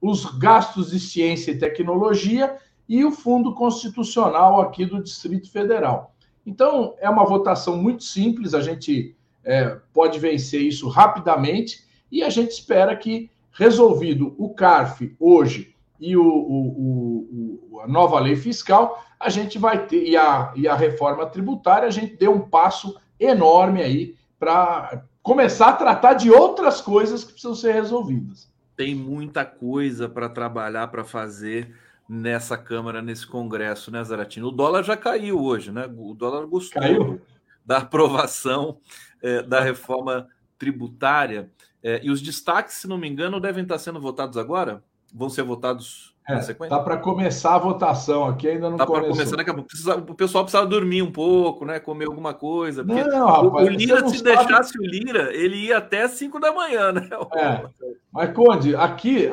[0.00, 2.56] os gastos de ciência e tecnologia
[2.88, 6.14] e o Fundo Constitucional aqui do Distrito Federal.
[6.46, 12.30] Então, é uma votação muito simples, a gente é, pode vencer isso rapidamente e a
[12.30, 19.04] gente espera que, resolvido o CARF hoje e o, o, o, a nova lei fiscal,
[19.18, 22.96] a gente vai ter, e a, e a reforma tributária, a gente deu um passo
[23.18, 28.50] enorme aí para começar a tratar de outras coisas que precisam ser resolvidas.
[28.76, 31.74] Tem muita coisa para trabalhar, para fazer
[32.08, 34.48] nessa Câmara, nesse Congresso, né, Zaratino?
[34.48, 35.90] O dólar já caiu hoje, né?
[35.96, 37.20] O dólar gostou caiu.
[37.66, 38.78] da aprovação
[39.20, 40.28] é, da reforma
[40.58, 41.50] tributária.
[41.82, 44.82] É, e os destaques, se não me engano, devem estar sendo votados agora?
[45.12, 46.68] Vão ser votados é?
[46.68, 49.12] Tá para começar a votação aqui, ainda não tá começou.
[49.12, 49.70] começar daqui a pouco.
[50.12, 51.80] o pessoal precisa dormir um pouco, né?
[51.80, 52.84] Comer alguma coisa.
[52.84, 54.36] Não, rapaz, o Lira, se sabe...
[54.36, 57.08] deixasse o Lira, ele ia até 5 da manhã, né?
[57.34, 57.64] É.
[58.12, 59.30] Mas, Conde, aqui,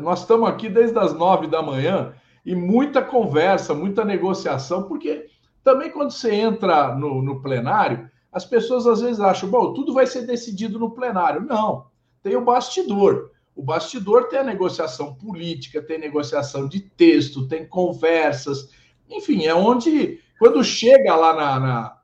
[0.00, 2.12] nós estamos aqui desde as 9 da manhã
[2.46, 5.26] e muita conversa, muita negociação, porque
[5.62, 10.06] também quando você entra no, no plenário, as pessoas às vezes acham, bom, tudo vai
[10.06, 11.42] ser decidido no plenário.
[11.42, 11.86] Não,
[12.22, 13.30] tem o bastidor.
[13.58, 18.70] O bastidor tem a negociação política, tem negociação de texto, tem conversas,
[19.10, 21.98] enfim, é onde, quando chega lá na, na,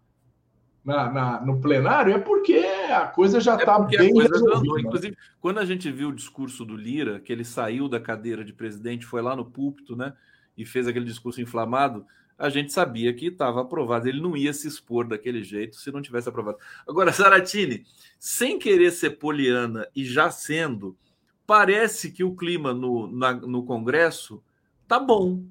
[0.84, 2.56] na, na no plenário, é porque
[2.90, 4.80] a coisa já está é bem resolvida.
[4.80, 8.52] Inclusive, quando a gente viu o discurso do Lira, que ele saiu da cadeira de
[8.52, 10.12] presidente, foi lá no púlpito, né,
[10.58, 12.04] e fez aquele discurso inflamado,
[12.36, 14.08] a gente sabia que estava aprovado.
[14.08, 16.58] Ele não ia se expor daquele jeito se não tivesse aprovado.
[16.88, 17.84] Agora, Saratini,
[18.18, 20.96] sem querer ser poliana e já sendo,
[21.46, 24.42] parece que o clima no, na, no Congresso
[24.86, 25.42] tá bom.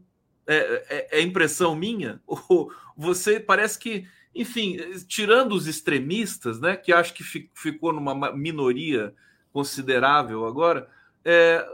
[0.46, 2.22] É, é, é impressão minha?
[2.28, 4.06] Ou você parece que,
[4.36, 9.14] enfim, tirando os extremistas, né, que acho que ficou numa minoria
[9.52, 10.90] considerável agora,
[11.24, 11.66] é,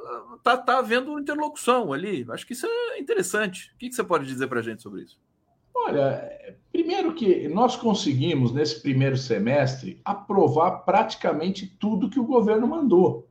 [0.44, 2.26] tá, tá havendo interlocução ali.
[2.30, 3.72] Acho que isso é interessante.
[3.74, 5.20] O que, que você pode dizer para a gente sobre isso?
[5.74, 6.30] Olha,
[6.72, 13.29] primeiro que nós conseguimos, nesse primeiro semestre, aprovar praticamente tudo que o governo mandou.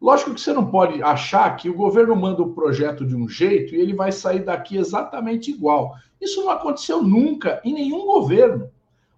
[0.00, 3.74] Lógico que você não pode achar que o governo manda o projeto de um jeito
[3.74, 5.94] e ele vai sair daqui exatamente igual.
[6.20, 8.70] Isso não aconteceu nunca em nenhum governo.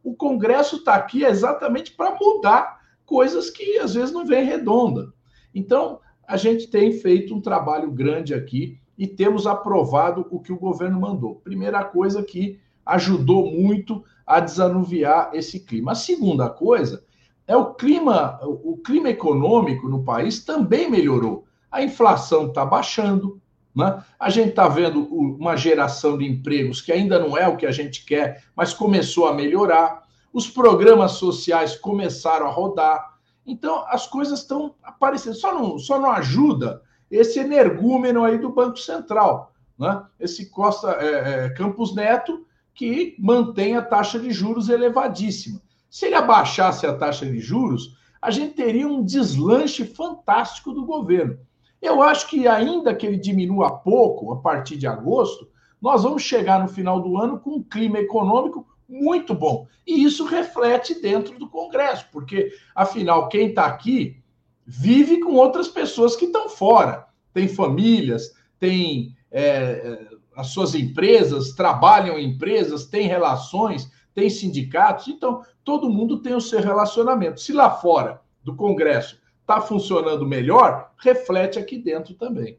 [0.04, 5.12] O Congresso está aqui exatamente para mudar coisas que às vezes não vem redonda.
[5.54, 10.58] Então, a gente tem feito um trabalho grande aqui e temos aprovado o que o
[10.58, 11.36] governo mandou.
[11.36, 15.92] Primeira coisa que ajudou muito a desanuviar esse clima.
[15.92, 17.04] A segunda coisa
[17.48, 21.46] é o clima, o clima econômico no país também melhorou.
[21.72, 23.40] A inflação está baixando,
[23.74, 24.04] né?
[24.20, 27.72] a gente está vendo uma geração de empregos que ainda não é o que a
[27.72, 30.06] gente quer, mas começou a melhorar.
[30.30, 33.14] Os programas sociais começaram a rodar.
[33.46, 35.34] Então, as coisas estão aparecendo.
[35.34, 40.02] Só não, só não ajuda esse energúmeno aí do Banco Central, né?
[40.20, 45.62] esse Costa é, é, Campos Neto, que mantém a taxa de juros elevadíssima.
[45.90, 51.38] Se ele abaixasse a taxa de juros, a gente teria um deslanche fantástico do governo.
[51.80, 55.48] Eu acho que, ainda que ele diminua pouco a partir de agosto,
[55.80, 59.66] nós vamos chegar no final do ano com um clima econômico muito bom.
[59.86, 64.20] E isso reflete dentro do Congresso, porque, afinal, quem está aqui
[64.66, 67.06] vive com outras pessoas que estão fora.
[67.32, 75.06] Tem famílias, tem é, as suas empresas, trabalham em empresas, tem relações, tem sindicatos.
[75.06, 77.40] Então, todo mundo tem o seu relacionamento.
[77.40, 82.58] Se lá fora do Congresso está funcionando melhor, reflete aqui dentro também.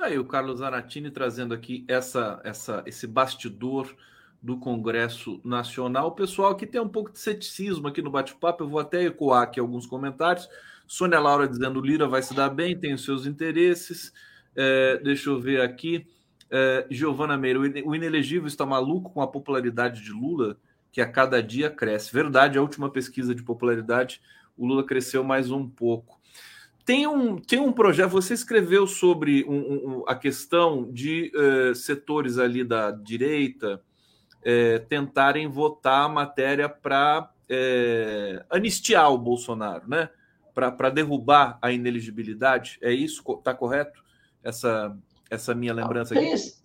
[0.00, 3.92] Aí o Carlos Aratini trazendo aqui essa, essa, esse bastidor
[4.40, 6.12] do Congresso Nacional.
[6.12, 9.58] Pessoal aqui tem um pouco de ceticismo aqui no bate-papo, eu vou até ecoar aqui
[9.58, 10.48] alguns comentários.
[10.86, 14.12] Sônia Laura dizendo Lira vai se dar bem, tem os seus interesses.
[14.54, 16.06] É, deixa eu ver aqui.
[16.50, 20.56] É, Giovana Meira, o inelegível está maluco com a popularidade de Lula?
[20.90, 22.12] que a cada dia cresce.
[22.12, 24.20] Verdade, a última pesquisa de popularidade,
[24.56, 26.18] o Lula cresceu mais um pouco.
[26.84, 32.38] Tem um, tem um projeto, você escreveu sobre um, um, a questão de uh, setores
[32.38, 33.82] ali da direita
[34.40, 40.08] uh, tentarem votar a matéria para uh, anistiar o Bolsonaro, né?
[40.54, 42.78] Para derrubar a ineligibilidade.
[42.82, 43.22] É isso?
[43.38, 44.02] Está correto?
[44.42, 44.96] Essa,
[45.30, 46.62] essa minha lembrança tem Esse,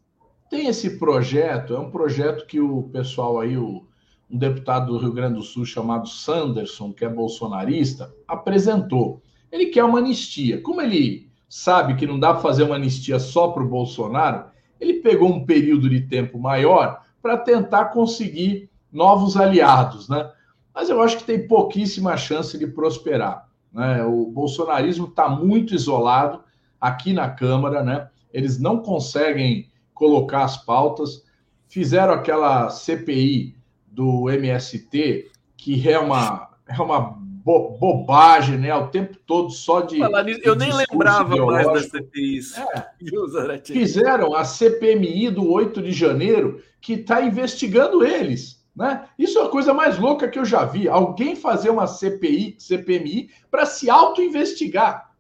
[0.50, 3.86] tem esse projeto, é um projeto que o pessoal aí, o,
[4.30, 9.22] um deputado do Rio Grande do Sul chamado Sanderson, que é bolsonarista, apresentou.
[9.52, 10.62] Ele quer uma anistia.
[10.62, 14.46] Como ele sabe que não dá para fazer uma anistia só para o Bolsonaro,
[14.80, 20.32] ele pegou um período de tempo maior para tentar conseguir novos aliados, né?
[20.74, 23.48] Mas eu acho que tem pouquíssima chance de prosperar.
[23.72, 24.04] Né?
[24.04, 26.44] O bolsonarismo está muito isolado
[26.82, 28.10] aqui na Câmara, né?
[28.34, 31.24] Eles não conseguem colocar as pautas.
[31.68, 33.56] Fizeram aquela CPI
[33.88, 37.00] do MST, que é uma, é uma
[37.44, 38.74] bo bobagem, né?
[38.74, 40.00] O tempo todo só de.
[40.44, 42.58] eu nem lembrava mais das CPIs.
[42.58, 42.92] É.
[43.64, 48.64] Fizeram a CPMI do 8 de janeiro, que está investigando eles.
[48.76, 49.08] Né?
[49.20, 50.88] Isso é a coisa mais louca que eu já vi.
[50.88, 55.12] Alguém fazer uma CPI, CPMI, para se auto-investigar.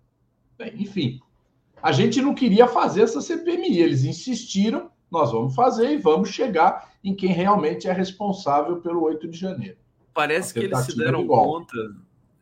[0.75, 1.19] Enfim,
[1.83, 3.81] a gente não queria fazer essa CPMI.
[3.81, 9.27] Eles insistiram, nós vamos fazer e vamos chegar em quem realmente é responsável pelo 8
[9.27, 9.75] de janeiro.
[10.13, 11.75] Parece que eles se deram conta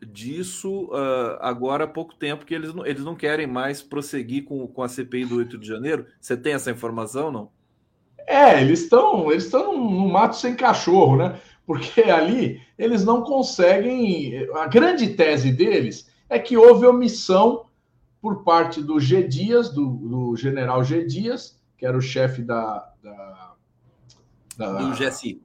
[0.05, 4.67] disso uh, agora há pouco tempo, que eles não, eles não querem mais prosseguir com,
[4.67, 6.05] com a CPI do 8 de janeiro.
[6.19, 7.49] Você tem essa informação, não?
[8.27, 11.39] É, eles estão eles estão no mato sem cachorro, né?
[11.65, 14.47] Porque ali eles não conseguem.
[14.53, 17.65] A grande tese deles é que houve omissão
[18.21, 19.23] por parte do G.
[19.23, 21.05] Dias, do, do general G.
[21.05, 23.53] Dias, que era o chefe da, da,
[24.57, 24.73] da.
[24.73, 25.41] Do GSI.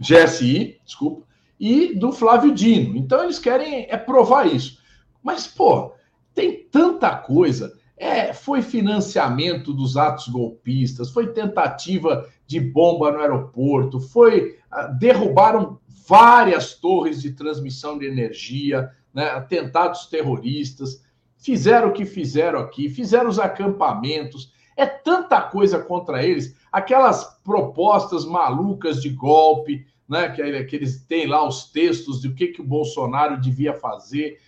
[0.00, 2.96] GSI, desculpa e do Flávio Dino.
[2.96, 4.78] Então eles querem é provar isso.
[5.22, 5.92] Mas, pô,
[6.34, 7.78] tem tanta coisa.
[7.98, 15.78] É, foi financiamento dos atos golpistas, foi tentativa de bomba no aeroporto, foi ah, derrubaram
[16.08, 21.04] várias torres de transmissão de energia, né, atentados terroristas,
[21.40, 28.24] fizeram o que fizeram aqui, fizeram os acampamentos, é tanta coisa contra eles, aquelas propostas
[28.24, 32.60] malucas de golpe, né, que, que eles têm lá os textos de o que, que
[32.60, 34.38] o Bolsonaro devia fazer.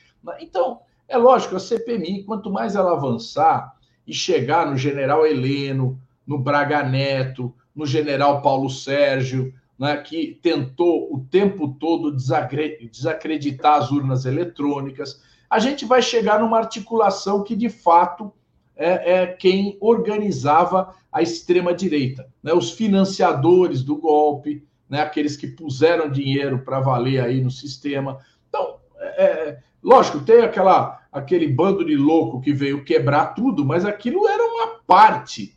[0.41, 6.39] Então, é lógico, a CPMI, quanto mais ela avançar e chegar no general Heleno, no
[6.39, 14.25] Braga Neto, no general Paulo Sérgio, né, que tentou o tempo todo desacreditar as urnas
[14.25, 18.33] eletrônicas, a gente vai chegar numa articulação que, de fato,
[18.75, 26.11] é, é quem organizava a extrema-direita, né, os financiadores do golpe, né, aqueles que puseram
[26.11, 28.19] dinheiro para valer aí no sistema.
[28.49, 33.85] Então, é, é, lógico, tem aquela, aquele bando de louco que veio quebrar tudo, mas
[33.85, 35.55] aquilo era uma parte.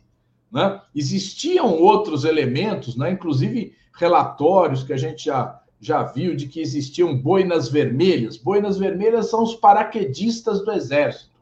[0.52, 0.78] Né?
[0.94, 7.16] Existiam outros elementos, né, inclusive relatórios que a gente já, já viu de que existiam
[7.16, 8.36] boinas vermelhas.
[8.36, 11.36] Boinas vermelhas são os paraquedistas do exército.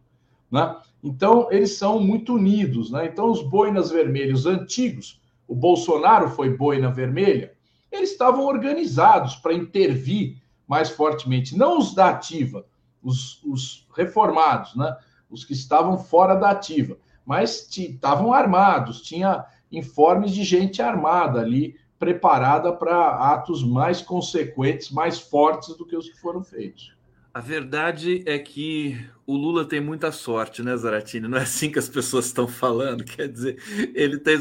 [0.51, 0.77] Né?
[1.03, 2.91] Então, eles são muito unidos.
[2.91, 3.07] Né?
[3.07, 7.53] Então, os boinas vermelhos antigos, o Bolsonaro foi boina vermelha,
[7.93, 12.67] eles estavam organizados para intervir mais fortemente, não os da ativa,
[13.03, 14.97] os, os reformados, né?
[15.31, 21.77] os que estavam fora da ativa, mas estavam armados, tinha informes de gente armada ali,
[22.05, 26.95] preparada para atos mais consequentes, mais fortes do que os que foram feitos.
[27.33, 28.95] A verdade é que
[29.27, 31.27] o Lula tem muita sorte, né, Zaratini?
[31.27, 33.03] Não é assim que as pessoas estão falando.
[33.07, 33.57] Quer dizer,
[33.95, 34.37] ele tem.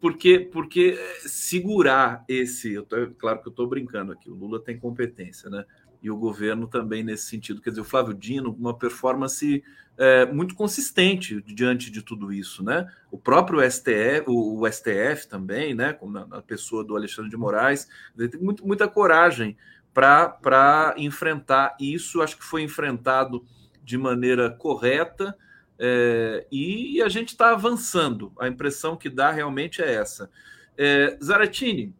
[0.00, 2.80] Porque, porque segurar esse.
[2.82, 5.66] Tô, claro que eu estou brincando aqui, o Lula tem competência, né?
[6.06, 7.60] E o governo também nesse sentido.
[7.60, 9.64] Quer dizer, o Flávio Dino, uma performance
[9.98, 12.86] é, muito consistente diante de tudo isso, né?
[13.10, 15.98] O próprio STF, o, o STF também, né?
[16.02, 19.56] Na, na pessoa do Alexandre de Moraes, ele tem muito, muita coragem
[19.92, 22.22] para enfrentar isso.
[22.22, 23.44] Acho que foi enfrentado
[23.82, 25.36] de maneira correta
[25.76, 28.32] é, e a gente está avançando.
[28.38, 30.30] A impressão que dá realmente é essa.
[30.78, 31.92] É, Zaratini,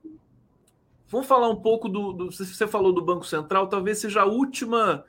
[1.08, 2.32] vamos falar um pouco do, do.
[2.32, 5.04] Você falou do Banco Central, talvez seja a última,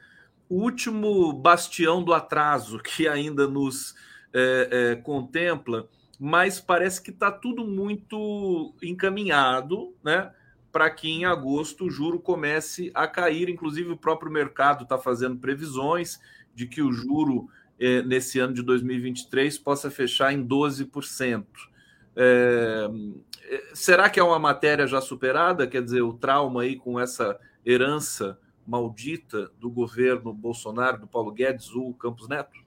[0.50, 3.96] o último bastião do atraso que ainda nos
[4.34, 5.88] é, é, contempla,
[6.20, 10.32] mas parece que está tudo muito encaminhado, né?
[10.72, 13.50] para que em agosto o juro comece a cair.
[13.50, 16.20] Inclusive, o próprio mercado está fazendo previsões
[16.54, 17.50] de que o juro
[17.80, 21.46] eh, nesse ano de 2023 possa fechar em 12%.
[22.20, 22.90] É,
[23.74, 25.68] será que é uma matéria já superada?
[25.68, 31.74] Quer dizer, o trauma aí com essa herança maldita do governo Bolsonaro, do Paulo Guedes,
[31.74, 32.60] o Campos Neto?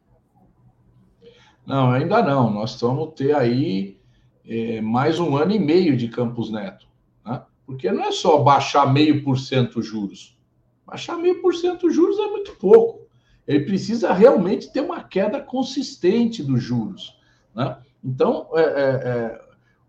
[1.67, 2.51] Não, ainda não.
[2.51, 3.99] Nós vamos ter aí
[4.47, 6.87] é, mais um ano e meio de Campos Neto.
[7.25, 7.43] Né?
[7.67, 10.39] Porque não é só baixar meio por cento juros.
[10.87, 13.07] Baixar meio por cento juros é muito pouco.
[13.47, 17.19] Ele precisa realmente ter uma queda consistente dos juros.
[17.55, 17.77] Né?
[18.03, 19.41] Então, é, é, é,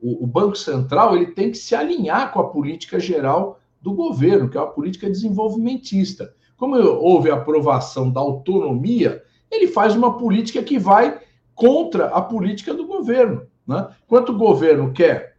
[0.02, 4.50] o, o, Banco Central ele tem que se alinhar com a política geral do governo,
[4.50, 6.34] que é a política desenvolvimentista.
[6.58, 11.20] Como houve a aprovação da autonomia, ele faz uma política que vai
[11.56, 13.48] contra a política do governo.
[13.68, 13.88] Né?
[14.06, 15.38] Enquanto o governo quer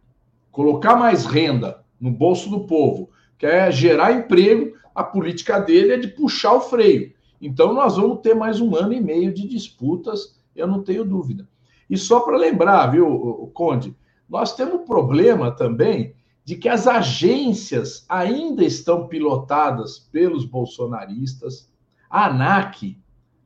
[0.51, 6.09] colocar mais renda no bolso do povo, quer gerar emprego, a política dele é de
[6.09, 7.13] puxar o freio.
[7.41, 11.47] Então, nós vamos ter mais um ano e meio de disputas, eu não tenho dúvida.
[11.89, 13.95] E só para lembrar, viu, Conde,
[14.29, 21.71] nós temos um problema também de que as agências ainda estão pilotadas pelos bolsonaristas.
[22.09, 22.97] A ANAC,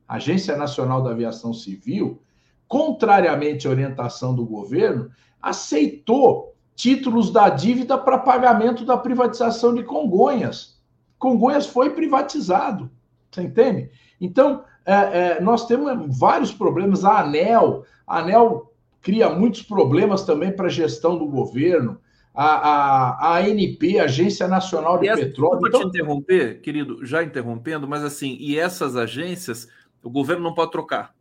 [0.06, 2.20] Agência Nacional da Aviação Civil,
[2.66, 5.10] contrariamente à orientação do governo,
[5.40, 10.80] aceitou títulos da dívida para pagamento da privatização de Congonhas.
[11.18, 12.90] Congonhas foi privatizado,
[13.30, 13.90] você entende?
[14.20, 17.04] Então, é, é, nós temos vários problemas.
[17.04, 22.00] A ANEL, a ANEL cria muitos problemas também para a gestão do governo.
[22.34, 25.58] A, a, a ANP, Agência Nacional de Petróleo.
[25.58, 25.80] Vou então...
[25.80, 29.66] te interromper, querido, já interrompendo, mas assim, e essas agências,
[30.04, 31.18] o governo não pode trocar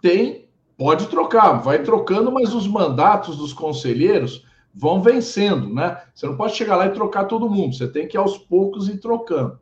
[0.00, 4.44] tem, pode trocar, vai trocando, mas os mandatos dos conselheiros
[4.74, 6.02] vão vencendo, né?
[6.14, 8.98] Você não pode chegar lá e trocar todo mundo, você tem que aos poucos ir
[8.98, 9.58] trocando.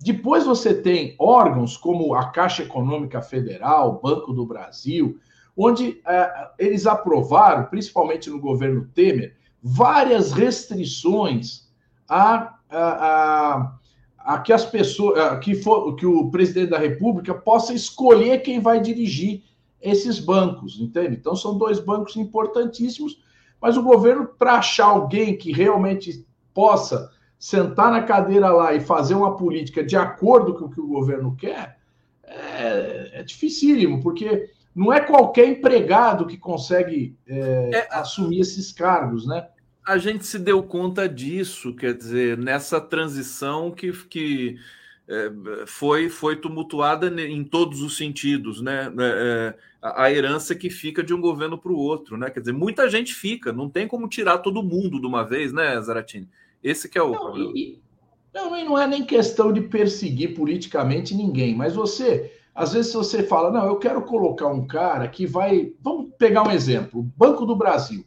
[0.00, 5.18] Depois você tem órgãos como a Caixa Econômica Federal, Banco do Brasil,
[5.56, 11.68] onde é, eles aprovaram, principalmente no governo Temer, várias restrições
[12.08, 13.78] a, a, a,
[14.18, 18.60] a que as pessoas, a, que, for, que o presidente da República possa escolher quem
[18.60, 19.42] vai dirigir
[19.80, 21.16] esses bancos, entende?
[21.16, 23.22] Então são dois bancos importantíssimos,
[23.60, 29.14] mas o governo, para achar alguém que realmente possa sentar na cadeira lá e fazer
[29.14, 31.78] uma política de acordo com o que o governo quer,
[32.26, 39.26] é, é dificílimo, porque não é qualquer empregado que consegue é, é, assumir esses cargos,
[39.26, 39.48] né?
[39.86, 44.56] A gente se deu conta disso, quer dizer, nessa transição que, que
[45.06, 45.30] é,
[45.66, 48.92] foi, foi tumultuada em todos os sentidos, né?
[48.98, 52.30] É, é a, herança que fica de um governo para o outro, né?
[52.30, 55.78] Quer dizer, muita gente fica, não tem como tirar todo mundo de uma vez, né,
[55.80, 56.26] Zaratini?
[56.62, 57.52] Esse que é o não, problema.
[57.54, 57.78] E,
[58.32, 63.24] não, e não é nem questão de perseguir politicamente ninguém, mas você, às vezes você
[63.24, 67.44] fala, não, eu quero colocar um cara que vai, vamos pegar um exemplo, o Banco
[67.44, 68.04] do Brasil,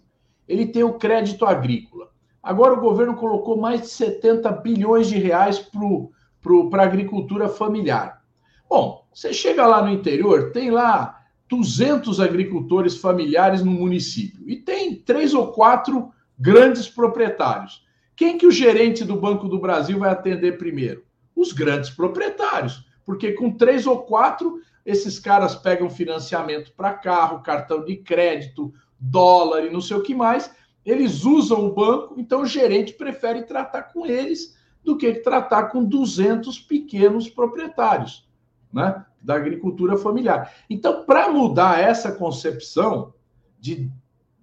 [0.47, 2.07] ele tem o crédito agrícola.
[2.41, 8.21] Agora o governo colocou mais de 70 bilhões de reais para a agricultura familiar.
[8.69, 11.19] Bom, você chega lá no interior, tem lá
[11.49, 16.09] 200 agricultores familiares no município e tem três ou quatro
[16.39, 17.85] grandes proprietários.
[18.15, 21.03] Quem que o gerente do Banco do Brasil vai atender primeiro?
[21.35, 27.85] Os grandes proprietários, porque com três ou quatro esses caras pegam financiamento para carro, cartão
[27.85, 30.53] de crédito, dólar e não sei o que mais.
[30.85, 35.85] Eles usam o banco, então o gerente prefere tratar com eles do que tratar com
[35.85, 38.27] 200 pequenos proprietários,
[38.71, 39.05] né?
[39.21, 40.53] da agricultura familiar.
[40.69, 43.13] Então, para mudar essa concepção
[43.59, 43.89] de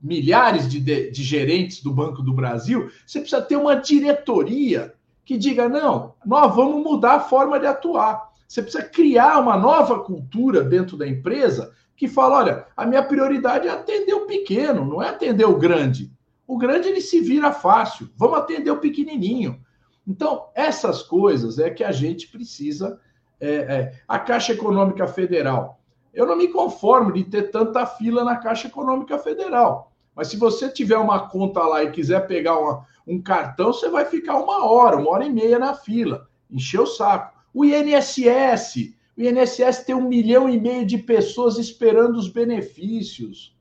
[0.03, 5.39] milhares de, de, de, gerentes do Banco do Brasil, você precisa ter uma diretoria que
[5.39, 8.34] diga: não, nós vamos mudar a forma de atuar.
[8.47, 13.69] Você precisa criar uma nova cultura dentro da empresa que fala: olha, a minha prioridade
[13.69, 16.13] é atender o pequeno, não é atender o grande.
[16.47, 19.61] O grande ele se vira fácil, vamos atender o pequenininho.
[20.07, 23.01] Então, essas coisas é que a gente precisa
[23.41, 25.81] é, é, a Caixa Econômica Federal.
[26.13, 29.93] Eu não me conformo de ter tanta fila na Caixa Econômica Federal.
[30.15, 34.05] Mas se você tiver uma conta lá e quiser pegar uma, um cartão, você vai
[34.05, 36.29] ficar uma hora, uma hora e meia na fila.
[36.51, 37.34] Encher o saco.
[37.55, 38.93] O INSS.
[39.17, 43.57] O INSS tem um milhão e meio de pessoas esperando os benefícios.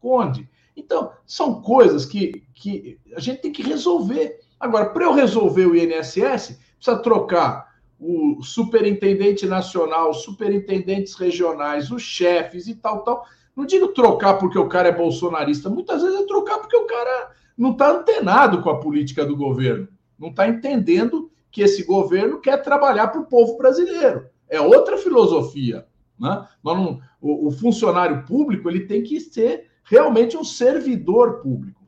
[0.00, 0.50] Conde.
[0.76, 4.40] Então, são coisas que, que a gente tem que resolver.
[4.58, 12.02] Agora, para eu resolver o INSS, precisa trocar o superintendente nacional, os superintendentes regionais, os
[12.02, 13.24] chefes e tal, tal.
[13.54, 17.30] Não digo trocar porque o cara é bolsonarista, muitas vezes é trocar porque o cara
[17.56, 22.58] não está antenado com a política do governo, não está entendendo que esse governo quer
[22.58, 24.28] trabalhar para o povo brasileiro.
[24.46, 25.86] É outra filosofia.
[26.20, 26.46] Né?
[26.62, 31.82] Não, o, o funcionário público ele tem que ser realmente um servidor público.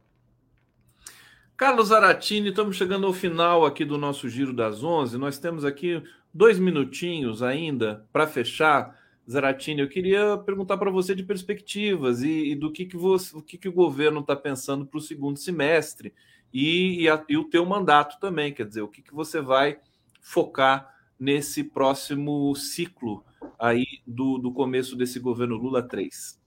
[1.54, 5.18] Carlos Aratini, estamos chegando ao final aqui do nosso Giro das Onze.
[5.18, 8.98] Nós temos aqui dois minutinhos ainda para fechar.
[9.30, 13.42] Zaratini, eu queria perguntar para você de perspectivas e, e, do que, que, você, o
[13.42, 16.14] que, que o governo está pensando para o segundo semestre
[16.52, 19.78] e, e, a, e, o teu mandato também, quer dizer, o que, que você vai
[20.20, 23.24] focar nesse próximo ciclo
[23.58, 26.38] aí do, do começo desse governo Lula 3?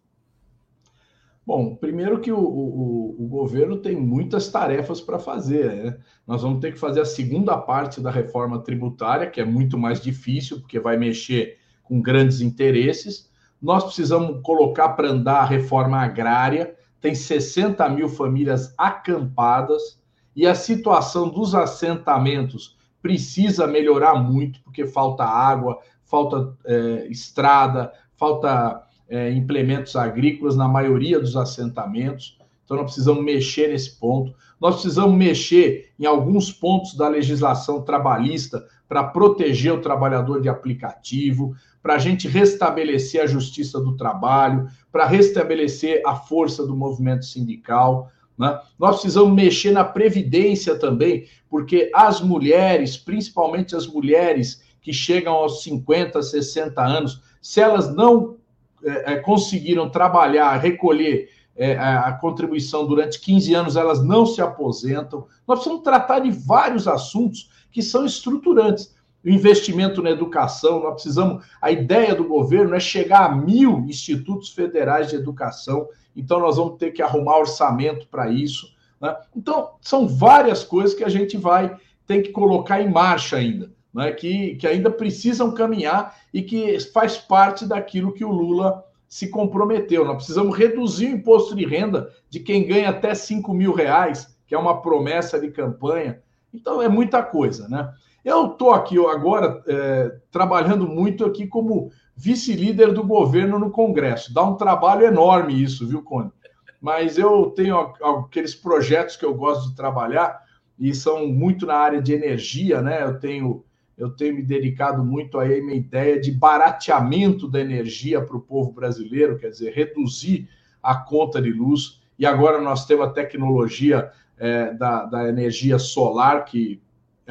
[1.46, 5.74] Bom, primeiro que o, o, o governo tem muitas tarefas para fazer.
[5.74, 5.98] Né?
[6.26, 10.00] Nós vamos ter que fazer a segunda parte da reforma tributária, que é muito mais
[10.00, 13.30] difícil, porque vai mexer com grandes interesses.
[13.62, 20.00] Nós precisamos colocar para andar a reforma agrária, tem 60 mil famílias acampadas,
[20.36, 28.84] e a situação dos assentamentos precisa melhorar muito, porque falta água, falta é, estrada, falta
[29.10, 32.38] é, implementos agrícolas na maioria dos assentamentos.
[32.64, 34.34] Então, nós precisamos mexer nesse ponto.
[34.60, 41.56] Nós precisamos mexer em alguns pontos da legislação trabalhista para proteger o trabalhador de aplicativo,
[41.82, 48.12] para a gente restabelecer a justiça do trabalho, para restabelecer a força do movimento sindical.
[48.38, 48.60] Né?
[48.78, 55.64] Nós precisamos mexer na previdência também, porque as mulheres, principalmente as mulheres que chegam aos
[55.64, 58.38] 50, 60 anos, se elas não
[58.84, 65.28] é, é, conseguiram trabalhar, recolher é, a contribuição durante 15 anos, elas não se aposentam.
[65.48, 68.96] Nós precisamos tratar de vários assuntos que são estruturantes.
[69.24, 71.46] O investimento na educação, nós precisamos.
[71.62, 76.78] A ideia do governo é chegar a mil institutos federais de educação, então nós vamos
[76.78, 78.74] ter que arrumar orçamento para isso.
[79.00, 79.16] Né?
[79.36, 81.76] Então, são várias coisas que a gente vai
[82.08, 87.18] ter que colocar em marcha ainda né, que, que ainda precisam caminhar e que faz
[87.18, 90.06] parte daquilo que o Lula se comprometeu.
[90.06, 94.56] Nós precisamos reduzir o imposto de renda de quem ganha até 5 mil reais, que
[94.56, 96.22] é uma promessa de campanha.
[96.54, 97.94] Então é muita coisa, né?
[98.24, 104.34] Eu estou aqui agora é, trabalhando muito aqui como vice-líder do governo no Congresso.
[104.34, 106.32] Dá um trabalho enorme isso, viu, Cone?
[106.80, 110.40] Mas eu tenho aqueles projetos que eu gosto de trabalhar
[110.78, 113.04] e são muito na área de energia, né?
[113.04, 113.64] Eu tenho
[113.98, 118.72] eu tenho me dedicado muito a minha ideia de barateamento da energia para o povo
[118.72, 120.50] brasileiro, quer dizer, reduzir
[120.82, 122.02] a conta de luz.
[122.18, 126.82] E agora nós temos a tecnologia é, da, da energia solar, que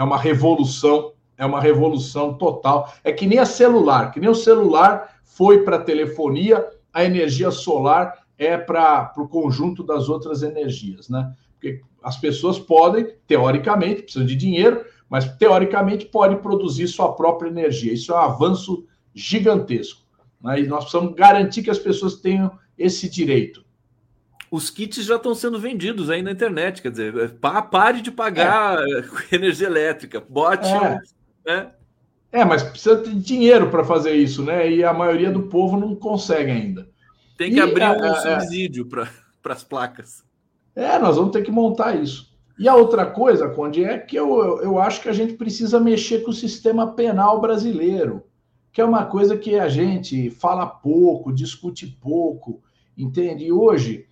[0.00, 2.90] é uma revolução, é uma revolução total.
[3.04, 7.50] É que nem a celular, que nem o celular foi para a telefonia, a energia
[7.50, 11.30] solar é para o conjunto das outras energias, né?
[11.52, 17.92] Porque as pessoas podem, teoricamente, precisam de dinheiro, mas teoricamente pode produzir sua própria energia.
[17.92, 20.00] Isso é um avanço gigantesco.
[20.42, 20.60] Né?
[20.60, 23.62] E nós precisamos garantir que as pessoas tenham esse direito.
[24.50, 27.28] Os kits já estão sendo vendidos aí na internet, quer dizer, é,
[27.62, 29.04] pare de pagar é.
[29.34, 30.68] energia elétrica, bote.
[30.68, 31.00] É.
[31.46, 31.70] Né?
[32.32, 34.70] é, mas precisa de dinheiro para fazer isso, né?
[34.70, 36.88] E a maioria do povo não consegue ainda.
[37.38, 39.08] Tem que e, abrir um subsídio para
[39.44, 40.24] as placas.
[40.74, 42.30] É, nós vamos ter que montar isso.
[42.58, 46.22] E a outra coisa, Conde, é que eu, eu acho que a gente precisa mexer
[46.22, 48.24] com o sistema penal brasileiro,
[48.70, 52.60] que é uma coisa que a gente fala pouco, discute pouco,
[52.96, 53.46] entende?
[53.46, 54.09] E hoje, é,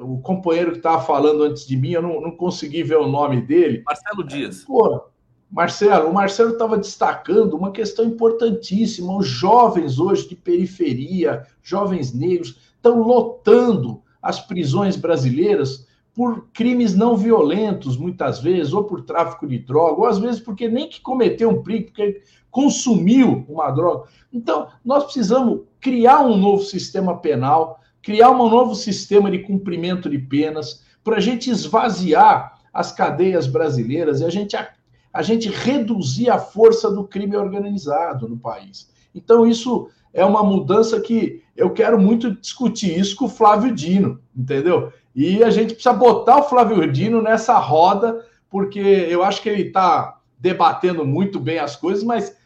[0.00, 3.42] o companheiro que estava falando antes de mim, eu não, não, consegui ver o nome
[3.42, 3.82] dele.
[3.84, 4.64] Marcelo Dias.
[4.64, 5.02] Pô,
[5.50, 9.16] Marcelo, o Marcelo estava destacando uma questão importantíssima.
[9.16, 17.14] Os jovens hoje de periferia, jovens negros, estão lotando as prisões brasileiras por crimes não
[17.14, 21.50] violentos, muitas vezes, ou por tráfico de droga, ou às vezes porque nem que cometeu
[21.50, 24.08] um crime, porque consumiu uma droga.
[24.32, 30.16] Então, nós precisamos criar um novo sistema penal, criar um novo sistema de cumprimento de
[30.16, 34.68] penas, para a gente esvaziar as cadeias brasileiras e a gente, a,
[35.12, 38.88] a gente reduzir a força do crime organizado no país.
[39.12, 44.20] Então, isso é uma mudança que eu quero muito discutir isso com o Flávio Dino,
[44.36, 44.92] entendeu?
[45.12, 49.62] E a gente precisa botar o Flávio Dino nessa roda, porque eu acho que ele
[49.62, 52.36] está debatendo muito bem as coisas, mas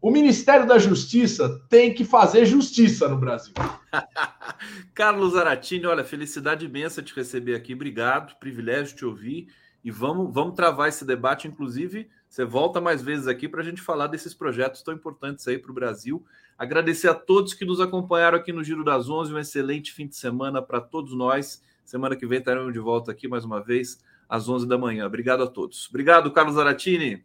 [0.00, 3.52] o Ministério da Justiça tem que fazer justiça no Brasil.
[4.94, 7.74] Carlos Aratini, olha, felicidade imensa te receber aqui.
[7.74, 9.48] Obrigado, privilégio te ouvir.
[9.84, 11.46] E vamos, vamos travar esse debate.
[11.46, 15.58] Inclusive, você volta mais vezes aqui para a gente falar desses projetos tão importantes aí
[15.58, 16.24] para o Brasil.
[16.58, 19.32] Agradecer a todos que nos acompanharam aqui no Giro das Onze.
[19.32, 21.62] Um excelente fim de semana para todos nós.
[21.84, 25.06] Semana que vem estaremos de volta aqui mais uma vez, às 11 da manhã.
[25.06, 25.88] Obrigado a todos.
[25.88, 27.24] Obrigado, Carlos Aratini.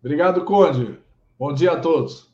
[0.00, 0.98] Obrigado, Conde.
[1.38, 2.28] Bom dia a todos.